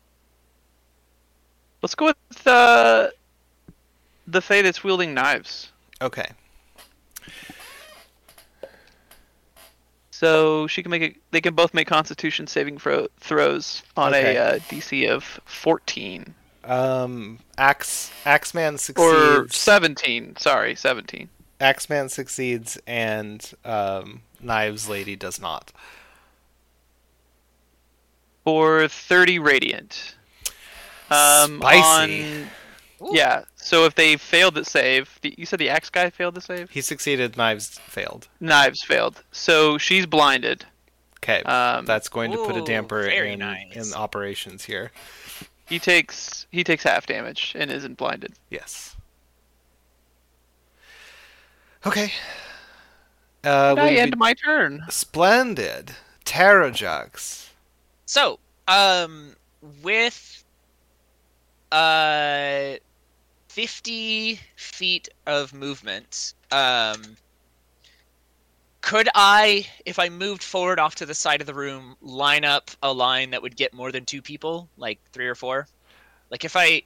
Let's 1.81 1.95
go 1.95 2.05
with 2.05 2.47
uh, 2.47 3.09
the 4.25 4.41
Fae 4.41 4.61
that's 4.61 4.83
wielding 4.85 5.13
knives. 5.13 5.69
Okay. 6.01 6.27
So 10.11 10.67
she 10.67 10.81
can 10.81 10.91
make 10.91 11.01
it. 11.01 11.15
They 11.31 11.41
can 11.41 11.53
both 11.55 11.73
make 11.73 11.87
Constitution 11.87 12.47
saving 12.47 12.77
throw, 12.77 13.07
throws 13.19 13.83
on 13.97 14.13
Okay. 14.13 14.35
a 14.37 14.43
uh, 14.55 14.59
DC 14.59 15.09
of 15.09 15.23
fourteen 15.45 16.33
Um, 16.63 17.39
axe 17.57 18.11
Axeman 18.25 18.77
succeeds. 18.77 18.99
or 19.13 19.47
seventeen. 19.49 20.35
Sorry, 20.37 20.75
seventeen. 20.75 21.29
Axeman 21.59 22.09
succeeds, 22.09 22.77
and 22.87 23.51
um, 23.65 24.21
Knives 24.41 24.87
Lady 24.87 25.15
does 25.15 25.41
not. 25.41 25.71
For 28.43 28.87
thirty 28.87 29.39
radiant. 29.39 30.15
Um, 31.09 31.59
Spicy. 31.59 32.43
on- 32.43 32.49
Yeah. 33.13 33.43
So 33.55 33.85
if 33.85 33.95
they 33.95 34.17
failed 34.17 34.55
to 34.55 34.65
save, 34.65 35.19
the, 35.21 35.33
you 35.37 35.45
said 35.45 35.59
the 35.59 35.69
axe 35.69 35.89
guy 35.89 36.09
failed 36.09 36.35
to 36.35 36.41
save. 36.41 36.69
He 36.69 36.81
succeeded. 36.81 37.37
Knives 37.37 37.77
failed. 37.79 38.27
Knives 38.39 38.81
failed. 38.83 39.23
So 39.31 39.77
she's 39.77 40.05
blinded. 40.05 40.65
Okay, 41.17 41.41
Um, 41.43 41.85
that's 41.85 42.09
going 42.09 42.31
to 42.31 42.37
put 42.37 42.57
a 42.57 42.61
damper 42.61 43.03
very 43.03 43.33
in 43.33 43.39
nice. 43.39 43.75
in 43.75 43.93
operations 43.93 44.65
here. 44.65 44.91
He 45.69 45.79
takes 45.79 46.45
he 46.51 46.65
takes 46.65 46.83
half 46.83 47.05
damage 47.05 47.53
and 47.57 47.71
isn't 47.71 47.97
blinded. 47.97 48.33
Yes. 48.49 48.97
Okay. 51.85 52.11
Uh, 53.43 53.75
I 53.77 53.91
end 53.91 54.17
my 54.17 54.33
turn. 54.33 54.83
splendid. 54.89 55.93
Terrajux. 56.25 57.47
So, 58.13 58.37
um, 58.67 59.35
with 59.81 60.43
uh, 61.71 62.73
fifty 63.47 64.39
feet 64.55 65.09
of 65.25 65.51
movement, 65.51 66.35
um, 66.51 67.17
could 68.81 69.09
I, 69.15 69.65
if 69.87 69.97
I 69.97 70.09
moved 70.09 70.43
forward 70.43 70.77
off 70.77 70.93
to 70.97 71.07
the 71.07 71.15
side 71.15 71.41
of 71.41 71.47
the 71.47 71.55
room, 71.55 71.95
line 72.03 72.45
up 72.45 72.69
a 72.83 72.93
line 72.93 73.31
that 73.31 73.41
would 73.41 73.55
get 73.55 73.73
more 73.73 73.91
than 73.91 74.05
two 74.05 74.21
people, 74.21 74.69
like 74.77 74.99
three 75.11 75.27
or 75.27 75.33
four? 75.33 75.67
Like 76.29 76.45
if 76.45 76.55
I, 76.55 76.83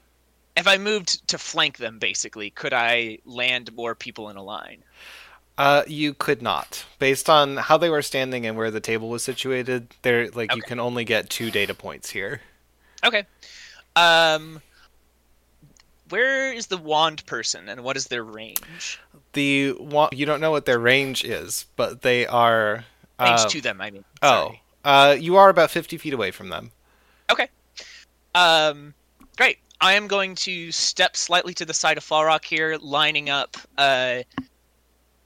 if 0.55 0.65
I 0.65 0.77
moved 0.77 1.27
to 1.27 1.37
flank 1.37 1.75
them, 1.75 1.99
basically, 1.99 2.51
could 2.51 2.71
I 2.71 3.17
land 3.25 3.75
more 3.75 3.95
people 3.95 4.29
in 4.29 4.37
a 4.37 4.43
line? 4.43 4.81
Uh, 5.57 5.81
you 5.87 6.13
could 6.13 6.41
not, 6.41 6.85
based 6.99 7.29
on 7.29 7.57
how 7.57 7.77
they 7.77 7.89
were 7.89 8.03
standing 8.03 8.45
and 8.45 8.55
where 8.55 8.69
the 8.69 8.79
table 8.79 9.09
was 9.09 9.23
situated. 9.23 9.87
There, 10.03 10.29
like 10.29 10.55
you 10.55 10.61
can 10.61 10.79
only 10.79 11.03
get 11.03 11.31
two 11.31 11.49
data 11.49 11.73
points 11.73 12.11
here. 12.11 12.41
Okay. 13.03 13.25
Um, 13.95 14.61
where 16.09 16.53
is 16.53 16.67
the 16.67 16.77
wand 16.77 17.25
person, 17.25 17.69
and 17.69 17.83
what 17.83 17.97
is 17.97 18.05
their 18.05 18.23
range? 18.23 18.99
The 19.33 19.71
wa- 19.79 20.09
you 20.11 20.27
don't 20.27 20.41
know 20.41 20.51
what 20.51 20.65
their 20.65 20.77
range 20.77 21.23
is, 21.23 21.65
but 21.75 22.03
they 22.03 22.27
are. 22.27 22.85
Range 23.19 23.39
uh, 23.39 23.49
to 23.49 23.61
them, 23.61 23.81
I 23.81 23.89
mean. 23.89 24.05
Oh, 24.21 24.53
uh, 24.85 25.17
you 25.19 25.37
are 25.37 25.49
about 25.49 25.71
fifty 25.71 25.97
feet 25.97 26.13
away 26.13 26.29
from 26.29 26.49
them. 26.49 26.71
Okay. 27.31 27.49
Um, 28.35 28.93
great. 29.37 29.57
I 29.81 29.93
am 29.93 30.07
going 30.07 30.35
to 30.35 30.71
step 30.71 31.17
slightly 31.17 31.53
to 31.55 31.65
the 31.65 31.73
side 31.73 31.97
of 31.97 32.03
Falrock 32.03 32.45
here, 32.45 32.77
lining 32.79 33.31
up 33.31 33.57
uh, 33.77 34.21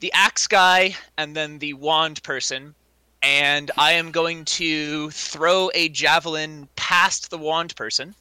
the 0.02 0.12
axe 0.14 0.48
guy 0.48 0.96
and 1.18 1.36
then 1.36 1.60
the 1.60 1.74
wand 1.74 2.22
person. 2.24 2.76
And 3.24 3.70
I 3.78 3.94
am 3.94 4.12
going 4.12 4.46
to 4.46 5.12
throw 5.12 5.70
a 5.74 5.90
javelin 5.90 6.68
past 6.76 7.30
the 7.30 7.38
wand 7.38 7.76
person. 7.76 8.16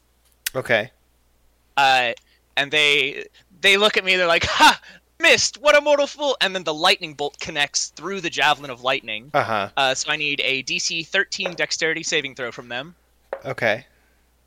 Okay. 0.54 0.90
Uh, 1.76 2.12
and 2.56 2.70
they 2.70 3.26
they 3.62 3.78
look 3.78 3.96
at 3.96 4.04
me. 4.04 4.16
They're 4.16 4.26
like, 4.26 4.44
"Ha! 4.44 4.80
Missed! 5.18 5.56
What 5.58 5.76
a 5.76 5.80
mortal 5.80 6.06
fool!" 6.06 6.36
And 6.42 6.54
then 6.54 6.64
the 6.64 6.74
lightning 6.74 7.14
bolt 7.14 7.40
connects 7.40 7.88
through 7.88 8.20
the 8.20 8.28
javelin 8.28 8.70
of 8.70 8.82
lightning. 8.82 9.30
Uh 9.32 9.42
huh. 9.42 9.68
Uh, 9.74 9.94
so 9.94 10.10
I 10.10 10.16
need 10.16 10.42
a 10.44 10.62
DC 10.64 11.06
13 11.06 11.54
Dexterity 11.54 12.02
saving 12.02 12.34
throw 12.34 12.52
from 12.52 12.68
them. 12.68 12.94
Okay. 13.46 13.86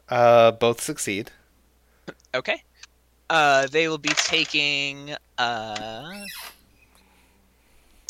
Uh, 0.10 0.52
both 0.52 0.82
succeed. 0.82 1.32
Okay. 2.36 2.62
Uh, 3.30 3.66
they 3.68 3.88
will 3.88 3.98
be 3.98 4.10
taking 4.10 5.16
uh 5.40 6.14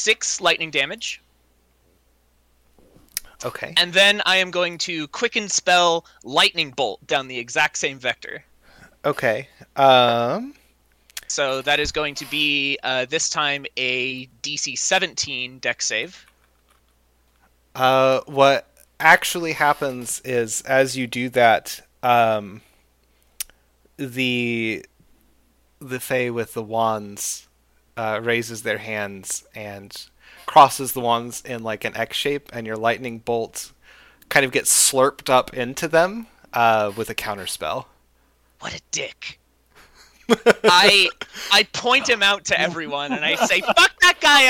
six 0.03 0.41
lightning 0.41 0.69
damage, 0.69 1.21
Okay. 3.45 3.73
and 3.77 3.93
then 3.93 4.21
I 4.25 4.37
am 4.37 4.51
going 4.51 4.77
to 4.79 5.07
quicken 5.07 5.47
spell 5.49 6.05
lightning 6.23 6.71
bolt 6.71 7.05
down 7.07 7.27
the 7.27 7.39
exact 7.39 7.77
same 7.77 7.99
vector. 7.99 8.43
Okay. 9.05 9.47
Um. 9.75 10.55
So 11.27 11.61
that 11.63 11.79
is 11.79 11.91
going 11.91 12.15
to 12.15 12.25
be 12.25 12.77
uh, 12.83 13.05
this 13.05 13.29
time 13.29 13.65
a 13.77 14.27
DC 14.43 14.77
17 14.77 15.59
dex 15.59 15.87
save. 15.87 16.25
Uh, 17.75 18.19
what 18.27 18.67
actually 18.99 19.53
happens 19.53 20.21
is 20.23 20.61
as 20.61 20.95
you 20.95 21.07
do 21.07 21.29
that, 21.29 21.81
um, 22.03 22.61
the 23.97 24.85
the 25.79 25.99
Fae 25.99 26.29
with 26.29 26.53
the 26.53 26.63
wands 26.63 27.47
uh, 27.97 28.19
raises 28.23 28.63
their 28.63 28.77
hands 28.79 29.43
and 29.55 30.05
crosses 30.45 30.93
the 30.93 30.99
ones 30.99 31.41
in 31.45 31.63
like 31.63 31.83
an 31.85 31.95
X 31.95 32.17
shape, 32.17 32.49
and 32.53 32.65
your 32.67 32.77
lightning 32.77 33.19
bolt 33.19 33.71
kind 34.29 34.45
of 34.45 34.51
gets 34.51 34.71
slurped 34.91 35.29
up 35.29 35.53
into 35.53 35.87
them 35.87 36.27
uh, 36.53 36.91
with 36.95 37.09
a 37.09 37.15
counter 37.15 37.47
spell. 37.47 37.87
What 38.59 38.73
a 38.73 38.81
dick! 38.91 39.39
I 40.67 41.09
I 41.51 41.63
point 41.73 42.09
him 42.09 42.23
out 42.23 42.45
to 42.45 42.59
everyone 42.59 43.11
and 43.13 43.25
I 43.25 43.35
say, 43.35 43.61
"Fuck 43.61 43.91
that 44.01 44.19
guy 44.21 44.47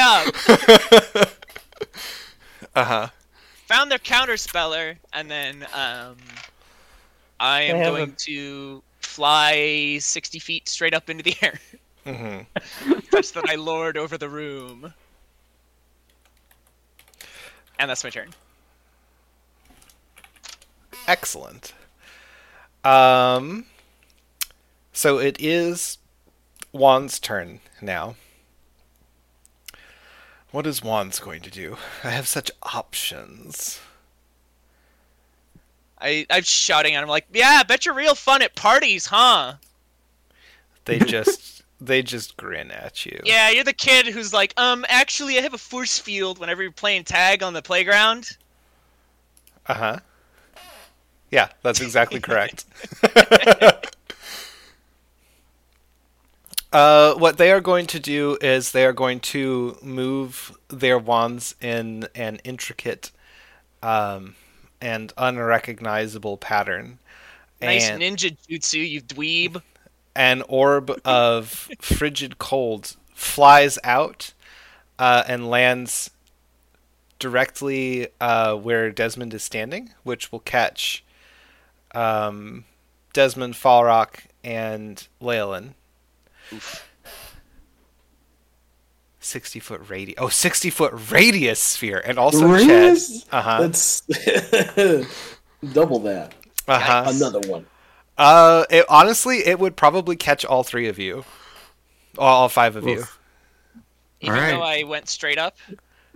up!" 1.17 1.29
Uh 2.75 2.84
huh. 2.86 3.08
found 3.67 3.91
their 3.91 3.99
counter 3.99 4.38
speller, 4.38 4.97
and 5.13 5.29
then 5.29 5.65
um, 5.73 6.17
I 7.39 7.62
am 7.63 7.79
They 7.79 7.84
going 7.84 8.12
a- 8.12 8.15
to 8.25 8.84
fly 9.01 9.97
sixty 9.99 10.39
feet 10.39 10.67
straight 10.69 10.93
up 10.93 11.10
into 11.10 11.23
the 11.23 11.36
air, 11.41 11.60
hmm 12.06 12.39
such 13.13 13.32
that 13.34 13.47
I 13.47 13.54
lord 13.56 13.95
over 13.95 14.17
the 14.17 14.28
room. 14.28 14.91
And 17.78 17.89
that's 17.89 18.04
my 18.04 18.10
turn. 18.10 18.30
Excellent. 21.08 21.73
Um, 22.84 23.65
so 24.93 25.19
it 25.19 25.38
is 25.39 25.99
Juan's 26.71 27.19
turn 27.19 27.60
now. 27.82 28.15
What 30.49 30.65
is 30.65 30.82
Juan's 30.82 31.19
going 31.19 31.41
to 31.41 31.52
do? 31.52 31.78
I 32.04 32.10
have 32.10 32.28
such 32.28 32.49
options. 32.63 33.80
I 36.02 36.26
I'm 36.32 36.43
shouting 36.43 36.95
at 36.95 37.04
him 37.04 37.10
like, 37.10 37.28
"Yeah, 37.32 37.60
I 37.60 37.63
bet 37.63 37.86
you're 37.86 37.95
real 37.95 38.15
fun 38.15 38.41
at 38.41 38.56
parties, 38.56 39.08
huh? 39.08 39.56
They 40.86 40.99
just 40.99 41.53
they 41.86 42.02
just 42.02 42.38
grin 42.38 42.72
at 42.72 43.06
you. 43.06 43.19
Yeah, 43.24 43.50
you're 43.50 43.63
the 43.63 43.74
kid 43.74 44.08
who's 44.08 44.34
like, 44.34 44.54
um, 44.58 44.86
actually, 44.88 45.38
I 45.38 45.41
have 45.41 45.54
a 45.54 45.58
force 45.58 46.00
field 46.00 46.39
whenever 46.39 46.62
you're 46.62 46.72
playing 46.72 47.04
tag 47.04 47.43
on 47.43 47.54
the 47.54 47.62
playground." 47.62 48.38
Uh 49.67 49.74
huh. 49.74 50.00
Yeah, 51.32 51.50
that's 51.62 51.82
exactly 51.82 52.19
correct. 52.22 52.65
uh, 56.74 57.15
what 57.15 57.38
they 57.38 57.52
are 57.52 57.62
going 57.62 57.88
to 57.88 58.00
do 58.00 58.38
is 58.41 58.72
they 58.72 58.86
are 58.86 58.93
going 58.93 59.19
to 59.19 59.78
move 59.82 60.56
their 60.69 61.00
wands 61.00 61.56
in 61.62 62.08
an 62.15 62.39
intricate 62.43 63.12
um, 63.82 64.36
and 64.82 65.12
unrecognizable 65.17 66.38
pattern. 66.38 67.00
Nice 67.62 67.89
and 67.89 68.02
ninja 68.02 68.36
jutsu, 68.50 68.88
you 68.88 69.02
dweeb. 69.02 69.62
An 70.15 70.43
orb 70.47 70.99
of 71.06 71.69
frigid 71.80 72.38
cold 72.38 72.95
flies 73.13 73.80
out 73.84 74.34
uh, 74.99 75.23
and 75.28 75.49
lands 75.49 76.12
directly 77.19 78.08
uh, 78.19 78.56
where 78.56 78.91
Desmond 78.91 79.34
is 79.34 79.43
standing, 79.43 79.91
which 80.04 80.32
will 80.32 80.39
catch 80.39 81.04
um, 81.95 82.65
Desmond, 83.13 83.54
Falrock, 83.54 84.26
and 84.43 85.08
Leyland. 85.21 85.76
60 89.19 89.60
foot 89.62 89.82
radius. 89.89 90.17
Oh, 90.19 90.28
60 90.28 90.69
foot 90.69 90.93
radius 91.10 91.60
sphere. 91.60 92.02
And 92.04 92.17
also 92.19 92.45
Radius? 92.47 93.23
Ched. 93.23 93.28
Uh 93.32 93.41
huh. 93.41 93.62
That's 93.62 94.02
double 95.73 95.99
that. 95.99 96.34
Uh 96.67 96.80
huh. 96.80 97.04
Another 97.08 97.39
one. 97.49 97.65
Uh, 98.17 98.65
it, 98.69 98.86
honestly, 98.89 99.45
it 99.45 99.60
would 99.60 99.76
probably 99.76 100.15
catch 100.15 100.45
all 100.45 100.63
three 100.63 100.88
of 100.88 100.99
you. 100.99 101.26
All, 102.17 102.41
all 102.41 102.49
five 102.49 102.76
of 102.76 102.88
you. 102.88 103.04
Even 104.21 104.36
Alright. 104.36 104.54
though 104.54 104.62
I 104.62 104.84
went 104.84 105.10
straight 105.10 105.38
up. 105.38 105.58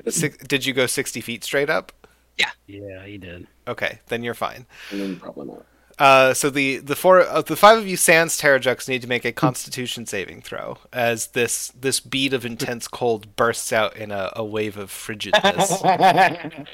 Six, 0.08 0.38
did 0.38 0.66
you 0.66 0.74
go 0.74 0.86
60 0.86 1.22
feet 1.22 1.44
straight 1.44 1.70
up? 1.70 1.92
Yeah, 2.38 2.52
Yeah, 2.68 3.04
he 3.04 3.18
did. 3.18 3.48
Okay, 3.68 4.00
then 4.08 4.24
you're 4.24 4.36
fine. 4.36 4.66
And 4.92 5.02
then 5.02 5.16
probably 5.18 5.48
not. 5.48 5.66
Uh, 6.00 6.32
so 6.32 6.52
the 6.52 6.78
the 6.78 6.96
four 6.96 7.22
uh, 7.22 7.42
the 7.42 7.56
five 7.56 7.80
of 7.80 7.88
you 7.88 7.98
sans 7.98 8.40
Terrajux 8.40 8.88
need 8.88 9.02
to 9.02 9.08
make 9.08 9.26
a 9.26 9.32
Constitution 9.32 10.06
saving 10.06 10.44
throw 10.44 10.78
as 10.94 11.30
this 11.30 11.70
this 11.70 12.00
bead 12.00 12.36
of 12.36 12.46
intense 12.46 12.88
cold 12.88 13.36
bursts 13.36 13.74
out 13.74 13.98
in 13.98 14.12
a, 14.12 14.32
a 14.36 14.46
wave 14.46 14.78
of 14.78 14.92
frigidness. 14.92 15.82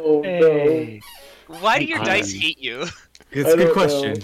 Oh 0.00 0.22
Hey. 0.22 1.00
Why 1.48 1.78
do 1.78 1.84
your 1.84 1.98
dice 1.98 2.32
hate 2.32 2.60
you? 2.60 2.86
It's 3.30 3.52
a 3.52 3.56
good 3.56 3.64
don't 3.66 3.72
question. 3.74 4.22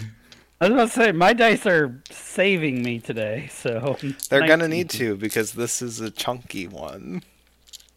I 0.62 0.68
was 0.68 0.72
about 0.72 0.88
to 0.88 0.94
say 0.94 1.12
my 1.12 1.34
dice 1.34 1.66
are 1.66 2.00
saving 2.10 2.82
me 2.82 2.98
today, 3.00 3.50
so 3.52 3.98
They're 4.30 4.40
nice 4.40 4.48
gonna 4.48 4.68
need 4.68 4.88
to 4.90 5.16
because 5.16 5.52
this 5.52 5.82
is 5.82 6.00
a 6.00 6.10
chunky 6.10 6.66
one. 6.68 7.22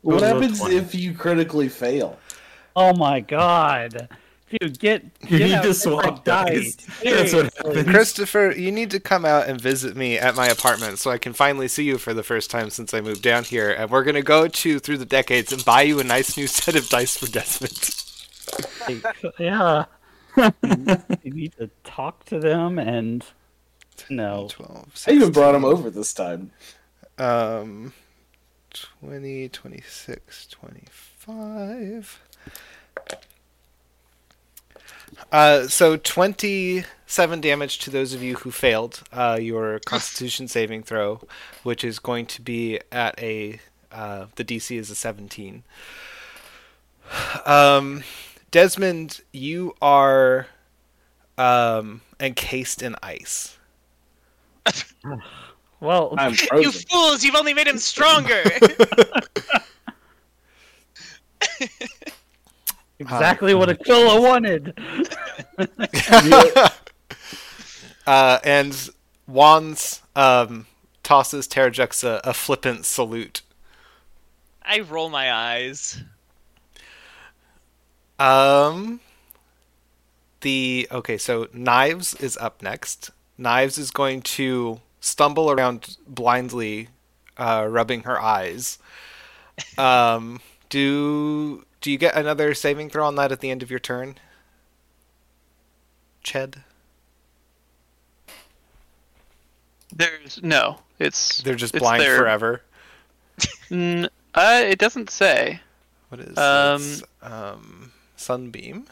What 0.01 0.21
happens 0.21 0.59
20. 0.59 0.75
if 0.75 0.93
you 0.93 1.13
critically 1.13 1.69
fail? 1.69 2.19
Oh 2.75 2.93
my 2.93 3.21
god. 3.21 4.09
Dude, 4.49 4.79
get 4.79 5.03
You 5.27 5.39
need 5.39 5.53
out 5.53 5.63
to 5.63 5.73
swap 5.73 6.23
dice. 6.23 6.75
That's 7.03 7.33
what 7.33 7.53
happens. 7.53 7.89
Christopher, 7.89 8.53
you 8.55 8.71
need 8.71 8.91
to 8.91 8.99
come 8.99 9.25
out 9.25 9.47
and 9.47 9.59
visit 9.59 9.97
me 9.97 10.17
at 10.17 10.35
my 10.35 10.47
apartment 10.47 10.99
so 10.99 11.11
I 11.11 11.17
can 11.17 11.33
finally 11.33 11.67
see 11.67 11.83
you 11.83 11.97
for 11.97 12.13
the 12.13 12.23
first 12.23 12.49
time 12.49 12.69
since 12.69 12.93
I 12.93 13.01
moved 13.01 13.21
down 13.21 13.43
here. 13.43 13.71
And 13.71 13.89
we're 13.89 14.03
gonna 14.03 14.21
go 14.21 14.47
to 14.47 14.79
through 14.79 14.97
the 14.97 15.05
decades 15.05 15.51
and 15.51 15.63
buy 15.63 15.83
you 15.83 15.99
a 15.99 16.03
nice 16.03 16.37
new 16.37 16.47
set 16.47 16.75
of 16.75 16.89
dice 16.89 17.17
for 17.17 17.27
Desmond. 17.31 18.03
Like, 18.87 19.03
yeah. 19.39 19.85
you 21.23 21.31
need 21.31 21.53
to 21.57 21.69
talk 21.83 22.25
to 22.25 22.39
them 22.39 22.77
and 22.79 23.25
no. 24.09 24.47
12, 24.51 25.05
I 25.07 25.11
even 25.11 25.31
brought 25.31 25.55
him 25.55 25.65
over 25.65 25.89
this 25.89 26.13
time. 26.13 26.51
Um, 27.17 27.93
20, 29.01 29.49
26, 29.49 30.47
25. 30.47 32.21
Uh, 35.31 35.67
so 35.67 35.97
27 35.97 37.41
damage 37.41 37.79
to 37.79 37.89
those 37.89 38.13
of 38.13 38.21
you 38.21 38.35
who 38.35 38.51
failed 38.51 39.01
uh, 39.11 39.37
your 39.41 39.79
Constitution 39.79 40.47
saving 40.47 40.83
throw, 40.83 41.21
which 41.63 41.83
is 41.83 41.99
going 41.99 42.25
to 42.27 42.41
be 42.41 42.79
at 42.91 43.17
a 43.19 43.59
uh, 43.91 44.25
the 44.35 44.43
DC 44.43 44.77
is 44.77 44.89
a 44.89 44.95
17. 44.95 45.63
Um, 47.45 48.03
Desmond, 48.51 49.21
you 49.33 49.75
are 49.81 50.47
um, 51.37 52.01
encased 52.19 52.81
in 52.81 52.95
ice. 53.03 53.57
Well, 55.79 56.15
I'm 56.17 56.33
You 56.59 56.71
fools! 56.71 57.23
You've 57.23 57.35
only 57.35 57.53
made 57.53 57.67
him 57.67 57.77
stronger. 57.77 58.43
exactly 62.99 63.53
what 63.53 63.69
Aquila 63.69 64.19
wanted. 64.19 64.73
uh, 68.07 68.39
and 68.43 68.89
Wands 69.27 70.01
um, 70.15 70.65
tosses 71.03 71.47
Terrajux 71.47 72.03
a, 72.03 72.21
a 72.23 72.33
flippant 72.33 72.85
salute. 72.85 73.41
I 74.63 74.79
roll 74.79 75.09
my 75.09 75.31
eyes. 75.31 76.01
Um, 78.19 78.99
the 80.41 80.87
okay, 80.91 81.17
so 81.17 81.47
Knives 81.53 82.13
is 82.15 82.37
up 82.37 82.61
next. 82.61 83.11
Knives 83.37 83.77
is 83.77 83.91
going 83.91 84.21
to 84.23 84.81
stumble 84.99 85.51
around 85.51 85.97
blindly, 86.07 86.89
uh, 87.37 87.67
rubbing 87.69 88.03
her 88.03 88.19
eyes. 88.21 88.79
Um, 89.77 90.39
do 90.69 91.65
do 91.81 91.91
you 91.91 91.97
get 91.97 92.15
another 92.15 92.53
saving 92.53 92.89
throw 92.89 93.05
on 93.05 93.15
that 93.15 93.31
at 93.31 93.39
the 93.39 93.51
end 93.51 93.61
of 93.63 93.69
your 93.69 93.79
turn? 93.79 94.15
Ched, 96.23 96.55
There's 99.95 100.41
no. 100.43 100.79
It's 100.99 101.41
they're 101.41 101.55
just 101.55 101.73
it's 101.75 101.81
blind 101.81 102.01
there. 102.01 102.17
forever. 102.17 102.61
N- 103.71 104.09
uh, 104.33 104.61
it 104.65 104.77
doesn't 104.79 105.09
say. 105.09 105.61
What 106.09 106.19
is 106.21 106.37
Um, 106.37 106.81
this? 106.81 107.03
um 107.21 107.91
sunbeam? 108.19 108.85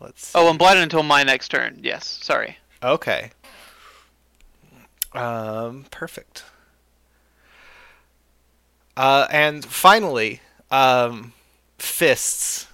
Let's. 0.00 0.34
Oh, 0.34 0.48
I'm 0.48 0.58
blinded 0.58 0.82
until 0.82 1.02
my 1.02 1.22
next 1.22 1.48
turn. 1.48 1.78
Yes, 1.82 2.06
sorry. 2.22 2.58
Okay. 2.82 3.30
Um, 5.12 5.86
perfect. 5.90 6.44
Uh, 8.96 9.26
and 9.30 9.64
finally, 9.64 10.40
um, 10.70 11.32
Fists 11.78 12.66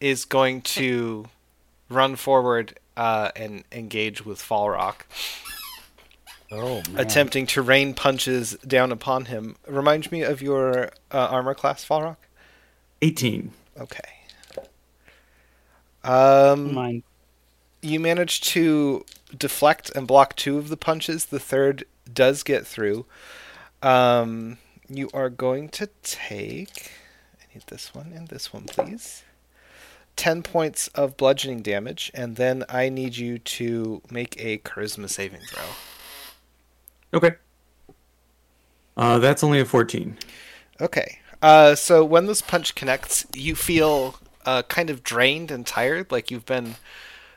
is 0.00 0.24
going 0.24 0.62
to 0.62 1.26
run 1.88 2.16
forward 2.16 2.78
uh, 2.96 3.30
and 3.36 3.64
engage 3.72 4.24
with 4.24 4.38
Fallrock, 4.40 5.02
Oh 6.50 6.82
man. 6.90 6.98
attempting 6.98 7.46
to 7.48 7.62
rain 7.62 7.92
punches 7.94 8.52
down 8.66 8.92
upon 8.92 9.26
him. 9.26 9.56
Reminds 9.66 10.10
me 10.10 10.22
of 10.22 10.40
your 10.42 10.90
uh, 11.10 11.28
armor 11.30 11.54
class, 11.54 11.84
Fallrock. 11.86 12.16
18. 13.02 13.52
Okay. 13.78 14.00
Um, 16.04 16.74
Mine. 16.74 17.02
you 17.82 18.00
manage 18.00 18.40
to 18.42 19.04
deflect 19.36 19.90
and 19.94 20.06
block 20.06 20.36
two 20.36 20.58
of 20.58 20.68
the 20.68 20.76
punches. 20.76 21.26
The 21.26 21.40
third 21.40 21.84
does 22.12 22.42
get 22.42 22.66
through. 22.66 23.06
Um, 23.82 24.58
you 24.88 25.10
are 25.14 25.30
going 25.30 25.68
to 25.70 25.88
take. 26.02 26.90
I 27.40 27.54
need 27.54 27.64
this 27.68 27.94
one 27.94 28.12
and 28.14 28.28
this 28.28 28.52
one, 28.52 28.64
please. 28.64 29.22
10 30.16 30.42
points 30.42 30.88
of 30.88 31.16
bludgeoning 31.16 31.62
damage, 31.62 32.10
and 32.12 32.36
then 32.36 32.64
I 32.68 32.88
need 32.88 33.16
you 33.16 33.38
to 33.38 34.02
make 34.10 34.36
a 34.38 34.58
charisma 34.58 35.08
saving 35.08 35.40
throw. 35.48 35.64
Okay. 37.14 37.36
Uh, 38.96 39.18
that's 39.18 39.42
only 39.42 39.60
a 39.60 39.64
14. 39.64 40.18
Okay. 40.80 41.20
Uh, 41.40 41.74
so 41.74 42.04
when 42.04 42.26
this 42.26 42.42
punch 42.42 42.74
connects, 42.74 43.26
you 43.34 43.54
feel 43.54 44.16
uh, 44.46 44.62
kind 44.64 44.90
of 44.90 45.02
drained 45.02 45.50
and 45.50 45.66
tired, 45.66 46.10
like 46.12 46.30
you've 46.30 46.46
been 46.46 46.76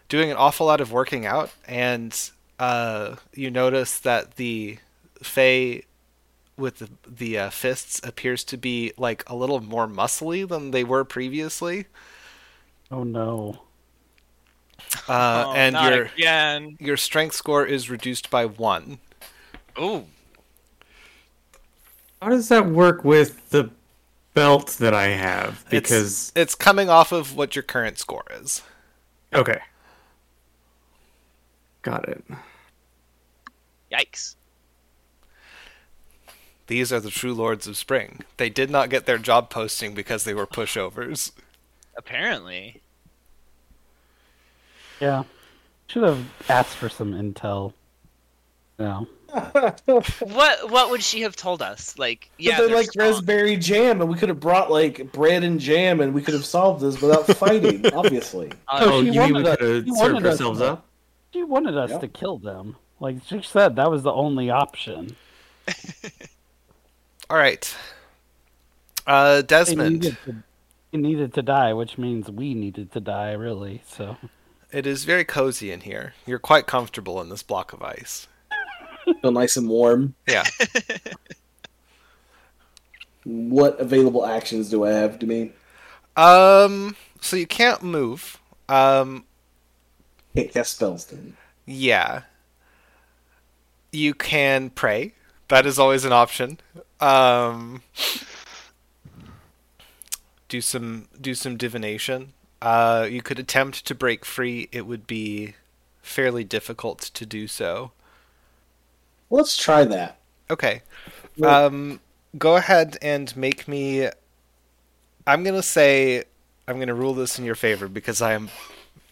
doing 0.10 0.32
an 0.32 0.38
awful 0.38 0.68
lot 0.68 0.82
of 0.82 0.92
working 0.92 1.26
out, 1.26 1.52
and 1.68 2.32
uh, 2.60 3.16
you 3.34 3.50
notice 3.50 4.00
that 4.00 4.36
the 4.36 4.78
Fey 5.22 5.84
with 6.58 6.78
the, 6.80 6.90
the 7.08 7.38
uh, 7.38 7.50
fists 7.50 8.00
appears 8.04 8.44
to 8.44 8.58
be 8.58 8.94
like 8.98 9.24
a 9.28 9.36
little 9.36 9.60
more 9.62 9.88
muscly 9.88 10.48
than 10.48 10.72
they 10.72 10.84
were 10.84 11.04
previously, 11.04 11.86
Oh 12.92 13.04
no. 13.04 13.64
uh, 15.08 15.46
Oh, 15.48 15.54
and 15.54 15.76
your 15.80 16.12
again. 16.16 16.78
your 16.80 16.98
strength 16.98 17.36
score 17.36 17.66
is 17.66 17.90
reduced 17.90 18.30
by 18.30 18.46
one. 18.46 19.00
Ooh. 19.80 20.06
How 22.22 22.30
does 22.30 22.48
that 22.50 22.68
work 22.68 23.04
with 23.04 23.50
the 23.50 23.70
belt 24.34 24.78
that 24.80 24.94
I 24.94 25.08
have? 25.10 25.66
It's- 25.72 25.82
Because 25.90 26.32
it's 26.36 26.56
coming 26.56 26.90
off 26.90 27.12
of 27.12 27.36
what 27.36 27.56
your 27.56 27.64
current 27.64 27.98
score 28.00 28.26
is. 28.32 28.62
okay, 29.34 29.60
got 31.82 32.08
it. 32.08 32.24
Yikes. 33.92 34.36
These 36.68 36.94
are 36.94 37.00
the 37.00 37.10
true 37.12 37.34
lords 37.34 37.68
of 37.68 37.76
spring. 37.78 38.22
They 38.38 38.50
did 38.50 38.70
not 38.70 38.90
get 38.90 39.06
their 39.06 39.18
job 39.18 39.50
posting 39.50 39.94
because 39.94 40.24
they 40.24 40.34
were 40.34 40.48
pushovers. 40.48 41.32
Apparently. 41.98 42.82
Yeah. 45.00 45.24
Should 45.88 46.04
have 46.04 46.26
asked 46.50 46.76
for 46.76 46.90
some 46.90 47.12
intel. 47.14 47.74
No. 48.80 49.08
What 49.86 50.70
what 50.70 50.90
would 50.92 51.02
she 51.04 51.22
have 51.22 51.36
told 51.36 51.62
us? 51.62 51.98
Like, 51.98 52.30
yeah, 52.38 52.52
Yeah, 52.52 52.62
they 52.62 52.68
they're 52.68 52.76
like 52.78 52.92
strong. 52.92 53.10
raspberry 53.12 53.56
jam, 53.58 54.02
and 54.02 54.10
we 54.10 54.18
could 54.18 54.30
have 54.30 54.40
brought 54.40 54.72
like 54.72 55.12
bread 55.12 55.44
and 55.44 55.60
jam, 55.60 56.02
and 56.02 56.14
we 56.14 56.22
could 56.22 56.34
have 56.34 56.46
solved 56.46 56.82
this 56.82 57.02
without 57.02 57.26
fighting. 57.38 57.86
obviously, 57.94 58.52
Uh, 58.68 58.80
Oh, 58.84 59.02
she 59.04 59.12
you 59.12 59.20
mean 59.22 59.34
we 59.34 59.44
wanted 59.44 59.48
us- 59.48 59.58
could 59.58 59.70
have 59.70 59.86
served 59.86 60.14
wanted 60.14 60.26
us 60.26 60.32
ourselves 60.34 60.60
to- 60.60 60.66
up? 60.74 60.86
She 61.34 61.44
wanted 61.44 61.78
us 61.78 61.90
Yep. 61.92 62.02
to 62.02 62.08
kill 62.10 62.38
them. 62.38 62.76
Like 63.00 63.18
she 63.26 63.42
said, 63.42 63.76
that 63.78 63.90
was 63.90 64.04
the 64.04 64.14
only 64.14 64.50
option. 64.52 65.16
All 67.30 67.38
right. 67.38 67.76
Uh, 69.08 69.38
They 69.38 69.42
Desmond, 69.48 69.94
needed 70.04 70.18
to, 70.26 70.36
they 70.92 70.98
needed 71.00 71.34
to 71.34 71.42
die, 71.42 71.74
which 71.74 71.98
means 71.98 72.30
we 72.30 72.54
needed 72.54 72.92
to 72.94 73.00
die, 73.00 73.32
really. 73.32 73.82
So 73.88 74.18
it 74.72 74.86
is 74.86 75.06
very 75.06 75.26
cozy 75.26 75.72
in 75.72 75.82
here. 75.82 76.14
You're 76.26 76.40
quite 76.40 76.68
comfortable 76.68 77.20
in 77.22 77.30
this 77.30 77.44
block 77.44 77.74
of 77.74 77.82
ice. 77.82 78.28
Feel 79.22 79.32
nice 79.32 79.58
and 79.58 79.68
warm. 79.70 80.16
Yeah. 80.28 80.44
What 83.26 83.80
available 83.80 84.26
actions 84.26 84.70
do 84.70 84.84
I 84.84 84.92
have 84.92 85.18
to 85.20 85.26
me? 85.26 85.52
um. 86.18 86.96
So 87.22 87.38
you 87.38 87.48
can't 87.48 87.82
move. 87.82 88.38
Um. 88.68 89.24
Can't 90.36 90.52
cast 90.52 90.74
spells 90.76 91.06
then. 91.06 91.38
Yeah. 91.66 92.24
You 93.94 94.14
can 94.14 94.72
pray. 94.72 95.14
That 95.48 95.66
is 95.66 95.80
always 95.80 96.04
an 96.04 96.12
option. 96.12 96.60
Um. 97.00 97.82
Do 100.50 100.60
some 100.60 101.08
do 101.20 101.34
some 101.34 101.56
divination. 101.56 102.34
Uh, 102.62 103.08
you 103.10 103.22
could 103.22 103.40
attempt 103.40 103.86
to 103.86 103.96
break 103.96 104.26
free. 104.26 104.68
It 104.72 104.86
would 104.86 105.08
be 105.08 105.56
fairly 106.02 106.44
difficult 106.44 107.00
to 107.00 107.26
do 107.26 107.48
so. 107.48 107.92
Let's 109.34 109.58
try 109.58 109.84
that. 109.86 110.20
Okay. 110.52 110.84
Um, 111.44 112.00
go 112.38 112.56
ahead 112.56 112.98
and 113.02 113.36
make 113.36 113.68
me. 113.68 114.08
I'm 115.26 115.44
gonna 115.44 115.64
say 115.64 116.26
I'm 116.68 116.78
gonna 116.78 116.94
rule 116.94 117.16
this 117.16 117.40
in 117.40 117.44
your 117.44 117.56
favor 117.56 117.88
because 117.88 118.22
I 118.22 118.34
am 118.34 118.50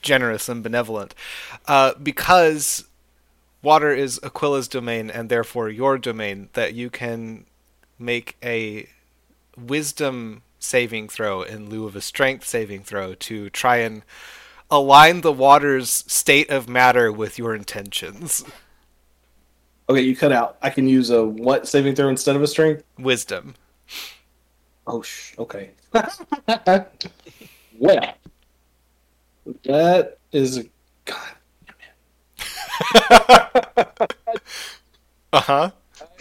generous 0.04 0.48
and 0.48 0.62
benevolent. 0.62 1.16
Uh, 1.68 1.96
because 1.96 2.86
water 3.64 3.92
is 3.92 4.20
Aquila's 4.22 4.68
domain 4.68 5.10
and 5.10 5.28
therefore 5.28 5.70
your 5.70 5.98
domain, 5.98 6.50
that 6.54 6.76
you 6.76 6.92
can 6.92 7.48
make 7.98 8.38
a 8.44 8.88
wisdom 9.58 10.44
saving 10.60 11.10
throw 11.10 11.42
in 11.42 11.68
lieu 11.68 11.88
of 11.88 11.96
a 11.96 12.02
strength 12.02 12.48
saving 12.48 12.84
throw 12.84 13.16
to 13.16 13.50
try 13.50 13.78
and 13.78 14.04
align 14.70 15.22
the 15.22 15.32
water's 15.32 15.90
state 15.90 16.52
of 16.52 16.70
matter 16.70 17.12
with 17.12 17.40
your 17.40 17.56
intentions. 17.56 18.46
Okay, 19.92 20.00
you 20.04 20.16
cut 20.16 20.32
out. 20.32 20.56
I 20.62 20.70
can 20.70 20.88
use 20.88 21.10
a 21.10 21.26
what 21.26 21.68
saving 21.68 21.96
throw 21.96 22.08
instead 22.08 22.38
of 22.38 22.42
a 22.42 22.48
strength? 22.48 22.86
Wisdom. 22.98 23.56
Oh, 24.88 25.02
sh. 25.02 25.34
Okay. 25.38 25.72
well, 25.92 26.88
that 29.66 30.18
is 30.32 30.60
a 30.60 30.66
god. 31.04 31.36
Uh 35.34 35.40
huh. 35.40 35.72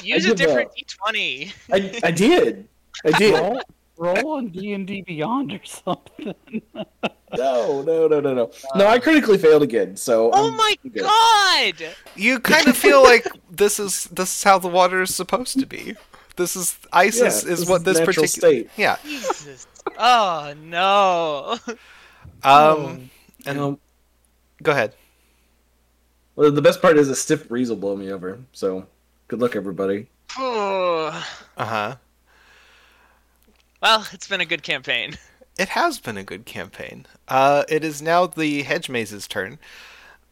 Use 0.05 0.25
a 0.27 0.35
different 0.37 0.71
a- 0.77 0.85
d20. 0.85 1.53
I, 1.73 2.01
I 2.05 2.11
did. 2.13 2.69
I 3.05 3.11
did. 3.19 3.35
Roll, 4.01 4.15
roll 4.17 4.33
on 4.39 4.49
D 4.49 4.73
and 4.73 4.87
D 4.87 5.03
Beyond 5.03 5.53
or 5.53 5.61
something. 5.65 6.35
No, 7.39 7.81
no, 7.83 8.09
no, 8.09 8.19
no, 8.19 8.35
no. 8.35 8.51
No, 8.75 8.89
I 8.89 8.99
critically 8.99 9.39
failed 9.39 9.63
again. 9.63 9.97
So. 9.97 10.33
Oh 10.35 10.49
I'm 10.49 10.57
my 10.57 10.75
good. 10.83 11.05
god! 11.05 11.95
You 12.17 12.41
kind 12.41 12.67
of 12.67 12.77
feel 12.77 13.05
like 13.05 13.25
this 13.49 13.79
is 13.79 14.07
this 14.07 14.37
is 14.39 14.43
how 14.43 14.59
the 14.59 14.67
water 14.67 15.01
is 15.01 15.15
supposed 15.15 15.61
to 15.61 15.65
be. 15.67 15.95
This 16.35 16.57
is 16.57 16.77
Isis 16.93 17.45
Yeah, 17.45 17.53
is 17.53 17.61
this 17.61 17.69
what 17.69 17.77
is 17.83 17.85
this 17.85 18.01
particular 18.01 18.27
state. 18.27 18.71
yeah. 18.77 18.97
Jesus. 19.05 19.69
Oh 19.97 20.55
no. 20.61 21.57
Um, 22.43 23.11
and 23.47 23.59
Um, 23.61 23.79
go 24.61 24.73
ahead. 24.73 24.95
well, 26.35 26.51
the 26.51 26.63
best 26.63 26.83
part 26.83 26.99
is 26.99 27.09
a 27.11 27.15
stiff 27.15 27.47
breeze 27.49 27.69
will 27.71 27.77
blow 27.77 27.95
me 27.97 28.11
over. 28.11 28.41
So, 28.53 28.87
good 29.29 29.39
luck, 29.41 29.55
everybody. 29.55 30.09
Uh 30.37 31.23
huh. 31.57 31.97
It's 33.83 34.29
been 34.29 34.41
a 34.41 34.47
good 34.47 34.63
campaign. 34.63 35.17
It 35.59 35.71
has 35.71 35.99
been 35.99 36.17
a 36.17 36.25
good 36.25 36.47
campaign. 36.47 37.05
Uh, 37.29 37.65
it 37.69 37.85
is 37.85 38.01
now 38.01 38.27
the 38.27 38.63
hedge 38.63 38.89
maze's 38.89 39.29
turn. 39.29 39.59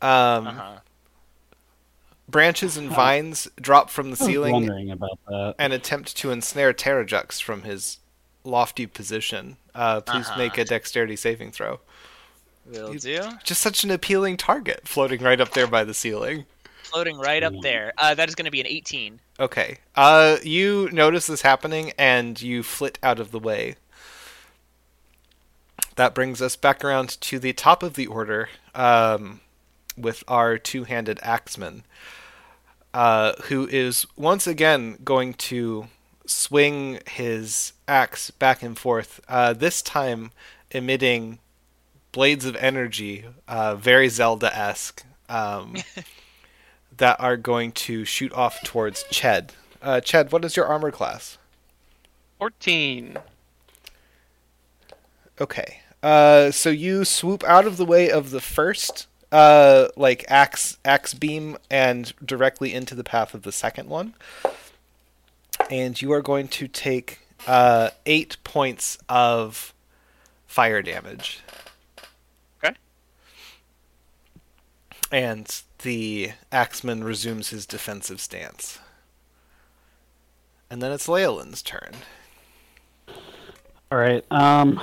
Um, 0.01 0.47
Uh-huh. 0.47 0.79
branches 2.29 2.79
and 2.79 2.89
vines 3.03 3.47
drop 3.61 3.91
from 3.91 4.11
the 4.11 4.17
ceiling 4.17 4.91
about 4.91 5.19
that. 5.29 5.55
and 5.59 5.75
attempt 5.75 6.17
to 6.19 6.31
ensnare 6.31 6.73
Terrajux 6.73 7.43
from 7.43 7.63
his 7.63 7.99
lofty 8.43 8.87
position. 8.87 9.59
Uh, 9.75 10.01
please 10.01 10.29
Uh-huh. 10.29 10.39
make 10.39 10.57
a 10.57 10.65
dexterity 10.65 11.17
saving 11.17 11.53
throw. 11.53 11.81
Will 12.65 12.95
You- 12.95 13.01
do. 13.01 13.31
Just 13.45 13.61
such 13.61 13.85
an 13.85 13.91
appealing 13.91 14.39
target, 14.39 14.89
floating 14.89 15.21
right 15.23 15.41
up 15.43 15.51
there 15.51 15.67
by 15.67 15.85
the 15.85 15.95
ceiling. 15.95 16.47
Floating 16.91 17.19
right 17.19 17.43
up 17.43 17.55
there. 17.63 17.93
Uh, 17.99 18.15
that 18.15 18.29
is 18.29 18.35
going 18.35 18.47
to 18.47 18.51
be 18.51 18.61
an 18.61 18.67
18. 18.67 19.21
Okay. 19.39 19.79
Uh, 19.95 20.39
you 20.43 20.89
notice 20.91 21.27
this 21.27 21.43
happening 21.43 21.93
and 21.99 22.41
you 22.41 22.63
flit 22.63 22.99
out 23.03 23.21
of 23.21 23.31
the 23.31 23.39
way. 23.39 23.77
That 25.97 26.15
brings 26.15 26.41
us 26.41 26.57
back 26.57 26.85
around 26.85 27.21
to 27.21 27.39
the 27.39 27.53
top 27.53 27.83
of 27.83 27.95
the 27.95 28.07
order 28.07 28.49
um, 28.75 29.41
with 29.97 30.25
our 30.29 30.57
two 30.57 30.85
handed 30.85 31.19
axeman, 31.23 31.85
uh, 32.95 33.33
who 33.45 33.67
is 33.67 34.07
once 34.17 34.47
again 34.47 34.99
going 35.05 35.35
to 35.35 35.89
swing 36.25 37.01
his 37.07 37.73
axe 37.87 38.31
back 38.31 38.63
and 38.63 38.79
forth, 38.79 39.21
uh, 39.29 39.53
this 39.53 39.83
time 39.83 40.31
emitting 40.71 41.39
blades 42.13 42.45
of 42.45 42.57
energy, 42.57 43.25
uh, 43.47 43.75
very 43.75 44.09
Zelda 44.09 44.57
esque. 44.57 45.05
Um, 45.29 45.77
that 46.99 47.19
are 47.21 47.37
going 47.37 47.73
to 47.73 48.05
shoot 48.05 48.33
off 48.33 48.63
towards 48.63 49.05
Ched. 49.05 49.51
Uh, 49.81 50.01
Ched, 50.03 50.31
what 50.31 50.45
is 50.45 50.57
your 50.57 50.67
armor 50.67 50.91
class? 50.91 51.39
14. 52.39 53.17
Okay. 55.41 55.81
Uh, 56.03 56.51
so 56.51 56.71
you 56.71 57.05
swoop 57.05 57.43
out 57.45 57.67
of 57.67 57.77
the 57.77 57.85
way 57.85 58.11
of 58.11 58.31
the 58.31 58.41
first, 58.41 59.07
uh, 59.33 59.89
like 59.97 60.25
axe 60.29 60.79
axe 60.85 61.15
beam, 61.15 61.57
and 61.71 62.13
directly 62.25 62.73
into 62.75 62.95
the 62.95 63.05
path 63.05 63.35
of 63.35 63.43
the 63.43 63.53
second 63.53 63.89
one. 63.89 64.15
And 65.71 66.01
you 66.01 66.13
are 66.13 66.23
going 66.23 66.49
to 66.49 66.69
take 66.69 67.21
uh, 67.47 67.91
eight 68.07 68.37
points 68.45 68.99
of 69.09 69.75
fire 70.47 70.83
damage. 70.83 71.41
Okay. 72.63 72.75
And 75.11 75.63
the 75.79 76.33
axeman 76.51 77.05
resumes 77.05 77.51
his 77.51 77.67
defensive 77.67 78.21
stance. 78.21 78.79
And 80.71 80.83
then 80.83 80.93
it's 80.93 81.07
Leolin's 81.07 81.63
turn. 81.63 81.93
All 83.91 83.99
right. 83.99 84.25
Um, 84.31 84.81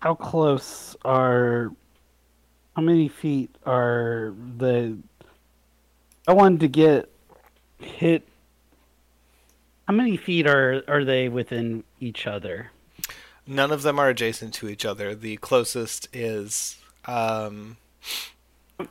how 0.00 0.14
close 0.14 0.96
are? 1.04 1.72
How 2.74 2.82
many 2.82 3.08
feet 3.08 3.54
are 3.66 4.32
the? 4.56 4.96
I 6.26 6.32
wanted 6.32 6.60
to 6.60 6.68
get 6.68 7.10
hit. 7.78 8.26
How 9.86 9.94
many 9.94 10.16
feet 10.16 10.46
are 10.46 10.82
are 10.88 11.04
they 11.04 11.28
within 11.28 11.84
each 12.00 12.26
other? 12.26 12.70
None 13.46 13.70
of 13.70 13.82
them 13.82 13.98
are 13.98 14.08
adjacent 14.08 14.54
to 14.54 14.68
each 14.68 14.84
other. 14.84 15.14
The 15.14 15.36
closest 15.36 16.08
is 16.12 16.76
um, 17.04 17.76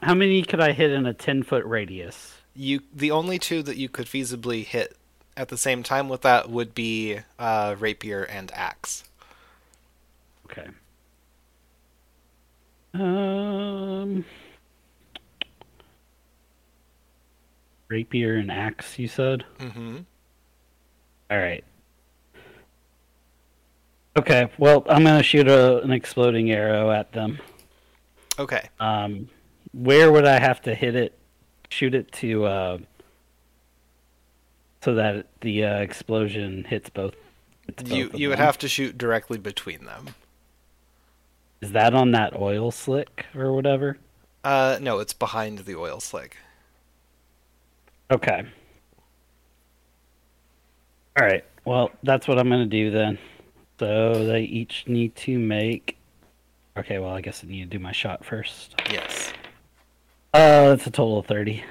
How 0.01 0.13
many 0.13 0.43
could 0.43 0.61
I 0.61 0.71
hit 0.71 0.91
in 0.91 1.05
a 1.05 1.13
ten 1.13 1.43
foot 1.43 1.65
radius? 1.65 2.36
you. 2.55 2.81
The 2.93 3.11
only 3.11 3.38
two 3.38 3.61
that 3.63 3.77
you 3.77 3.89
could 3.89 4.07
feasibly 4.07 4.65
hit 4.65 4.97
at 5.38 5.49
the 5.49 5.57
same 5.57 5.83
time 5.83 6.09
with 6.09 6.21
that 6.21 6.49
would 6.49 6.73
be 6.73 7.19
uh, 7.38 7.75
rapier 7.77 8.23
and 8.23 8.51
axe. 8.53 9.03
Okay. 10.45 10.67
Um, 12.93 14.23
rapier 17.89 18.36
and 18.36 18.51
axe. 18.51 18.97
You 18.97 19.07
said. 19.07 19.43
Mm-hmm. 19.59 19.97
All 21.29 21.38
right. 21.38 21.63
Okay. 24.17 24.49
Well, 24.57 24.86
I'm 24.89 25.03
gonna 25.03 25.23
shoot 25.23 25.47
a, 25.47 25.81
an 25.81 25.91
exploding 25.91 26.51
arrow 26.51 26.91
at 26.91 27.11
them. 27.11 27.39
Okay. 28.39 28.69
Um, 28.79 29.29
where 29.76 30.11
would 30.11 30.26
I 30.26 30.39
have 30.39 30.61
to 30.63 30.73
hit 30.73 30.95
it? 30.95 31.17
Shoot 31.69 31.93
it 31.93 32.11
to 32.13 32.45
uh, 32.45 32.78
so 34.82 34.95
that 34.95 35.28
the 35.41 35.65
uh, 35.65 35.80
explosion 35.80 36.63
hits 36.63 36.89
both. 36.89 37.15
hits 37.67 37.91
You 37.91 38.09
both 38.09 38.19
you 38.19 38.30
would 38.30 38.38
them. 38.38 38.45
have 38.45 38.57
to 38.59 38.67
shoot 38.67 38.97
directly 38.97 39.38
between 39.38 39.86
them. 39.86 40.07
Is 41.61 41.71
that 41.71 41.93
on 41.93 42.11
that 42.11 42.39
oil 42.39 42.71
slick 42.71 43.26
or 43.36 43.51
whatever? 43.53 43.97
Uh, 44.43 44.78
no, 44.80 44.99
it's 44.99 45.13
behind 45.13 45.59
the 45.59 45.76
oil 45.76 45.99
slick. 45.99 46.38
Okay. 48.11 48.45
All 51.19 51.26
right. 51.26 51.43
Well, 51.65 51.89
that's 52.03 52.28
what 52.28 52.38
I'm 52.38 52.47
going 52.49 52.61
to 52.61 52.65
do 52.67 52.91
then. 52.91 53.17
So 53.80 54.26
they 54.26 54.41
each 54.41 54.86
need 54.88 55.15
to 55.17 55.39
make. 55.39 55.97
Okay, 56.78 56.99
well, 56.99 57.11
I 57.11 57.21
guess 57.21 57.43
I 57.43 57.47
need 57.47 57.71
to 57.71 57.78
do 57.78 57.80
my 57.80 57.91
shot 57.91 58.23
first. 58.23 58.76
Yes. 58.91 59.34
Uh, 60.36 60.73
it's 60.73 60.86
a 60.86 60.91
total 60.91 61.19
of 61.19 61.25
30. 61.27 61.63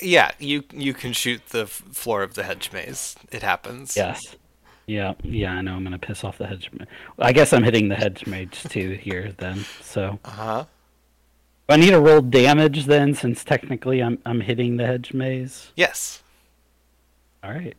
Yeah, 0.00 0.32
you 0.40 0.64
you 0.72 0.92
can 0.92 1.12
shoot 1.12 1.46
the 1.50 1.66
floor 1.66 2.24
of 2.24 2.34
the 2.34 2.42
hedge 2.42 2.72
maze. 2.72 3.14
It 3.30 3.42
happens. 3.42 3.96
Yes. 3.96 4.34
Yeah, 4.86 5.14
yeah, 5.22 5.52
I 5.52 5.60
know 5.62 5.74
I'm 5.74 5.84
going 5.84 5.92
to 5.98 6.04
piss 6.04 6.24
off 6.24 6.36
the 6.38 6.46
hedge 6.48 6.68
ma- 6.72 6.84
I 7.20 7.32
guess 7.32 7.52
I'm 7.52 7.62
hitting 7.62 7.88
the 7.88 7.94
hedge 7.94 8.26
mage 8.26 8.64
too 8.64 8.98
here 9.00 9.32
then. 9.38 9.64
So, 9.80 10.18
Uh 10.24 10.30
huh. 10.30 10.64
I 11.68 11.76
need 11.76 11.90
to 11.90 12.00
roll 12.00 12.20
damage 12.20 12.86
then 12.86 13.14
since 13.14 13.44
technically 13.44 14.02
I'm 14.02 14.18
I'm 14.26 14.40
hitting 14.40 14.76
the 14.76 14.86
hedge 14.86 15.14
maze. 15.14 15.70
Yes. 15.76 16.22
All 17.44 17.52
right. 17.52 17.76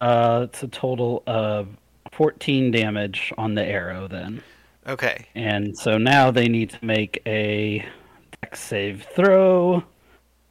Uh, 0.00 0.46
it's 0.48 0.62
a 0.62 0.68
total 0.68 1.22
of 1.26 1.68
14 2.12 2.70
damage 2.70 3.32
on 3.38 3.54
the 3.54 3.62
arrow 3.64 4.08
then. 4.08 4.42
Okay. 4.86 5.26
And 5.34 5.76
so 5.76 5.96
now 5.98 6.30
they 6.30 6.48
need 6.48 6.70
to 6.70 6.84
make 6.84 7.22
a 7.26 7.86
dex 8.40 8.60
save 8.60 9.06
throw 9.14 9.84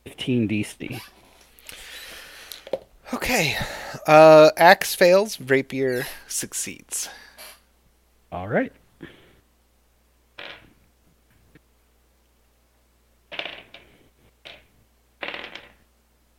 15 0.06 0.48
DC. 0.48 1.02
Okay. 3.14 3.58
Uh, 4.08 4.52
axe 4.56 4.96
fails. 4.96 5.40
Rapier 5.42 6.06
succeeds. 6.28 7.10
All 8.32 8.48
right. 8.48 8.72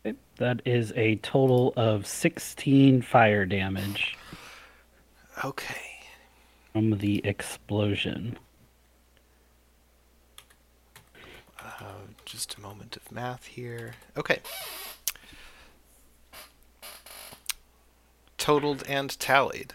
Okay, 0.04 0.16
That 0.38 0.62
is 0.64 0.92
a 0.96 1.16
total 1.16 1.74
of 1.76 2.06
16 2.06 3.02
fire 3.02 3.44
damage 3.44 4.16
Okay. 5.44 5.91
From 6.72 6.98
the 6.98 7.24
explosion. 7.24 8.38
Uh, 11.60 11.84
just 12.24 12.54
a 12.54 12.60
moment 12.60 12.96
of 12.96 13.12
math 13.12 13.46
here. 13.46 13.94
Okay. 14.16 14.40
totaled 18.42 18.82
and 18.88 19.16
tallied. 19.20 19.72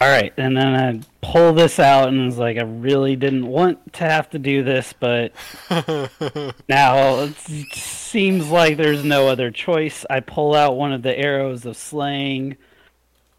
All 0.00 0.08
right, 0.08 0.32
and 0.38 0.56
then 0.56 0.74
I 0.74 1.00
pull 1.22 1.52
this 1.52 1.78
out 1.78 2.08
and 2.08 2.24
was 2.24 2.38
like, 2.38 2.56
I 2.56 2.62
really 2.62 3.16
didn't 3.16 3.46
want 3.46 3.94
to 3.94 4.04
have 4.04 4.30
to 4.30 4.38
do 4.38 4.62
this, 4.62 4.94
but 4.98 5.32
now 6.68 7.20
it 7.20 7.34
seems 7.72 8.50
like 8.50 8.76
there's 8.76 9.04
no 9.04 9.28
other 9.28 9.50
choice. 9.50 10.04
I 10.08 10.20
pull 10.20 10.54
out 10.54 10.76
one 10.76 10.92
of 10.92 11.02
the 11.02 11.18
arrows 11.18 11.66
of 11.66 11.76
slaying, 11.76 12.56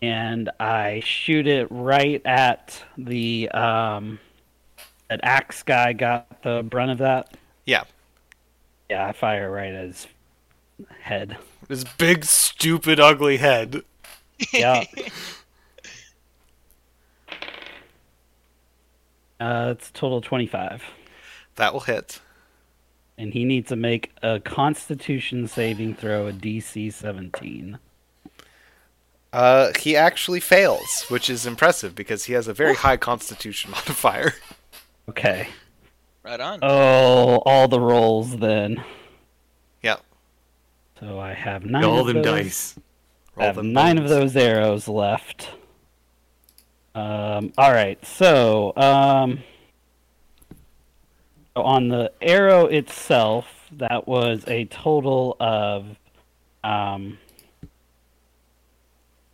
and 0.01 0.49
I 0.59 1.01
shoot 1.03 1.47
it 1.47 1.67
right 1.69 2.21
at 2.25 2.83
the 2.97 3.49
um, 3.49 4.19
that 5.09 5.19
axe 5.23 5.63
guy. 5.63 5.93
Got 5.93 6.43
the 6.43 6.63
brunt 6.63 6.91
of 6.91 6.97
that. 6.99 7.35
Yeah. 7.65 7.83
Yeah, 8.89 9.07
I 9.07 9.11
fire 9.11 9.51
right 9.51 9.73
at 9.73 9.85
his 9.87 10.07
head. 11.01 11.37
His 11.67 11.83
big, 11.97 12.23
stupid, 12.25 12.99
ugly 12.99 13.37
head. 13.37 13.81
Yeah. 14.53 14.83
Uh, 19.39 19.73
it's 19.77 19.89
a 19.89 19.93
total 19.93 20.21
twenty-five. 20.21 20.83
That 21.55 21.73
will 21.73 21.81
hit. 21.81 22.21
and 23.17 23.33
he 23.33 23.45
needs 23.45 23.69
to 23.69 23.75
make 23.75 24.11
a 24.23 24.39
Constitution 24.39 25.47
saving 25.47 25.95
throw, 25.95 26.27
a 26.27 26.33
DC 26.33 26.91
17. 26.93 27.79
Uh, 29.37 29.71
he 29.79 29.95
actually 29.95 30.39
fails, 30.39 31.05
which 31.09 31.29
is 31.29 31.45
impressive 31.45 31.93
because 31.93 32.25
he 32.25 32.33
has 32.33 32.47
a 32.47 32.53
very 32.53 32.73
high 32.73 32.97
constitution 32.97 33.69
modifier. 33.77 34.33
Okay. 35.07 35.47
Right 36.23 36.39
on. 36.39 36.57
Oh, 36.63 37.43
all 37.45 37.67
the 37.67 37.79
rolls 37.79 38.37
then. 38.37 38.83
Yep. 39.83 40.01
So 40.99 41.19
I 41.19 41.33
have 41.33 41.65
nine. 41.65 41.83
All 41.83 41.99
of 41.99 42.07
them 42.07 42.23
those. 42.23 42.45
dice. 42.45 42.79
I 43.37 43.45
have 43.45 43.57
them 43.57 43.73
nine 43.73 43.99
of 43.99 44.09
those 44.09 44.35
arrows 44.35 44.87
left. 44.87 45.51
Um, 46.95 47.53
all 47.59 47.71
right, 47.71 48.03
so 48.03 48.73
um, 48.75 49.43
on 51.55 51.89
the 51.89 52.11
arrow 52.23 52.65
itself, 52.65 53.45
that 53.73 54.07
was 54.07 54.43
a 54.47 54.65
total 54.65 55.37
of 55.39 55.85
um, 56.63 57.19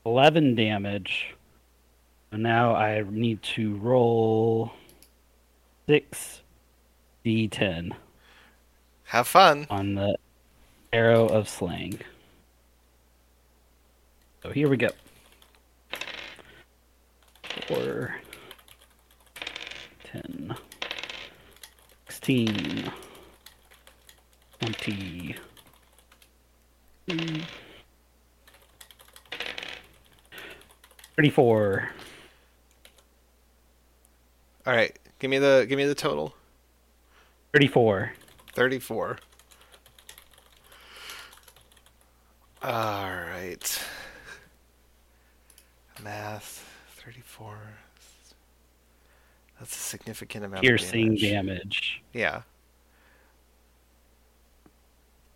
eleven 0.05 0.55
damage. 0.55 1.35
So 2.31 2.37
now 2.37 2.73
I 2.75 3.03
need 3.09 3.41
to 3.43 3.75
roll 3.75 4.73
six 5.87 6.41
d10 7.25 7.91
Have 9.05 9.27
fun. 9.27 9.67
on 9.69 9.95
the 9.95 10.17
arrow 10.91 11.25
of 11.27 11.47
slaying. 11.47 11.99
So 14.41 14.49
here 14.49 14.67
we 14.69 14.77
go. 14.77 14.89
Four, 17.67 18.15
ten, 20.03 20.55
sixteen, 22.09 22.91
twenty. 24.59 25.35
mm, 27.07 27.43
Thirty-four. 31.15 31.89
All 34.65 34.73
right, 34.73 34.97
give 35.19 35.29
me 35.29 35.37
the 35.37 35.65
give 35.67 35.77
me 35.77 35.85
the 35.85 35.95
total. 35.95 36.33
Thirty-four. 37.53 38.13
Thirty-four. 38.53 39.17
All 42.63 43.11
right. 43.11 43.85
Math. 46.01 46.65
Thirty-four. 46.95 47.57
That's 49.59 49.75
a 49.75 49.79
significant 49.79 50.45
amount. 50.45 50.63
Piercing 50.63 51.13
of 51.13 51.19
damage. 51.19 51.31
damage. 51.31 52.03
Yeah. 52.13 52.41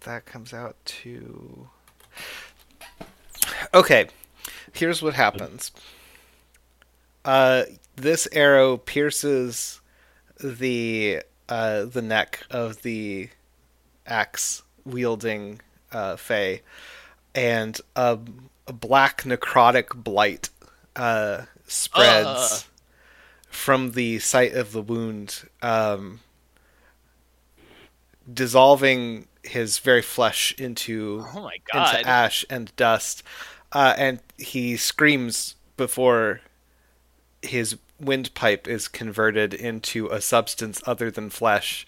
That 0.01 0.25
comes 0.25 0.53
out 0.53 0.77
to. 0.85 1.69
Okay, 3.73 4.07
here's 4.77 5.01
what 5.01 5.13
happens. 5.13 5.71
Uh, 7.25 7.63
this 7.95 8.27
arrow 8.31 8.77
pierces 8.77 9.81
the 10.41 11.21
uh, 11.49 11.85
the 11.85 12.01
neck 12.01 12.43
of 12.51 12.81
the 12.83 13.29
axe 14.05 14.61
wielding 14.85 15.59
uh, 15.91 16.15
Fey, 16.15 16.61
and 17.33 17.79
a, 17.95 18.19
a 18.67 18.73
black 18.73 19.23
necrotic 19.23 19.95
blight 19.95 20.49
uh, 20.95 21.43
spreads 21.65 22.27
Ugh. 22.27 22.63
from 23.49 23.91
the 23.91 24.19
site 24.19 24.53
of 24.53 24.71
the 24.71 24.81
wound, 24.81 25.43
um, 25.61 26.19
dissolving 28.31 29.27
his 29.43 29.79
very 29.79 30.01
flesh 30.01 30.53
into 30.57 31.25
Oh 31.33 31.41
my 31.41 31.57
god. 31.73 31.97
into 31.97 32.09
ash 32.09 32.45
and 32.49 32.75
dust, 32.75 33.23
uh, 33.77 33.93
and 33.95 34.19
he 34.39 34.75
screams 34.75 35.53
before 35.77 36.41
his 37.43 37.77
windpipe 37.99 38.67
is 38.67 38.87
converted 38.87 39.53
into 39.53 40.07
a 40.07 40.19
substance 40.19 40.81
other 40.87 41.11
than 41.11 41.29
flesh. 41.29 41.85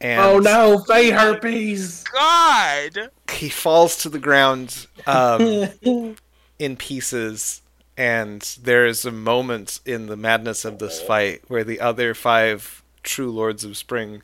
And 0.00 0.20
oh 0.20 0.38
no, 0.38 0.78
Fey 0.86 1.10
herpes! 1.10 2.04
God. 2.04 3.10
he 3.32 3.48
falls 3.48 3.96
to 4.04 4.08
the 4.08 4.20
ground 4.20 4.86
um, 5.04 5.70
in 6.60 6.76
pieces, 6.76 7.62
and 7.96 8.42
there 8.62 8.86
is 8.86 9.04
a 9.04 9.10
moment 9.10 9.80
in 9.84 10.06
the 10.06 10.16
madness 10.16 10.64
of 10.64 10.78
this 10.78 11.02
fight 11.02 11.42
where 11.48 11.64
the 11.64 11.80
other 11.80 12.14
five 12.14 12.84
true 13.02 13.32
lords 13.32 13.64
of 13.64 13.76
spring 13.76 14.22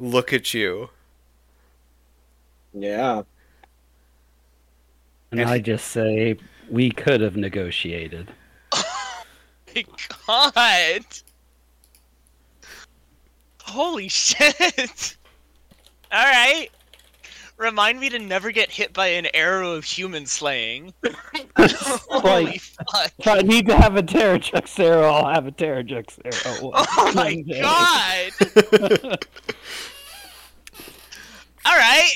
look 0.00 0.32
at 0.32 0.52
you. 0.52 0.90
yeah. 2.74 3.22
And 5.32 5.40
And 5.40 5.48
I 5.50 5.58
just 5.58 5.88
say 5.88 6.36
we 6.70 6.90
could 6.90 7.20
have 7.20 7.36
negotiated. 7.36 8.28
My 9.74 9.84
god. 10.26 11.04
Holy 13.62 14.08
shit. 14.08 15.16
All 16.12 16.24
right. 16.26 16.68
Remind 17.56 17.98
me 18.00 18.10
to 18.10 18.18
never 18.18 18.50
get 18.50 18.70
hit 18.70 18.92
by 18.92 19.06
an 19.06 19.28
arrow 19.34 19.72
of 19.72 19.84
human 19.84 20.26
slaying. 20.26 20.92
Holy 21.56 22.44
Like- 22.44 22.60
fuck. 22.60 23.12
If 23.18 23.26
I 23.28 23.38
need 23.40 23.66
to 23.68 23.76
have 23.76 23.96
a 23.96 24.02
Terrajux 24.02 24.78
arrow, 24.80 25.08
I'll 25.10 25.32
have 25.32 25.46
a 25.46 25.52
Terrajux 25.52 26.18
arrow. 26.24 26.72
Oh 26.74 27.12
my 27.14 27.36
god. 29.00 29.18
All 31.64 31.76
right. 31.76 32.14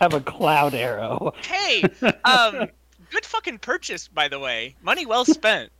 Have 0.00 0.14
a 0.14 0.20
cloud 0.20 0.74
arrow. 0.74 1.32
Hey, 1.42 1.82
um 2.24 2.68
good 3.10 3.24
fucking 3.24 3.58
purchase 3.58 4.08
by 4.08 4.28
the 4.28 4.38
way. 4.38 4.74
Money 4.82 5.06
well 5.06 5.24
spent. 5.24 5.70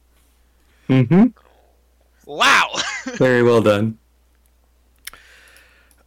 Mm-hmm. 0.88 1.26
Wow. 2.26 2.74
Very 3.14 3.42
well 3.42 3.62
done. 3.62 3.98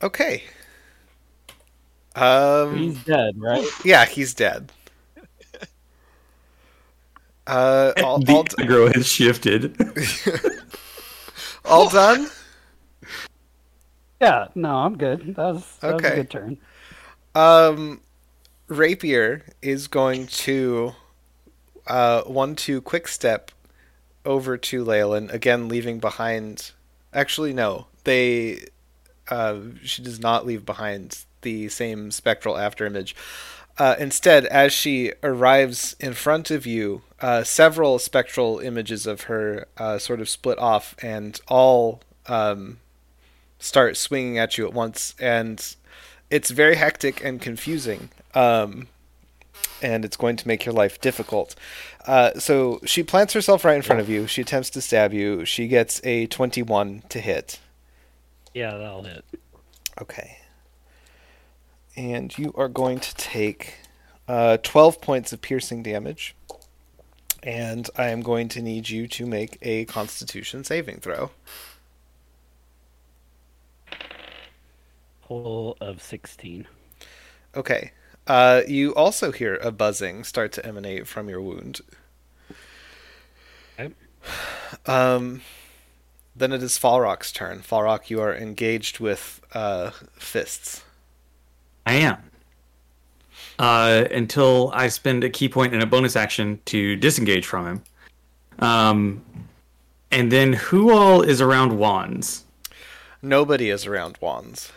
Okay. 0.02 0.44
Um. 2.16 2.78
He's 2.78 3.04
dead, 3.04 3.40
right? 3.40 3.66
Yeah, 3.86 4.06
he's 4.06 4.34
dead. 4.34 4.72
Uh, 7.48 7.94
all, 8.04 8.20
the 8.20 8.34
all, 8.34 8.44
aggro 8.44 8.94
has 8.94 9.08
shifted. 9.08 9.76
all 11.66 11.90
done. 11.90 12.30
Yeah, 14.20 14.48
no, 14.54 14.76
I'm 14.76 14.98
good. 14.98 15.36
That 15.36 15.54
was, 15.54 15.78
that 15.80 15.94
was 15.96 16.04
a 16.04 16.16
good 16.16 16.30
turn. 16.30 16.58
Um, 17.34 18.02
Rapier 18.68 19.44
is 19.62 19.88
going 19.88 20.28
to 20.28 20.96
uh 21.88 22.22
one 22.24 22.56
two 22.56 22.82
quick 22.82 23.08
step 23.08 23.52
over 24.26 24.58
to 24.58 24.84
Leyland 24.84 25.32
again, 25.32 25.68
leaving 25.68 26.00
behind. 26.00 26.72
Actually, 27.14 27.54
no, 27.54 27.88
they. 28.04 28.66
Uh, 29.30 29.60
she 29.84 30.02
does 30.02 30.20
not 30.20 30.46
leave 30.46 30.66
behind 30.66 31.24
the 31.42 31.70
same 31.70 32.12
spectral 32.12 32.56
afterimage. 32.56 33.14
Uh, 33.78 33.96
instead, 33.98 34.46
as 34.48 34.74
she 34.74 35.14
arrives 35.24 35.96
in 36.00 36.14
front 36.14 36.52
of 36.52 36.66
you, 36.66 37.02
uh, 37.22 37.44
several 37.44 37.98
spectral 37.98 38.60
images 38.60 39.08
of 39.08 39.22
her 39.22 39.68
uh, 39.78 39.98
sort 39.98 40.20
of 40.20 40.28
split 40.28 40.58
off 40.60 40.96
and 41.02 41.40
all 41.48 42.02
um, 42.28 42.80
start 43.58 43.96
swinging 43.96 44.38
at 44.38 44.58
you 44.58 44.68
at 44.68 44.74
once. 44.74 45.16
And 45.20 45.76
it's 46.32 46.50
very 46.50 46.76
hectic 46.76 47.24
and 47.24 47.40
confusing. 47.40 48.10
Um, 48.34 48.88
and 49.82 50.06
it's 50.06 50.18
going 50.18 50.38
to 50.38 50.48
make 50.48 50.66
your 50.66 50.74
life 50.74 51.02
difficult. 51.02 51.56
Uh, 52.08 52.32
so 52.40 52.80
she 52.86 53.04
plants 53.04 53.34
herself 53.34 53.66
right 53.66 53.76
in 53.76 53.82
front 53.82 54.00
of 54.00 54.10
you. 54.10 54.26
She 54.26 54.42
attempts 54.42 54.70
to 54.72 54.82
stab 54.82 55.14
you. 55.14 55.46
She 55.46 55.68
gets 55.68 56.02
a 56.04 56.28
21 56.28 57.04
to 57.10 57.20
hit. 57.20 57.60
Yeah, 58.54 58.78
that'll 58.78 59.04
hit. 59.04 59.26
Okay. 60.02 60.38
And 61.96 62.36
you 62.38 62.54
are 62.56 62.70
going 62.70 63.00
to 63.00 63.16
take 63.16 63.76
uh, 64.28 64.58
12 64.64 65.02
points 65.02 65.34
of 65.34 65.42
piercing 65.42 65.84
damage. 65.84 66.36
And 67.44 67.90
I 67.98 68.10
am 68.10 68.22
going 68.22 68.48
to 68.50 68.62
need 68.62 68.90
you 68.90 69.08
to 69.08 69.26
make 69.26 69.58
a 69.62 69.86
Constitution 69.86 70.64
saving 70.64 71.00
throw. 71.00 71.32
Total 75.32 75.78
of 75.80 76.02
16. 76.02 76.68
Okay. 77.56 77.92
Uh, 78.28 78.64
you 78.68 78.94
also 78.96 79.32
hear 79.32 79.56
a 79.62 79.72
buzzing 79.72 80.26
start 80.26 80.52
to 80.52 80.66
emanate 80.66 81.08
from 81.08 81.30
your 81.30 81.40
wound. 81.40 81.80
Okay. 83.80 83.94
Um, 84.86 85.42
then 86.36 86.52
it 86.52 86.62
is 86.62 86.78
Falrock's 86.78 87.32
turn. 87.32 87.62
Falrock, 87.62 88.10
you 88.10 88.20
are 88.20 88.36
engaged 88.36 89.00
with 89.00 89.40
uh, 89.54 89.92
fists. 90.16 90.84
I 91.86 91.94
am. 91.94 92.18
Uh, 93.58 94.04
until 94.12 94.70
I 94.74 94.90
spend 94.90 95.24
a 95.24 95.30
ki 95.30 95.48
point 95.48 95.74
and 95.74 95.82
a 95.82 95.86
bonus 95.86 96.18
action 96.18 96.60
to 96.66 96.98
disengage 96.98 97.46
from 97.46 97.68
him. 97.68 97.84
Um, 98.60 99.24
and 100.12 100.30
then 100.30 100.52
who 100.52 100.92
all 100.92 101.22
is 101.22 101.40
around 101.40 101.78
wands? 101.78 102.44
Nobody 103.22 103.70
is 103.70 103.86
around 103.86 104.18
wands. 104.20 104.74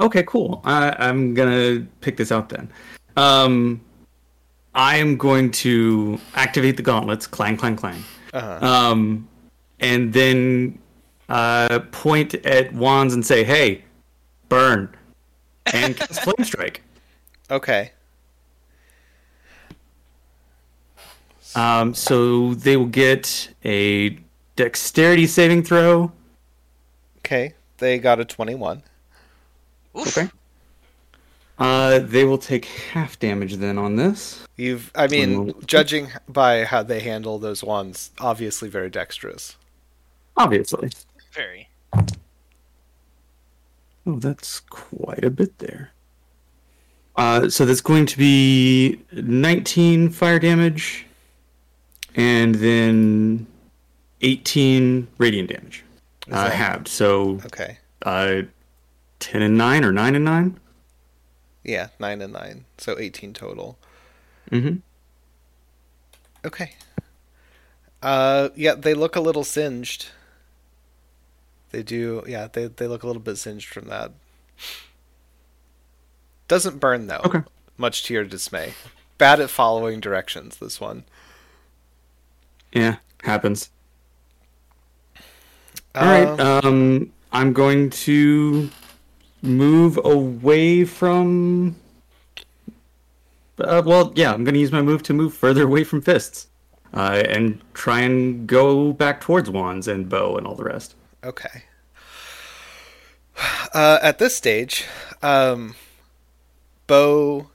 Okay, 0.00 0.22
cool. 0.22 0.62
I, 0.64 0.94
I'm 0.98 1.34
gonna 1.34 1.86
pick 2.00 2.16
this 2.16 2.32
out 2.32 2.48
then. 2.48 2.70
Um, 3.16 3.82
I 4.74 4.96
am 4.96 5.16
going 5.16 5.50
to 5.52 6.18
activate 6.34 6.76
the 6.76 6.82
gauntlets, 6.82 7.26
clang, 7.26 7.56
clang, 7.56 7.76
clang. 7.76 8.02
Uh-huh. 8.32 8.66
Um, 8.66 9.28
and 9.80 10.12
then 10.12 10.78
uh, 11.28 11.80
point 11.90 12.34
at 12.34 12.72
wands 12.72 13.14
and 13.14 13.24
say, 13.24 13.44
"Hey, 13.44 13.84
burn!" 14.48 14.94
and 15.72 15.96
cast 15.96 16.20
flame 16.24 16.44
strike. 16.44 16.82
Okay. 17.50 17.92
Um, 21.56 21.94
so 21.94 22.54
they 22.54 22.76
will 22.76 22.86
get 22.86 23.52
a 23.64 24.18
dexterity 24.54 25.26
saving 25.26 25.64
throw. 25.64 26.12
Okay. 27.18 27.54
They 27.78 27.98
got 27.98 28.20
a 28.20 28.24
21. 28.24 28.82
Oof. 29.98 30.16
Okay. 30.16 30.28
Uh, 31.58 31.98
they 31.98 32.24
will 32.24 32.38
take 32.38 32.64
half 32.64 33.18
damage 33.18 33.56
then 33.56 33.76
on 33.76 33.96
this. 33.96 34.46
You've, 34.56 34.90
I 34.94 35.08
mean, 35.08 35.36
moment. 35.36 35.66
judging 35.66 36.08
by 36.28 36.64
how 36.64 36.82
they 36.82 37.00
handle 37.00 37.38
those 37.38 37.62
wands, 37.62 38.10
obviously 38.18 38.68
very 38.70 38.88
dexterous. 38.88 39.56
Obviously. 40.38 40.90
Very. 41.32 41.68
Oh, 44.06 44.16
that's 44.16 44.60
quite 44.60 45.22
a 45.24 45.30
bit 45.30 45.58
there. 45.58 45.90
Uh, 47.16 47.50
so 47.50 47.66
that's 47.66 47.82
going 47.82 48.06
to 48.06 48.16
be 48.16 48.98
19 49.12 50.08
fire 50.10 50.38
damage, 50.38 51.04
and 52.16 52.54
then 52.54 53.46
18 54.22 55.06
radiant 55.18 55.50
damage. 55.50 55.84
Is 56.26 56.32
Uh, 56.34 56.48
halved. 56.50 56.88
So 56.88 57.40
Okay. 57.46 57.78
uh, 58.02 58.42
10 59.20 59.42
and 59.42 59.56
9 59.56 59.84
or 59.84 59.92
9 59.92 60.14
and 60.16 60.24
9? 60.24 60.60
Yeah, 61.62 61.88
9 61.98 62.22
and 62.22 62.32
9. 62.32 62.64
So 62.78 62.98
18 62.98 63.32
total. 63.32 63.78
Mm-hmm. 64.50 64.76
Okay. 66.44 66.74
Uh, 68.02 68.48
yeah, 68.56 68.74
they 68.74 68.94
look 68.94 69.14
a 69.14 69.20
little 69.20 69.44
singed. 69.44 70.08
They 71.70 71.82
do, 71.82 72.24
yeah, 72.26 72.48
they, 72.52 72.66
they 72.66 72.86
look 72.86 73.02
a 73.02 73.06
little 73.06 73.22
bit 73.22 73.36
singed 73.36 73.68
from 73.68 73.86
that. 73.88 74.12
Doesn't 76.48 76.80
burn, 76.80 77.06
though. 77.06 77.20
Okay. 77.24 77.42
Much 77.76 78.02
to 78.04 78.14
your 78.14 78.24
dismay. 78.24 78.74
Bad 79.18 79.38
at 79.38 79.50
following 79.50 80.00
directions, 80.00 80.56
this 80.56 80.80
one. 80.80 81.04
Yeah, 82.72 82.96
happens. 83.22 83.70
All 85.94 86.04
right. 86.06 86.40
Um, 86.40 86.64
Um, 86.64 87.12
I'm 87.32 87.52
going 87.52 87.90
to 87.90 88.70
move 89.42 89.98
away 90.04 90.84
from. 90.84 91.76
Uh, 93.58 93.82
well, 93.84 94.12
yeah, 94.14 94.32
I'm 94.32 94.44
going 94.44 94.54
to 94.54 94.60
use 94.60 94.72
my 94.72 94.82
move 94.82 95.02
to 95.04 95.12
move 95.12 95.34
further 95.34 95.64
away 95.64 95.84
from 95.84 96.00
fists, 96.00 96.48
uh, 96.94 97.22
and 97.28 97.60
try 97.74 98.00
and 98.00 98.46
go 98.46 98.92
back 98.92 99.20
towards 99.20 99.50
wands 99.50 99.86
and 99.86 100.08
bow 100.08 100.36
and 100.36 100.46
all 100.46 100.54
the 100.54 100.64
rest. 100.64 100.94
Okay. 101.24 101.64
Uh, 103.72 104.00
at 104.02 104.18
this 104.18 104.36
stage, 104.36 104.84
um, 105.22 105.76
Bo 106.88 107.50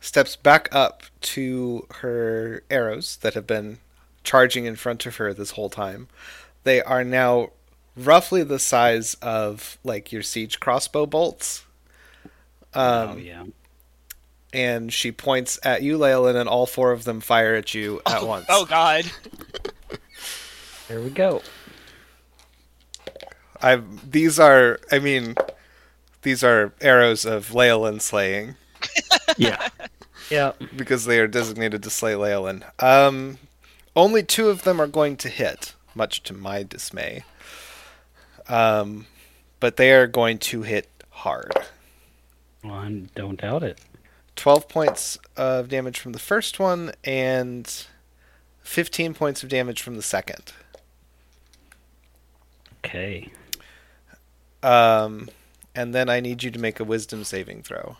steps 0.00 0.34
back 0.34 0.68
up 0.72 1.04
to 1.20 1.86
her 2.00 2.64
arrows 2.70 3.16
that 3.18 3.34
have 3.34 3.46
been 3.46 3.78
charging 4.24 4.66
in 4.66 4.76
front 4.76 5.06
of 5.06 5.16
her 5.16 5.32
this 5.32 5.52
whole 5.52 5.70
time. 5.70 6.08
They 6.64 6.82
are 6.82 7.04
now 7.04 7.50
roughly 7.96 8.42
the 8.42 8.58
size 8.58 9.14
of 9.22 9.78
like 9.82 10.12
your 10.12 10.22
siege 10.22 10.60
crossbow 10.60 11.06
bolts. 11.06 11.64
Um, 12.74 13.10
oh, 13.10 13.16
yeah. 13.16 13.44
And 14.52 14.92
she 14.92 15.12
points 15.12 15.58
at 15.62 15.82
you, 15.82 15.98
Leyland, 15.98 16.38
and 16.38 16.48
all 16.48 16.66
four 16.66 16.92
of 16.92 17.04
them 17.04 17.20
fire 17.20 17.54
at 17.54 17.74
you 17.74 18.00
at 18.06 18.22
oh, 18.22 18.26
once. 18.26 18.46
Oh 18.48 18.64
God. 18.64 19.10
There 20.88 21.00
we 21.00 21.10
go. 21.10 21.42
I 23.62 23.80
these 24.08 24.38
are 24.38 24.78
I 24.92 24.98
mean 24.98 25.34
these 26.22 26.44
are 26.44 26.72
arrows 26.80 27.24
of 27.24 27.48
Leolin 27.50 28.00
slaying 28.00 28.54
Yeah. 29.36 29.68
Yeah. 30.30 30.52
because 30.76 31.06
they 31.06 31.18
are 31.20 31.26
designated 31.26 31.82
to 31.82 31.90
slay 31.90 32.12
Leolin. 32.12 32.62
Um 32.82 33.38
only 33.96 34.22
two 34.22 34.50
of 34.50 34.62
them 34.62 34.78
are 34.78 34.86
going 34.86 35.16
to 35.16 35.30
hit, 35.30 35.74
much 35.94 36.22
to 36.24 36.34
my 36.34 36.62
dismay. 36.62 37.24
Um 38.48 39.06
but 39.58 39.76
they 39.76 39.92
are 39.92 40.06
going 40.06 40.38
to 40.38 40.62
hit 40.62 40.88
hard. 41.10 41.52
Well, 42.62 42.74
I 42.74 43.02
don't 43.14 43.40
doubt 43.40 43.62
it. 43.62 43.80
12 44.36 44.68
points 44.68 45.18
of 45.36 45.68
damage 45.68 45.98
from 45.98 46.12
the 46.12 46.18
first 46.18 46.58
one 46.58 46.92
and 47.04 47.86
15 48.60 49.14
points 49.14 49.42
of 49.42 49.48
damage 49.48 49.80
from 49.80 49.96
the 49.96 50.02
second. 50.02 50.52
Okay. 52.84 53.30
Um 54.62 55.28
and 55.74 55.94
then 55.94 56.08
I 56.08 56.20
need 56.20 56.42
you 56.42 56.50
to 56.50 56.58
make 56.58 56.80
a 56.80 56.84
wisdom 56.84 57.24
saving 57.24 57.62
throw. 57.62 57.96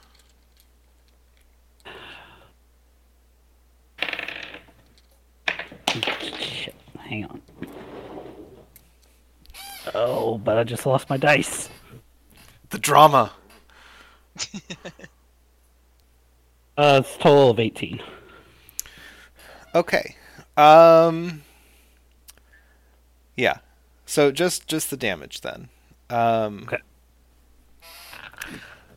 Hang 6.99 7.25
on. 7.27 7.41
Oh, 9.95 10.39
but 10.39 10.59
I 10.59 10.65
just 10.65 10.87
lost 10.87 11.09
my 11.11 11.17
dice. 11.17 11.69
The 12.71 12.79
drama. 12.79 13.33
Uh, 16.79 17.01
it's 17.03 17.17
a 17.17 17.19
total 17.21 17.51
of 17.51 17.59
18. 17.59 18.01
Okay. 19.75 20.15
Um 20.59 21.43
Yeah. 23.35 23.61
So 24.05 24.31
just 24.31 24.67
just 24.67 24.91
the 24.91 24.97
damage 24.99 25.41
then. 25.41 25.71
Um 26.11 26.65
Okay. 26.65 26.83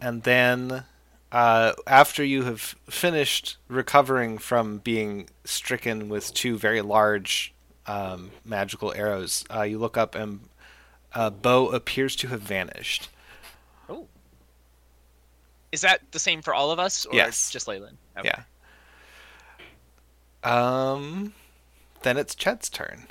And 0.01 0.23
then 0.23 0.83
uh 1.31 1.71
after 1.87 2.21
you 2.21 2.43
have 2.43 2.75
finished 2.89 3.55
recovering 3.69 4.37
from 4.37 4.79
being 4.79 5.29
stricken 5.45 6.09
with 6.09 6.33
two 6.33 6.57
very 6.57 6.81
large 6.81 7.53
um 7.87 8.31
magical 8.43 8.93
arrows, 8.93 9.45
uh 9.55 9.61
you 9.61 9.77
look 9.77 9.95
up 9.95 10.15
and 10.15 10.41
uh 11.13 11.29
Bo 11.29 11.69
appears 11.69 12.15
to 12.17 12.27
have 12.27 12.41
vanished. 12.41 13.09
Oh. 13.89 14.07
Is 15.71 15.81
that 15.81 16.01
the 16.11 16.19
same 16.19 16.41
for 16.41 16.53
all 16.53 16.71
of 16.71 16.79
us, 16.79 17.05
or 17.05 17.15
Yes. 17.15 17.51
just 17.51 17.67
Leyland? 17.67 17.97
Okay. 18.17 18.31
Yeah. 20.43 20.93
Um 20.93 21.33
then 22.01 22.17
it's 22.17 22.33
Ched's 22.35 22.69
turn. 22.69 23.07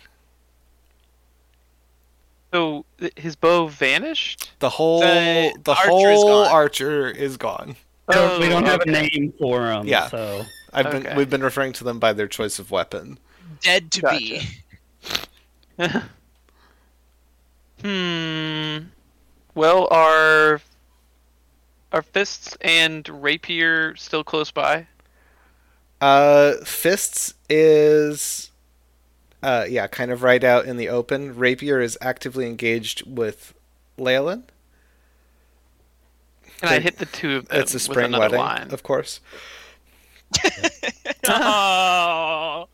So 2.53 2.86
his 3.16 3.36
bow 3.36 3.66
vanished. 3.66 4.53
The 4.61 4.70
whole 4.70 5.01
The 5.01 5.53
the, 5.64 5.72
archer 5.72 6.11
is 6.11 6.18
whole 6.18 6.44
gone. 6.44 6.53
archer 6.53 7.11
is 7.11 7.36
gone. 7.36 7.76
We 8.09 8.14
don't, 8.14 8.40
we 8.40 8.49
don't 8.49 8.64
have 8.64 8.80
okay. 8.80 8.90
a 8.90 9.03
name 9.11 9.34
for 9.38 9.61
them. 9.66 9.86
Yeah. 9.86 10.09
So 10.09 10.44
I've 10.72 10.90
been 10.90 11.14
we've 11.16 11.28
been 11.28 11.42
referring 11.42 11.74
to 11.74 11.84
them 11.84 11.99
by 11.99 12.14
their 12.14 12.26
choice 12.28 12.59
of 12.59 12.70
weapon. 12.70 13.18
Dead 13.61 13.90
to 13.92 14.09
be. 14.11 14.42
Hmm. 17.83 18.89
Well, 19.55 19.89
are 19.91 20.61
are 21.93 22.03
fists 22.03 22.57
and 22.61 23.09
rapier 23.09 23.95
still 23.97 24.24
close 24.24 24.51
by? 24.51 24.87
Uh 26.01 26.55
fists 26.64 27.35
is 27.49 28.51
uh 29.43 29.66
yeah, 29.68 29.87
kind 29.89 30.11
of 30.11 30.22
right 30.22 30.45
out 30.45 30.66
in 30.66 30.76
the 30.76 30.89
open. 30.89 31.37
Rapier 31.37 31.81
is 31.81 31.99
actively 32.01 32.47
engaged 32.47 33.03
with 33.07 33.55
Leolin. 33.99 34.45
Can 36.61 36.68
I 36.68 36.79
hit 36.81 36.99
the 36.99 37.07
two 37.07 37.37
of 37.37 37.49
them 37.49 37.62
It's 37.62 37.74
a 37.74 37.79
with 37.79 37.81
spring 37.81 38.07
another 38.07 38.18
wedding, 38.18 38.39
line? 38.39 38.70
of 38.70 38.83
course. 38.83 39.20
oh. 41.29 42.68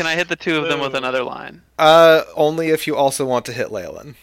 Can 0.00 0.06
I 0.06 0.16
hit 0.16 0.28
the 0.28 0.36
two 0.36 0.56
of 0.56 0.66
them 0.66 0.80
with 0.80 0.94
another 0.94 1.22
line? 1.22 1.60
Uh, 1.78 2.22
only 2.34 2.70
if 2.70 2.86
you 2.86 2.96
also 2.96 3.26
want 3.26 3.44
to 3.44 3.52
hit 3.52 3.70
Leyland. 3.70 4.14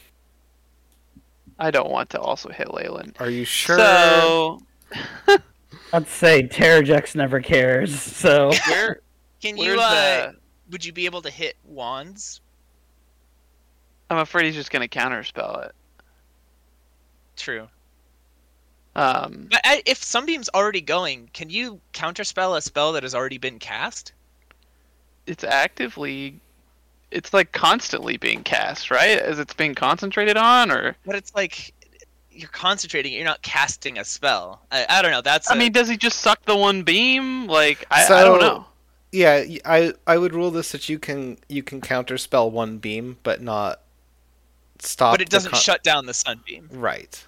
I 1.59 1.69
don't 1.69 1.91
want 1.91 2.09
to 2.09 2.19
also 2.19 2.49
hit 2.49 2.73
Leyland. 2.73 3.15
Are 3.19 3.29
you 3.29 3.45
sure? 3.45 3.77
So 3.77 4.63
I'd 5.93 6.07
say 6.07 6.47
Terrajux 6.47 7.13
never 7.13 7.41
cares. 7.41 7.93
So 7.93 8.51
where 8.67 9.01
Can 9.39 9.55
you? 9.55 9.79
Uh, 9.79 10.31
the? 10.31 10.35
would 10.71 10.83
you 10.83 10.93
be 10.93 11.05
able 11.05 11.21
to 11.21 11.29
hit 11.29 11.55
wands? 11.63 12.41
I'm 14.09 14.17
afraid 14.17 14.47
he's 14.47 14.55
just 14.55 14.71
gonna 14.71 14.87
counterspell 14.87 15.63
it. 15.63 15.75
True. 17.35 17.67
Um, 18.95 19.47
But 19.51 19.61
I, 19.63 19.83
if 19.85 20.03
Sunbeam's 20.03 20.49
already 20.55 20.81
going, 20.81 21.29
can 21.33 21.51
you 21.51 21.79
counterspell 21.93 22.57
a 22.57 22.61
spell 22.63 22.93
that 22.93 23.03
has 23.03 23.13
already 23.13 23.37
been 23.37 23.59
cast? 23.59 24.13
It's 25.27 25.43
actively, 25.43 26.39
it's 27.11 27.33
like 27.33 27.51
constantly 27.51 28.17
being 28.17 28.43
cast, 28.43 28.89
right? 28.89 29.19
As 29.19 29.37
it's 29.39 29.53
being 29.53 29.75
concentrated 29.75 30.37
on, 30.37 30.71
or 30.71 30.95
But 31.05 31.15
it's 31.15 31.35
like 31.35 31.73
you're 32.31 32.49
concentrating. 32.49 33.13
You're 33.13 33.25
not 33.25 33.41
casting 33.41 33.97
a 33.97 34.05
spell. 34.05 34.61
I, 34.71 34.85
I 34.89 35.01
don't 35.01 35.11
know. 35.11 35.21
That's. 35.21 35.49
I 35.49 35.55
a- 35.55 35.57
mean, 35.57 35.71
does 35.71 35.87
he 35.89 35.97
just 35.97 36.19
suck 36.19 36.43
the 36.45 36.55
one 36.55 36.83
beam? 36.83 37.47
Like 37.47 37.85
I, 37.91 38.05
I 38.05 38.23
don't 38.23 38.39
know. 38.41 38.65
yeah, 39.11 39.43
I 39.65 39.93
I 40.05 40.17
would 40.17 40.33
rule 40.33 40.51
this 40.51 40.71
that 40.71 40.87
you 40.89 40.99
can 40.99 41.37
you 41.49 41.63
can 41.63 41.81
counter 41.81 42.17
spell 42.17 42.49
one 42.51 42.77
beam, 42.77 43.17
but 43.23 43.41
not 43.41 43.81
stop. 44.79 45.13
but 45.13 45.21
it 45.21 45.29
doesn't 45.29 45.51
con- 45.51 45.59
shut 45.59 45.83
down 45.83 46.05
the 46.05 46.13
sunbeam. 46.13 46.69
Right. 46.71 47.25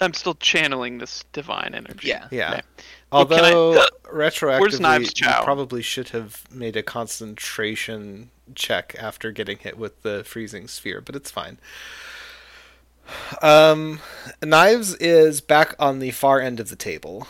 I'm 0.00 0.12
still 0.14 0.34
channeling 0.34 0.98
this 0.98 1.24
divine 1.32 1.72
energy. 1.74 2.08
Yeah. 2.08 2.26
Yeah. 2.30 2.50
Okay. 2.52 2.62
Well, 3.12 3.26
can 3.26 3.44
I- 3.44 3.52
Although 3.52 3.86
retroactively, 4.12 4.80
Knives 4.80 5.20
you 5.20 5.26
probably 5.44 5.82
should 5.82 6.08
have 6.10 6.42
made 6.50 6.76
a 6.76 6.82
concentration 6.82 8.30
check 8.54 8.94
after 8.98 9.30
getting 9.30 9.58
hit 9.58 9.78
with 9.78 10.02
the 10.02 10.24
freezing 10.24 10.66
sphere, 10.68 11.00
but 11.00 11.14
it's 11.14 11.30
fine. 11.30 11.58
Um, 13.42 14.00
Knives 14.42 14.94
is 14.96 15.40
back 15.40 15.74
on 15.78 15.98
the 16.00 16.10
far 16.10 16.40
end 16.40 16.58
of 16.58 16.70
the 16.70 16.76
table. 16.76 17.28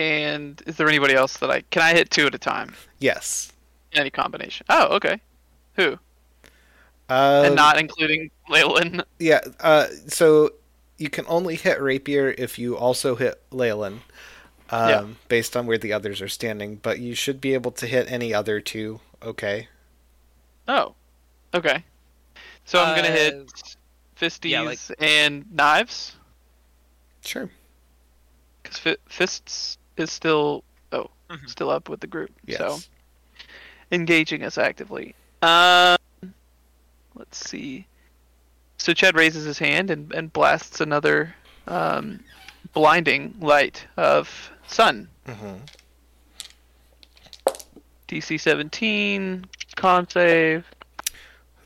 And 0.00 0.62
is 0.66 0.76
there 0.76 0.88
anybody 0.88 1.14
else 1.14 1.38
that 1.38 1.50
I 1.50 1.62
can 1.70 1.82
I 1.82 1.92
hit 1.92 2.10
two 2.10 2.26
at 2.26 2.34
a 2.34 2.38
time? 2.38 2.74
Yes. 2.98 3.52
Any 3.92 4.10
combination? 4.10 4.66
Oh, 4.68 4.94
okay. 4.96 5.20
Who? 5.74 5.98
Um, 7.08 7.46
and 7.46 7.54
not 7.54 7.78
including 7.78 8.30
Leyland. 8.48 9.02
Yeah, 9.18 9.40
uh, 9.60 9.86
so 10.08 10.50
you 10.98 11.08
can 11.08 11.24
only 11.28 11.54
hit 11.56 11.80
Rapier 11.80 12.34
if 12.36 12.58
you 12.58 12.76
also 12.76 13.14
hit 13.16 13.40
Leyland, 13.50 14.00
um, 14.70 14.88
Yeah. 14.88 15.06
based 15.28 15.56
on 15.56 15.66
where 15.66 15.78
the 15.78 15.92
others 15.92 16.20
are 16.20 16.28
standing, 16.28 16.76
but 16.76 16.98
you 16.98 17.14
should 17.14 17.40
be 17.40 17.54
able 17.54 17.70
to 17.72 17.86
hit 17.86 18.10
any 18.10 18.34
other 18.34 18.60
two, 18.60 19.00
okay? 19.22 19.68
Oh, 20.66 20.94
okay. 21.54 21.84
So 22.64 22.82
I'm 22.82 22.94
gonna 22.94 23.08
Uh, 23.08 23.16
hit 23.16 23.48
fisties 24.20 24.50
yeah, 24.50 24.60
like- 24.60 24.78
and 24.98 25.50
knives 25.50 26.16
Sure. 27.24 27.48
because 28.62 28.78
fi- 28.78 28.96
fists 29.08 29.78
is 29.96 30.12
still 30.12 30.62
oh 30.92 31.08
Mhm. 31.30 31.48
still 31.48 31.70
up 31.70 31.88
with 31.88 32.00
the 32.00 32.06
group. 32.06 32.30
Yes. 32.44 32.58
So 32.58 32.80
engaging 33.92 34.42
us 34.42 34.58
actively. 34.58 35.14
Um, 35.40 35.96
let's 37.18 37.38
see. 37.48 37.86
So 38.78 38.94
Chad 38.94 39.16
raises 39.16 39.44
his 39.44 39.58
hand 39.58 39.90
and, 39.90 40.12
and 40.12 40.32
blasts 40.32 40.80
another 40.80 41.34
um, 41.66 42.20
blinding 42.72 43.34
light 43.40 43.86
of 43.96 44.50
sun. 44.66 45.08
hmm 45.26 45.56
DC 48.08 48.40
17 48.40 49.44
con 49.76 50.08
save. 50.08 50.64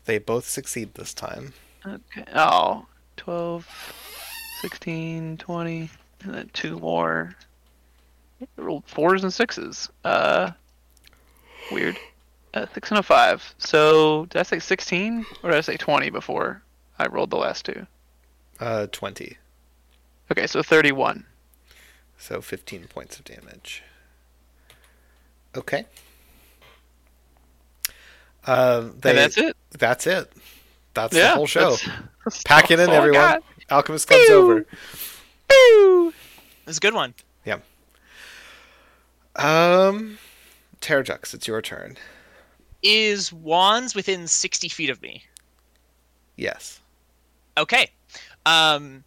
They 0.03 0.17
both 0.17 0.45
succeed 0.45 0.93
this 0.95 1.13
time. 1.13 1.53
Okay. 1.85 2.25
Oh, 2.35 2.85
12, 3.15 3.65
16, 4.59 5.37
20, 5.37 5.89
and 6.23 6.33
then 6.33 6.49
two 6.51 6.77
more. 6.79 7.33
I 8.41 8.61
rolled 8.61 8.83
fours 8.85 9.23
and 9.23 9.33
sixes. 9.33 9.89
Uh, 10.03 10.51
weird. 11.71 11.97
Uh, 12.53 12.65
six 12.73 12.91
and 12.91 12.99
a 12.99 13.03
five. 13.03 13.55
So 13.57 14.25
did 14.25 14.39
I 14.39 14.43
say 14.43 14.59
16 14.59 15.25
or 15.41 15.49
did 15.49 15.57
I 15.57 15.61
say 15.61 15.75
20 15.77 16.09
before 16.11 16.61
I 16.99 17.07
rolled 17.07 17.31
the 17.31 17.37
last 17.37 17.65
two? 17.65 17.87
Uh, 18.59 18.87
20. 18.91 19.37
Okay, 20.31 20.47
so 20.47 20.61
31. 20.61 21.25
So 22.17 22.41
15 22.41 22.85
points 22.87 23.17
of 23.17 23.25
damage. 23.25 23.83
Okay. 25.55 25.85
Um, 28.45 28.97
they, 28.99 29.09
and 29.11 29.17
that's 29.19 29.37
it. 29.37 29.57
That's 29.71 30.07
it. 30.07 30.31
That's 30.93 31.15
yeah. 31.15 31.29
the 31.29 31.35
whole 31.35 31.47
show. 31.47 31.71
that's- 31.71 31.89
that's 32.23 32.43
Pack 32.43 32.71
it 32.71 32.79
in, 32.79 32.89
everyone. 32.89 33.41
Alchemist 33.69 34.07
Club's 34.07 34.25
Pew! 34.27 34.35
over. 34.35 34.65
Pew! 35.49 36.13
It's 36.67 36.77
a 36.77 36.79
good 36.79 36.93
one. 36.93 37.13
Yeah. 37.45 37.59
Um, 39.35 40.19
Terrajux, 40.79 41.33
it's 41.33 41.47
your 41.47 41.61
turn. 41.61 41.97
Is 42.83 43.31
wands 43.31 43.95
within 43.95 44.27
sixty 44.27 44.67
feet 44.69 44.89
of 44.89 45.01
me? 45.01 45.23
Yes. 46.35 46.81
Okay. 47.57 47.89
Um, 48.45 49.03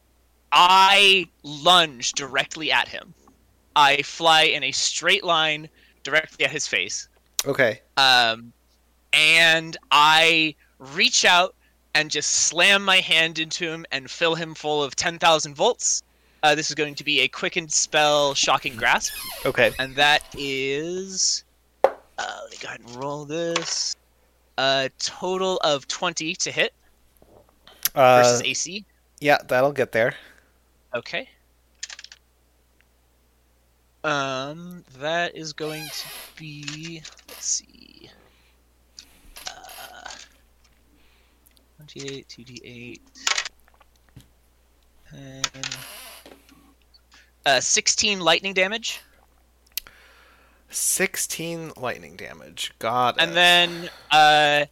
I 0.52 1.28
lunge 1.42 2.12
directly 2.12 2.72
at 2.72 2.88
him. 2.88 3.12
I 3.74 4.00
fly 4.02 4.42
in 4.44 4.62
a 4.64 4.72
straight 4.72 5.24
line 5.24 5.68
directly 6.02 6.44
at 6.46 6.50
his 6.50 6.66
face. 6.66 7.08
Okay. 7.44 7.82
Um, 7.98 8.52
and 9.12 9.76
I 9.90 10.54
reach 10.78 11.24
out 11.24 11.54
and 11.94 12.10
just 12.10 12.30
slam 12.30 12.84
my 12.84 13.00
hand 13.00 13.38
into 13.38 13.64
him 13.70 13.84
and 13.92 14.10
fill 14.10 14.34
him 14.34 14.54
full 14.54 14.82
of 14.82 14.96
10,000 14.96 15.54
volts. 15.54 16.02
Uh, 16.42 16.54
this 16.54 16.68
is 16.68 16.74
going 16.74 16.94
to 16.94 17.04
be 17.04 17.20
a 17.20 17.28
quickened 17.28 17.72
spell, 17.72 18.34
Shocking 18.34 18.76
Grasp, 18.76 19.12
Okay. 19.44 19.72
and 19.78 19.96
that 19.96 20.22
is. 20.38 21.44
Uh, 22.18 22.38
let 22.42 22.50
me 22.50 22.56
go 22.60 22.68
ahead 22.68 22.80
and 22.80 22.96
roll 22.96 23.24
this. 23.24 23.94
A 24.58 24.90
total 24.98 25.58
of 25.58 25.86
20 25.86 26.34
to 26.36 26.50
hit 26.50 26.72
Uh, 27.94 28.22
versus 28.22 28.42
AC. 28.42 28.84
yeah, 29.20 29.38
that'll 29.48 29.72
get 29.72 29.92
there. 29.92 30.14
Okay. 30.94 31.28
Um, 34.04 34.84
that 34.98 35.36
is 35.36 35.52
going 35.52 35.84
to 35.84 36.06
be. 36.36 37.02
Let's 37.28 37.44
see. 37.44 38.08
Uh, 39.46 40.08
28, 41.78 42.28
2d8. 42.28 43.00
And. 45.12 45.68
Uh, 47.44 47.60
16 47.60 48.20
lightning 48.20 48.54
damage. 48.54 49.00
16 50.76 51.72
lightning 51.76 52.16
damage. 52.16 52.72
God. 52.78 53.16
And 53.18 53.34
then, 53.34 53.90
uh, 54.10 54.66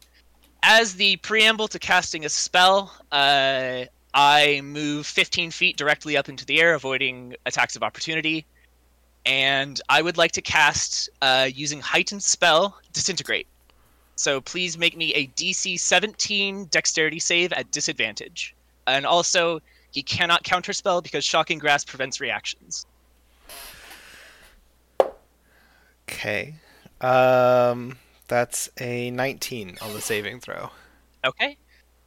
as 0.62 0.94
the 0.94 1.16
preamble 1.16 1.68
to 1.68 1.78
casting 1.78 2.24
a 2.24 2.28
spell, 2.28 2.92
uh, 3.11 3.84
I 4.12 4.61
move 4.62 5.07
15 5.07 5.50
feet 5.50 5.76
directly 5.76 6.16
up 6.16 6.28
into 6.28 6.44
the 6.44 6.61
air, 6.61 6.74
avoiding 6.74 7.34
attacks 7.46 7.74
of 7.74 7.82
opportunity. 7.82 8.46
And 9.26 9.80
I 9.88 10.02
would 10.02 10.16
like 10.16 10.32
to 10.32 10.42
cast, 10.42 11.09
uh, 11.22 11.48
using 11.52 11.80
heightened 11.80 12.22
spell, 12.22 12.78
Disintegrate. 12.92 13.48
So 14.16 14.40
please 14.40 14.78
make 14.78 14.96
me 14.96 15.12
a 15.14 15.26
DC 15.28 15.80
17 15.80 16.66
Dexterity 16.66 17.18
save 17.18 17.52
at 17.52 17.70
disadvantage. 17.70 18.55
And 18.86 19.07
also, 19.07 19.61
he 19.90 20.02
cannot 20.02 20.44
counterspell 20.44 21.02
because 21.02 21.24
Shocking 21.24 21.59
Grasp 21.59 21.88
prevents 21.88 22.20
reactions. 22.20 22.86
Okay. 26.09 26.55
Um, 27.00 27.98
that's 28.28 28.68
a 28.80 29.11
19 29.11 29.78
on 29.80 29.92
the 29.92 30.00
saving 30.00 30.40
throw. 30.40 30.70
Okay. 31.24 31.57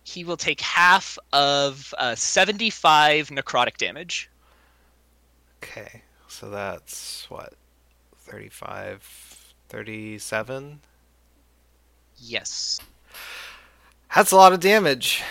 He 0.03 0.23
will 0.23 0.37
take 0.37 0.61
half 0.61 1.17
of 1.33 1.93
uh, 1.97 2.15
75 2.15 3.29
necrotic 3.29 3.77
damage. 3.77 4.29
Okay. 5.61 6.01
So 6.27 6.49
that's 6.49 7.29
what? 7.29 7.53
35, 8.17 9.01
37? 9.69 10.79
Yes. 12.17 12.79
That's 14.15 14.31
a 14.31 14.35
lot 14.35 14.53
of 14.53 14.59
damage. 14.59 15.23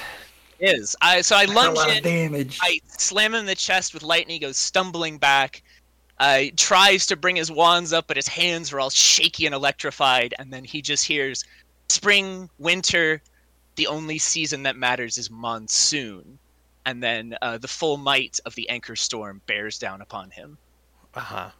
Is. 0.59 0.97
I 1.03 1.21
so 1.21 1.37
I 1.37 1.45
lunge 1.45 1.79
in, 1.97 2.03
damage. 2.03 2.59
I 2.63 2.81
slam 2.87 3.35
him 3.35 3.41
in 3.41 3.47
the 3.47 3.55
chest 3.55 3.93
with 3.93 4.03
lightning, 4.03 4.35
he 4.35 4.39
goes 4.39 4.57
stumbling 4.57 5.19
back. 5.19 5.63
Uh, 6.19 6.45
tries 6.57 7.07
to 7.07 7.17
bring 7.17 7.37
his 7.37 7.51
wands 7.51 7.93
up, 7.93 8.07
but 8.07 8.17
his 8.17 8.29
hands 8.29 8.73
are 8.73 8.81
all 8.81 8.91
shaky 8.91 9.47
and 9.47 9.55
electrified, 9.55 10.35
and 10.39 10.53
then 10.53 10.65
he 10.65 10.81
just 10.83 11.05
hears 11.05 11.45
spring, 11.89 12.49
winter, 12.59 13.23
the 13.77 13.87
only 13.87 14.19
season 14.19 14.63
that 14.65 14.77
matters 14.77 15.19
is 15.19 15.31
monsoon. 15.31 16.39
And 16.87 17.03
then 17.03 17.37
uh, 17.43 17.59
the 17.59 17.69
full 17.69 17.97
might 17.99 18.39
of 18.47 18.55
the 18.55 18.69
anchor 18.71 18.97
storm 18.97 19.43
bears 19.47 19.79
down 19.79 20.01
upon 20.01 20.31
him. 20.31 20.59
Uh 21.15 21.21
huh. 21.21 21.51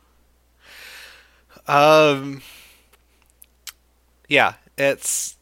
Um, 1.67 2.43
Yeah, 4.29 4.55
it's 4.77 5.37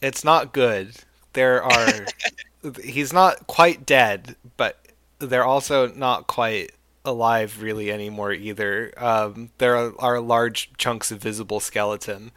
it's 0.00 0.24
not 0.24 0.52
good. 0.52 0.96
There 1.32 1.62
are 1.62 2.06
he's 2.82 3.12
not 3.12 3.46
quite 3.46 3.86
dead, 3.86 4.36
but 4.56 4.78
they're 5.18 5.44
also 5.44 5.88
not 5.88 6.26
quite 6.26 6.72
alive 7.06 7.62
really 7.62 7.90
anymore 7.92 8.32
either. 8.32 8.92
Um, 8.96 9.50
there 9.58 9.76
are, 9.76 9.92
are 9.98 10.20
large 10.20 10.70
chunks 10.78 11.10
of 11.10 11.18
visible 11.20 11.60
skeleton. 11.60 12.32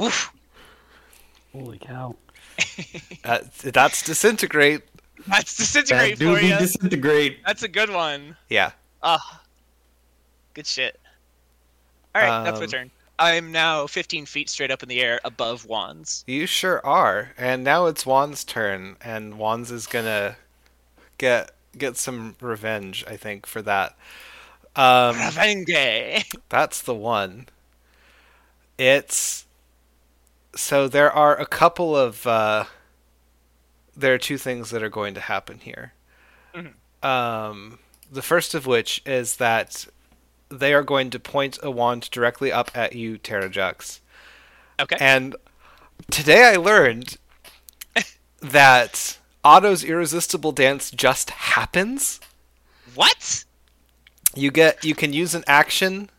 Oof. 0.00 0.32
Holy 1.52 1.78
cow! 1.78 2.16
Uh, 3.24 3.38
that's 3.62 4.02
disintegrate. 4.02 4.82
That's 5.26 5.56
That 5.56 5.62
disintegrate 5.62 6.18
do 6.18 6.34
for 6.34 6.40
be 6.40 6.48
you. 6.48 6.58
disintegrate. 6.58 7.38
That's 7.46 7.62
a 7.62 7.68
good 7.68 7.88
one. 7.90 8.36
Yeah. 8.50 8.72
Ah, 9.02 9.40
good 10.52 10.66
shit. 10.66 11.00
All 12.14 12.20
right, 12.22 12.44
that's 12.44 12.58
my 12.58 12.64
Um, 12.64 12.70
turn. 12.70 12.90
I'm 13.18 13.50
now 13.52 13.86
15 13.86 14.26
feet 14.26 14.50
straight 14.50 14.70
up 14.70 14.82
in 14.82 14.88
the 14.90 15.00
air 15.00 15.20
above 15.24 15.64
wands. 15.66 16.24
You 16.26 16.46
sure 16.46 16.84
are. 16.84 17.32
And 17.38 17.64
now 17.64 17.86
it's 17.86 18.04
Wands 18.04 18.44
turn, 18.44 18.96
and 19.00 19.38
Wands 19.38 19.70
is 19.70 19.86
gonna 19.86 20.36
get 21.16 21.53
get 21.78 21.96
some 21.96 22.36
revenge, 22.40 23.04
I 23.08 23.16
think, 23.16 23.46
for 23.46 23.62
that. 23.62 23.96
Um, 24.76 25.16
Revenge. 25.16 26.24
that's 26.48 26.82
the 26.82 26.94
one. 26.94 27.46
It's 28.76 29.46
so 30.56 30.88
there 30.88 31.12
are 31.12 31.38
a 31.38 31.46
couple 31.46 31.96
of 31.96 32.26
uh, 32.26 32.64
there 33.96 34.14
are 34.14 34.18
two 34.18 34.38
things 34.38 34.70
that 34.70 34.82
are 34.82 34.88
going 34.88 35.14
to 35.14 35.20
happen 35.20 35.58
here. 35.58 35.92
Um, 37.02 37.78
the 38.10 38.22
first 38.22 38.54
of 38.54 38.66
which 38.66 39.02
is 39.04 39.36
that 39.36 39.86
they 40.48 40.72
are 40.72 40.82
going 40.82 41.10
to 41.10 41.18
point 41.18 41.58
a 41.62 41.70
wand 41.70 42.08
directly 42.10 42.50
up 42.50 42.70
at 42.74 42.94
you, 42.94 43.18
Terrajux. 43.18 44.00
Okay. 44.80 44.96
And 44.98 45.36
today 46.10 46.44
I 46.44 46.56
learned 46.56 47.18
that 48.40 49.18
Otto's 49.44 49.84
irresistible 49.84 50.52
dance 50.52 50.90
just 50.90 51.30
happens. 51.30 52.20
what? 52.94 53.44
You 54.34 54.50
get 54.50 54.84
you 54.84 54.94
can 54.94 55.12
use 55.12 55.34
an 55.34 55.44
action 55.46 56.10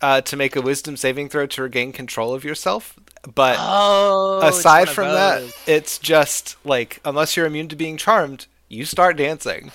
uh, 0.00 0.20
to 0.22 0.36
make 0.36 0.56
a 0.56 0.62
wisdom 0.62 0.96
saving 0.96 1.28
throw 1.28 1.46
to 1.46 1.62
regain 1.62 1.92
control 1.92 2.32
of 2.32 2.44
yourself, 2.44 2.98
but 3.34 3.56
Oh. 3.58 4.40
aside 4.42 4.88
from 4.88 5.08
that, 5.08 5.42
it's 5.66 5.98
just 5.98 6.56
like 6.64 7.00
unless 7.04 7.36
you're 7.36 7.46
immune 7.46 7.68
to 7.68 7.76
being 7.76 7.96
charmed, 7.96 8.46
you 8.68 8.84
start 8.84 9.16
dancing. 9.16 9.70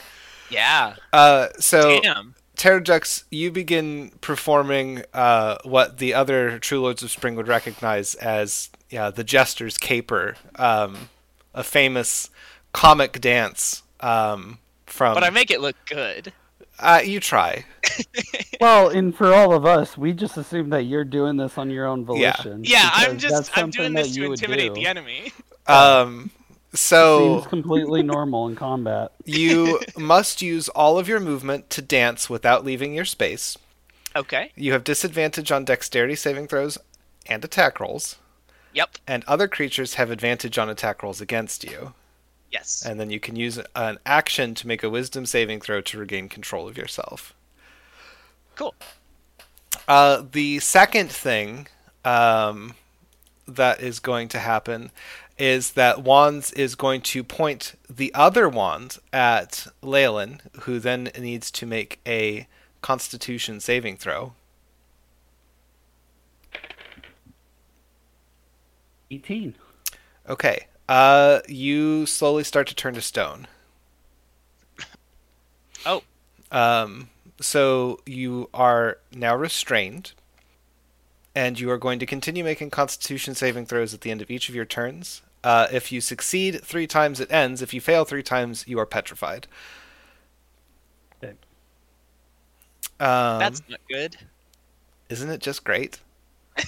Yeah. 0.49 0.95
Uh, 1.12 1.49
so 1.60 1.99
Damn. 2.01 2.36
Terrajux, 2.56 3.24
you 3.32 3.51
begin 3.51 4.12
performing 4.22 5.04
uh, 5.14 5.58
what 5.64 5.97
the 5.97 6.14
other 6.14 6.58
True 6.60 6.82
Lords 6.82 7.04
of 7.04 7.12
Spring 7.12 7.36
would 7.36 7.47
recognize 7.47 8.16
as 8.16 8.70
yeah, 8.89 9.10
the 9.10 9.24
Jester's 9.24 9.78
Caper, 9.78 10.36
um, 10.56 11.10
a 11.54 11.64
famous 11.64 12.30
comic 12.74 13.21
dance 13.21 13.84
um, 14.01 14.59
from. 14.86 15.13
But 15.13 15.24
I 15.24 15.30
make 15.30 15.49
it 15.51 15.61
look 15.61 15.76
good. 15.86 16.34
uh, 16.80 17.01
you 17.03 17.19
try. 17.19 17.65
Well, 18.61 18.89
and 18.89 19.13
for 19.13 19.34
all 19.34 19.51
of 19.53 19.65
us, 19.65 19.97
we 19.97 20.13
just 20.13 20.38
assume 20.38 20.69
that 20.69 20.84
you're 20.84 21.03
doing 21.03 21.36
this 21.36 21.57
on 21.57 21.69
your 21.69 21.86
own 21.86 22.05
volition. 22.05 22.63
Yeah, 22.63 22.84
yeah 22.84 22.89
I'm 22.93 23.17
just 23.17 23.57
I'm 23.57 23.71
doing 23.71 23.88
something 23.88 23.93
this 23.93 24.13
to 24.13 24.21
you 24.21 24.32
intimidate 24.32 24.74
do. 24.74 24.80
the 24.80 24.88
enemy. 24.88 25.34
Um, 25.67 26.32
so 26.74 27.39
Seems 27.39 27.47
completely 27.47 28.03
normal 28.03 28.47
in 28.47 28.55
combat. 28.55 29.11
you 29.26 29.82
must 29.97 30.41
use 30.41 30.69
all 30.69 30.97
of 30.97 31.09
your 31.09 31.19
movement 31.19 31.69
to 31.71 31.82
dance 31.82 32.30
without 32.30 32.63
leaving 32.63 32.93
your 32.93 33.03
space. 33.03 33.57
Okay. 34.15 34.51
You 34.55 34.71
have 34.71 34.86
disadvantage 34.86 35.51
on 35.51 35.65
dexterity 35.65 36.15
saving 36.15 36.47
throws 36.47 36.78
and 37.26 37.43
attack 37.43 37.82
rolls, 37.82 38.15
Yep. 38.74 38.91
and 39.05 39.26
other 39.26 39.49
creatures 39.49 39.95
have 39.95 40.09
advantage 40.09 40.57
on 40.57 40.69
attack 40.69 41.03
rolls 41.03 41.19
against 41.19 41.65
you. 41.65 41.93
Yes. 42.54 42.86
And 42.86 42.99
then 42.99 43.10
you 43.10 43.20
can 43.20 43.36
use 43.36 43.60
an 43.76 43.97
action 44.06 44.54
to 44.56 44.68
make 44.68 44.84
a 44.84 44.89
wisdom 44.89 45.26
saving 45.26 45.60
throw 45.60 45.82
to 45.82 45.97
regain 45.97 46.30
control 46.30 46.68
of 46.68 46.78
yourself. 46.78 47.34
Cool. 48.56 48.76
Uh, 49.88 50.24
the 50.32 50.60
second 50.60 51.10
thing 51.12 51.68
um, 52.06 52.76
that 53.47 53.82
is 53.82 53.99
going 53.99 54.28
to 54.30 54.39
happen 54.39 54.91
is 55.39 55.72
that 55.72 56.04
Wands 56.04 56.51
is 56.54 56.76
going 56.76 57.01
to 57.01 57.24
point 57.24 57.74
the 57.89 58.14
other 58.14 58.47
wand 58.47 58.99
at 59.12 59.66
Leyland, 59.82 60.43
who 60.62 60.78
then 60.78 61.10
needs 61.18 61.49
to 61.51 61.66
make 61.66 61.99
a 62.06 62.47
Constitution 62.82 63.60
saving 63.60 63.97
throw. 63.97 64.34
18. 69.10 69.56
Okay. 70.30 70.68
Uh, 70.88 71.39
you 71.47 72.05
slowly 72.05 72.43
start 72.43 72.67
to 72.67 72.75
turn 72.75 72.93
to 72.95 73.01
stone. 73.01 73.47
Oh. 75.86 76.01
Um, 76.49 77.09
so 77.41 77.99
you 78.05 78.49
are 78.53 78.99
now 79.11 79.36
restrained, 79.36 80.13
and 81.36 81.59
you 81.59 81.69
are 81.71 81.77
going 81.77 81.99
to 81.99 82.05
continue 82.05 82.41
making 82.43 82.69
Constitution 82.69 83.36
saving 83.36 83.65
throws 83.65 83.93
at 83.93 83.99
the 83.99 84.09
end 84.09 84.21
of 84.21 84.31
each 84.31 84.47
of 84.47 84.55
your 84.55 84.63
turns. 84.63 85.21
Uh, 85.43 85.67
if 85.73 85.91
you 85.91 85.99
succeed 85.99 86.61
three 86.63 86.88
times, 86.88 87.19
it 87.19 87.29
ends. 87.29 87.61
If 87.61 87.73
you 87.73 87.81
fail 87.81 88.05
three 88.05 88.23
times, 88.23 88.63
you 88.65 88.79
are 88.79 88.86
petrified. 88.86 89.47
Okay. 91.21 91.34
Um, 93.01 93.39
That's 93.39 93.61
not 93.67 93.81
good. 93.89 94.15
isn't 95.09 95.29
it 95.29 95.41
just 95.41 95.65
great? 95.65 95.99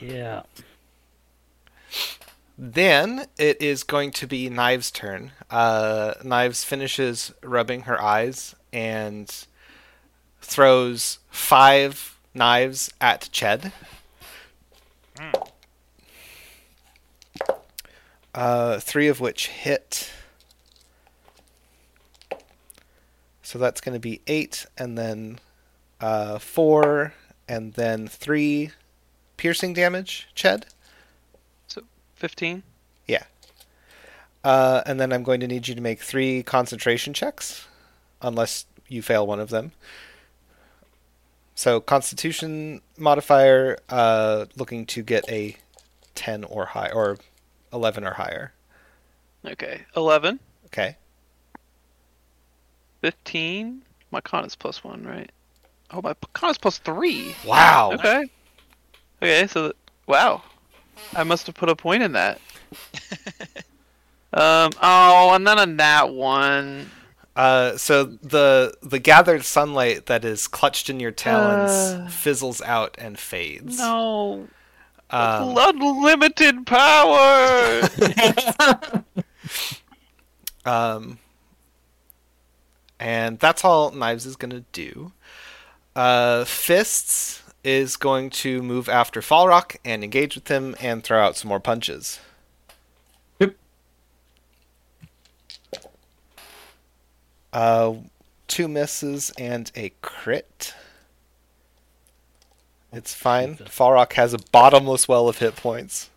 Yeah. 0.00 0.42
Then 2.62 3.24
it 3.38 3.62
is 3.62 3.84
going 3.84 4.10
to 4.10 4.26
be 4.26 4.50
Knives' 4.50 4.90
turn. 4.90 5.32
Uh, 5.48 6.12
Knives 6.22 6.62
finishes 6.62 7.32
rubbing 7.42 7.82
her 7.82 7.98
eyes 7.98 8.54
and 8.70 9.34
throws 10.42 11.20
five 11.30 12.18
knives 12.34 12.92
at 13.00 13.30
Ched. 13.32 13.72
Uh, 18.34 18.78
three 18.78 19.08
of 19.08 19.20
which 19.20 19.46
hit. 19.48 20.12
So 23.42 23.58
that's 23.58 23.80
going 23.80 23.94
to 23.94 23.98
be 23.98 24.20
eight, 24.26 24.66
and 24.76 24.98
then 24.98 25.38
uh, 25.98 26.38
four, 26.38 27.14
and 27.48 27.72
then 27.72 28.06
three 28.06 28.72
piercing 29.38 29.72
damage, 29.72 30.28
Ched. 30.36 30.64
Fifteen. 32.20 32.62
Uh, 34.42 34.82
and 34.86 34.98
then 34.98 35.12
I'm 35.12 35.22
going 35.22 35.40
to 35.40 35.46
need 35.46 35.68
you 35.68 35.74
to 35.74 35.82
make 35.82 36.00
three 36.00 36.42
concentration 36.42 37.12
checks, 37.12 37.66
unless 38.22 38.64
you 38.88 39.02
fail 39.02 39.26
one 39.26 39.38
of 39.38 39.50
them. 39.50 39.72
So 41.54 41.78
Constitution 41.78 42.80
modifier, 42.96 43.78
uh, 43.90 44.46
looking 44.56 44.86
to 44.86 45.02
get 45.02 45.28
a 45.28 45.56
ten 46.14 46.44
or 46.44 46.64
high 46.64 46.90
or 46.90 47.18
eleven 47.70 48.02
or 48.02 48.14
higher. 48.14 48.54
Okay. 49.44 49.82
Eleven. 49.94 50.40
Okay. 50.66 50.96
Fifteen. 53.02 53.82
My 54.10 54.22
con 54.22 54.46
is 54.46 54.56
plus 54.56 54.82
one, 54.82 55.04
right? 55.04 55.30
Oh, 55.90 56.00
my 56.00 56.14
con 56.32 56.50
is 56.50 56.56
plus 56.56 56.78
three. 56.78 57.34
Wow. 57.46 57.92
Okay. 57.92 58.24
Okay, 59.22 59.46
so 59.48 59.74
wow, 60.06 60.42
I 61.14 61.24
must 61.24 61.46
have 61.46 61.54
put 61.54 61.68
a 61.68 61.76
point 61.76 62.02
in 62.02 62.12
that. 62.12 62.40
um. 64.32 64.70
Oh, 64.82 65.32
and 65.34 65.46
then 65.46 65.58
on 65.58 65.76
that 65.78 66.12
one. 66.12 66.90
Uh, 67.36 67.76
so 67.76 68.04
the 68.04 68.74
the 68.82 68.98
gathered 68.98 69.44
sunlight 69.44 70.06
that 70.06 70.24
is 70.24 70.46
clutched 70.48 70.90
in 70.90 71.00
your 71.00 71.10
talons 71.12 71.70
Uh. 71.70 72.08
fizzles 72.10 72.60
out 72.62 72.94
and 72.98 73.18
fades. 73.18 73.78
No. 73.78 74.48
Um, 75.10 75.56
Unlimited 75.58 76.66
power. 76.66 77.82
Um, 80.64 81.18
and 82.98 83.38
that's 83.38 83.64
all 83.64 83.90
Knives 83.92 84.26
is 84.26 84.36
going 84.36 84.50
to 84.50 84.64
do. 84.72 85.12
Uh, 85.96 86.44
Fists 86.44 87.42
is 87.62 87.96
going 87.96 88.30
to 88.30 88.62
move 88.62 88.88
after 88.88 89.20
Falrock 89.20 89.76
and 89.84 90.02
engage 90.02 90.34
with 90.34 90.48
him 90.48 90.74
and 90.80 91.02
throw 91.04 91.22
out 91.22 91.36
some 91.36 91.48
more 91.48 91.60
punches. 91.60 92.20
Yep. 93.38 93.54
Uh, 97.52 97.94
two 98.48 98.68
misses 98.68 99.32
and 99.38 99.70
a 99.76 99.92
crit. 100.00 100.74
It's 102.92 103.14
fine. 103.14 103.56
Jesus. 103.56 103.68
Falrock 103.68 104.14
has 104.14 104.34
a 104.34 104.38
bottomless 104.50 105.06
well 105.06 105.28
of 105.28 105.38
hit 105.38 105.56
points. 105.56 106.10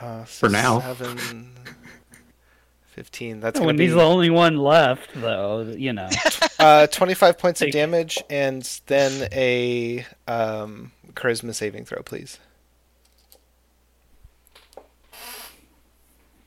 Uh, 0.00 0.24
so 0.24 0.48
For 0.48 0.52
now. 0.52 0.80
Seven, 0.80 1.50
15. 2.88 3.40
That's 3.40 3.60
when 3.60 3.66
going 3.66 3.76
to 3.76 3.82
he's 3.84 3.94
the 3.94 4.00
only 4.00 4.30
one 4.30 4.56
left, 4.56 5.10
though, 5.14 5.62
you 5.62 5.92
know. 5.92 6.08
uh, 6.64 6.86
25 6.86 7.36
points 7.38 7.60
of 7.60 7.66
Take- 7.66 7.72
damage, 7.74 8.22
and 8.30 8.62
then 8.86 9.28
a 9.32 10.06
um, 10.26 10.92
charisma 11.12 11.54
saving 11.54 11.84
throw, 11.84 12.02
please. 12.02 12.38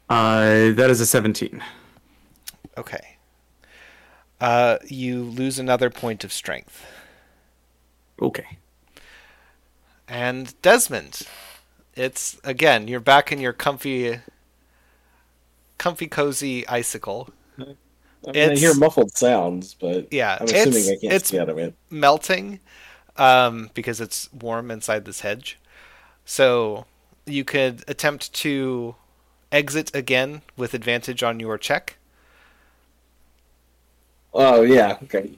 Uh, 0.09 0.72
that 0.72 0.88
is 0.89 0.99
a 1.01 1.05
17. 1.05 1.63
Okay. 2.78 3.18
Uh, 4.41 4.78
you 4.88 5.22
lose 5.24 5.59
another 5.59 5.91
point 5.91 6.24
of 6.24 6.34
strength. 6.34 6.84
Okay. 8.20 8.57
And 10.07 10.59
Desmond, 10.63 11.28
it's 11.95 12.39
again, 12.43 12.88
you're 12.88 12.99
back 12.99 13.32
in 13.32 13.39
your 13.39 13.53
comfy, 13.53 14.20
comfy, 15.78 16.07
cozy 16.07 16.68
icicle. 16.68 17.30
I, 18.28 18.32
mean, 18.32 18.50
I 18.52 18.56
hear 18.56 18.74
muffled 18.76 19.16
sounds, 19.18 19.74
but 19.74 20.12
Yeah, 20.12 20.38
I'm 20.40 20.46
assuming 20.48 20.68
it's- 20.68 20.88
I 20.88 20.92
can't 20.92 21.04
it's- 21.14 21.28
see 21.30 21.40
out 21.40 21.50
of 21.50 21.58
it. 21.58 21.74
melting 21.90 22.60
um, 23.16 23.70
because 23.74 24.00
it's 24.02 24.30
warm 24.34 24.70
inside 24.70 25.06
this 25.06 25.22
hedge. 25.22 25.58
So 26.26 26.86
you 27.26 27.44
could 27.46 27.84
attempt 27.88 28.34
to 28.34 28.96
exit 29.52 29.96
again 29.96 30.42
with 30.58 30.74
advantage 30.74 31.24
on 31.24 31.40
your 31.40 31.58
check. 31.58 31.98
Oh 34.34 34.62
yeah, 34.62 34.98
okay. 35.04 35.32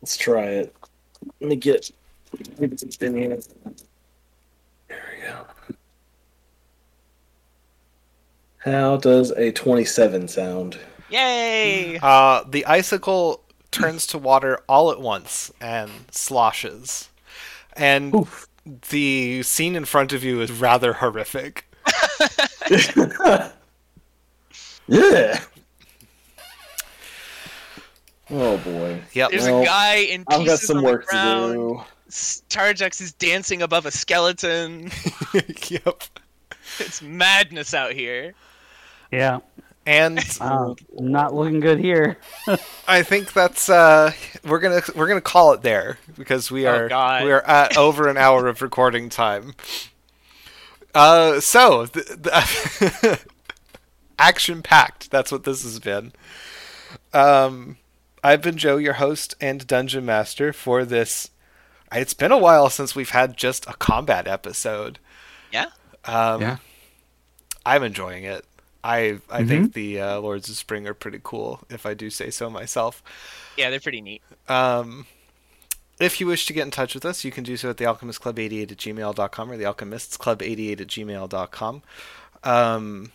Let's 0.00 0.16
try 0.16 0.44
it. 0.46 0.74
Let 1.40 1.50
me 1.50 1.56
get. 1.56 1.90
let 2.58 2.60
me 2.60 2.76
get 2.76 3.02
in 3.02 3.14
here. 3.16 3.38
There 4.88 5.02
we 5.16 5.26
go. 5.28 5.46
How 8.58 8.96
does 8.96 9.30
a 9.32 9.52
twenty-seven 9.52 10.28
sound? 10.28 10.78
Yay! 11.10 11.98
Uh, 12.02 12.44
the 12.48 12.64
icicle 12.66 13.42
turns 13.70 14.06
to 14.08 14.18
water 14.18 14.60
all 14.68 14.90
at 14.90 15.00
once 15.00 15.50
and 15.60 15.90
sloshes. 16.10 17.08
And 17.76 18.14
Oof. 18.14 18.46
the 18.90 19.42
scene 19.42 19.74
in 19.76 19.84
front 19.84 20.12
of 20.12 20.22
you 20.24 20.40
is 20.40 20.50
rather 20.52 20.94
horrific. 20.94 21.66
yeah. 24.86 25.40
Oh 28.30 28.56
boy. 28.58 29.00
Yep. 29.12 29.30
There's 29.30 29.44
Well, 29.44 29.62
a 29.62 29.64
guy 29.64 29.94
in 29.96 30.24
pieces 30.24 30.40
I've 30.40 30.46
got 30.46 30.58
some 30.60 30.78
on 30.78 30.84
work 30.84 31.02
the 31.06 31.10
ground. 31.10 31.52
to 31.52 31.58
do. 31.58 31.82
Tarjax 32.48 33.00
is 33.00 33.12
dancing 33.12 33.60
above 33.62 33.86
a 33.86 33.90
skeleton. 33.90 34.90
yep. 35.68 36.02
It's 36.78 37.02
madness 37.02 37.74
out 37.74 37.92
here. 37.92 38.34
Yeah, 39.12 39.40
And 39.86 40.18
uh, 40.40 40.74
not 40.92 41.34
looking 41.34 41.60
good 41.60 41.78
here. 41.78 42.16
I 42.88 43.02
think 43.02 43.32
that's 43.32 43.68
uh 43.68 44.12
we're 44.44 44.60
gonna 44.60 44.80
we're 44.94 45.08
gonna 45.08 45.20
call 45.20 45.52
it 45.52 45.62
there 45.62 45.98
because 46.16 46.50
we 46.50 46.66
Oh, 46.66 46.74
are 46.74 46.88
God. 46.88 47.24
we 47.24 47.32
are 47.32 47.42
at 47.42 47.76
over 47.76 48.08
an 48.08 48.16
hour 48.16 48.46
of 48.46 48.62
recording 48.62 49.08
time. 49.10 49.54
Uh, 50.94 51.40
so 51.40 51.86
th- 51.86 52.06
th- 52.22 53.18
action 54.18 54.62
packed. 54.62 55.10
That's 55.10 55.32
what 55.32 55.44
this 55.44 55.62
has 55.64 55.80
been. 55.80 56.12
Um, 57.12 57.76
I've 58.22 58.42
been 58.42 58.56
Joe, 58.56 58.76
your 58.76 58.94
host 58.94 59.34
and 59.40 59.66
dungeon 59.66 60.06
master 60.06 60.52
for 60.52 60.84
this. 60.84 61.30
It's 61.92 62.14
been 62.14 62.32
a 62.32 62.38
while 62.38 62.70
since 62.70 62.94
we've 62.96 63.10
had 63.10 63.36
just 63.36 63.66
a 63.68 63.74
combat 63.74 64.26
episode. 64.26 64.98
Yeah? 65.52 65.66
Um, 66.04 66.40
Yeah. 66.40 66.56
I'm 67.66 67.82
enjoying 67.82 68.24
it. 68.24 68.44
I 68.84 69.18
I 69.30 69.42
Mhm. 69.42 69.48
think 69.48 69.72
the 69.72 70.00
uh, 70.00 70.20
Lords 70.20 70.48
of 70.50 70.56
Spring 70.56 70.86
are 70.86 70.94
pretty 70.94 71.18
cool, 71.22 71.64
if 71.70 71.86
I 71.86 71.94
do 71.94 72.10
say 72.10 72.30
so 72.30 72.48
myself. 72.50 73.02
Yeah, 73.56 73.70
they're 73.70 73.80
pretty 73.80 74.00
neat. 74.02 74.20
Um, 74.48 75.06
if 75.98 76.20
you 76.20 76.26
wish 76.26 76.44
to 76.46 76.52
get 76.52 76.64
in 76.64 76.70
touch 76.70 76.94
with 76.94 77.04
us, 77.04 77.24
you 77.24 77.30
can 77.32 77.44
do 77.44 77.56
so 77.56 77.70
at 77.70 77.76
thealchemistclub88 77.78 78.70
at 78.72 78.78
gmail.com 78.78 79.50
or 79.50 79.56
thealchemistsclub88 79.56 80.80
at 80.82 80.86
gmail.com. 80.88 81.82
Um, 82.44 83.12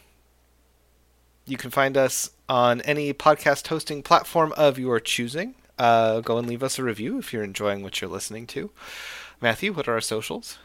you 1.46 1.58
can 1.58 1.70
find 1.72 1.96
us 1.98 2.32
on 2.48 2.82
any 2.82 3.14
podcast 3.14 3.68
hosting 3.68 4.02
platform 4.02 4.54
of 4.58 4.80
your 4.80 5.00
choosing. 5.00 5.54
Uh, 5.78 6.22
go 6.22 6.38
and 6.38 6.48
leave 6.48 6.64
us 6.64 6.80
a 6.80 6.84
review 6.84 7.20
if 7.20 7.32
you're 7.32 7.44
enjoying 7.44 7.84
what 7.84 8.02
you're 8.02 8.10
listening 8.10 8.48
to. 8.48 8.72
Matthew, 9.42 9.72
what 9.74 9.88
are 9.88 9.94
our 9.94 10.02
socials? 10.02 10.58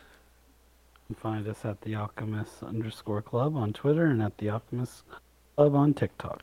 You 1.08 1.14
can 1.14 1.20
find 1.20 1.46
us 1.48 1.64
at 1.64 1.80
the 1.82 1.96
Alchemist 1.96 2.62
underscore 2.62 3.20
club 3.20 3.56
on 3.56 3.72
Twitter 3.72 4.06
and 4.06 4.22
at 4.22 4.38
the 4.38 4.48
Alchemist 4.48 5.02
club 5.56 5.74
on 5.74 5.92
TikTok. 5.92 6.42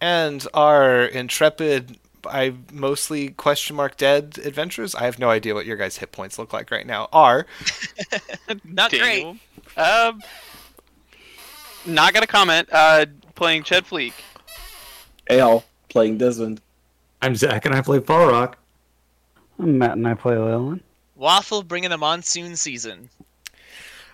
And 0.00 0.44
our 0.52 1.04
intrepid, 1.04 1.98
I 2.26 2.54
mostly 2.72 3.28
question 3.28 3.76
mark 3.76 3.96
dead 3.96 4.40
adventures. 4.44 4.96
I 4.96 5.04
have 5.04 5.20
no 5.20 5.30
idea 5.30 5.54
what 5.54 5.66
your 5.66 5.76
guys' 5.76 5.98
hit 5.98 6.10
points 6.10 6.36
look 6.36 6.52
like 6.52 6.72
right 6.72 6.86
now. 6.86 7.08
Are 7.12 7.46
Not 8.64 8.90
great. 8.90 9.24
Um, 9.76 10.20
not 11.86 12.12
gonna 12.12 12.26
comment. 12.26 12.68
Uh, 12.72 13.06
playing 13.36 13.62
Ched 13.62 13.82
Fleek. 13.82 14.12
Al 15.30 15.64
playing 15.88 16.18
Desmond. 16.18 16.60
I'm 17.20 17.36
Zach, 17.36 17.64
and 17.66 17.74
I 17.74 17.80
play 17.80 18.00
Fall 18.00 18.26
Rock. 18.26 18.58
I'm 19.60 19.78
Matt 19.78 19.92
and 19.92 20.08
I 20.08 20.14
play 20.14 20.36
Leyland. 20.36 20.82
Waffle 21.14 21.62
bringing 21.62 21.90
the 21.90 21.98
monsoon 21.98 22.56
season. 22.56 23.08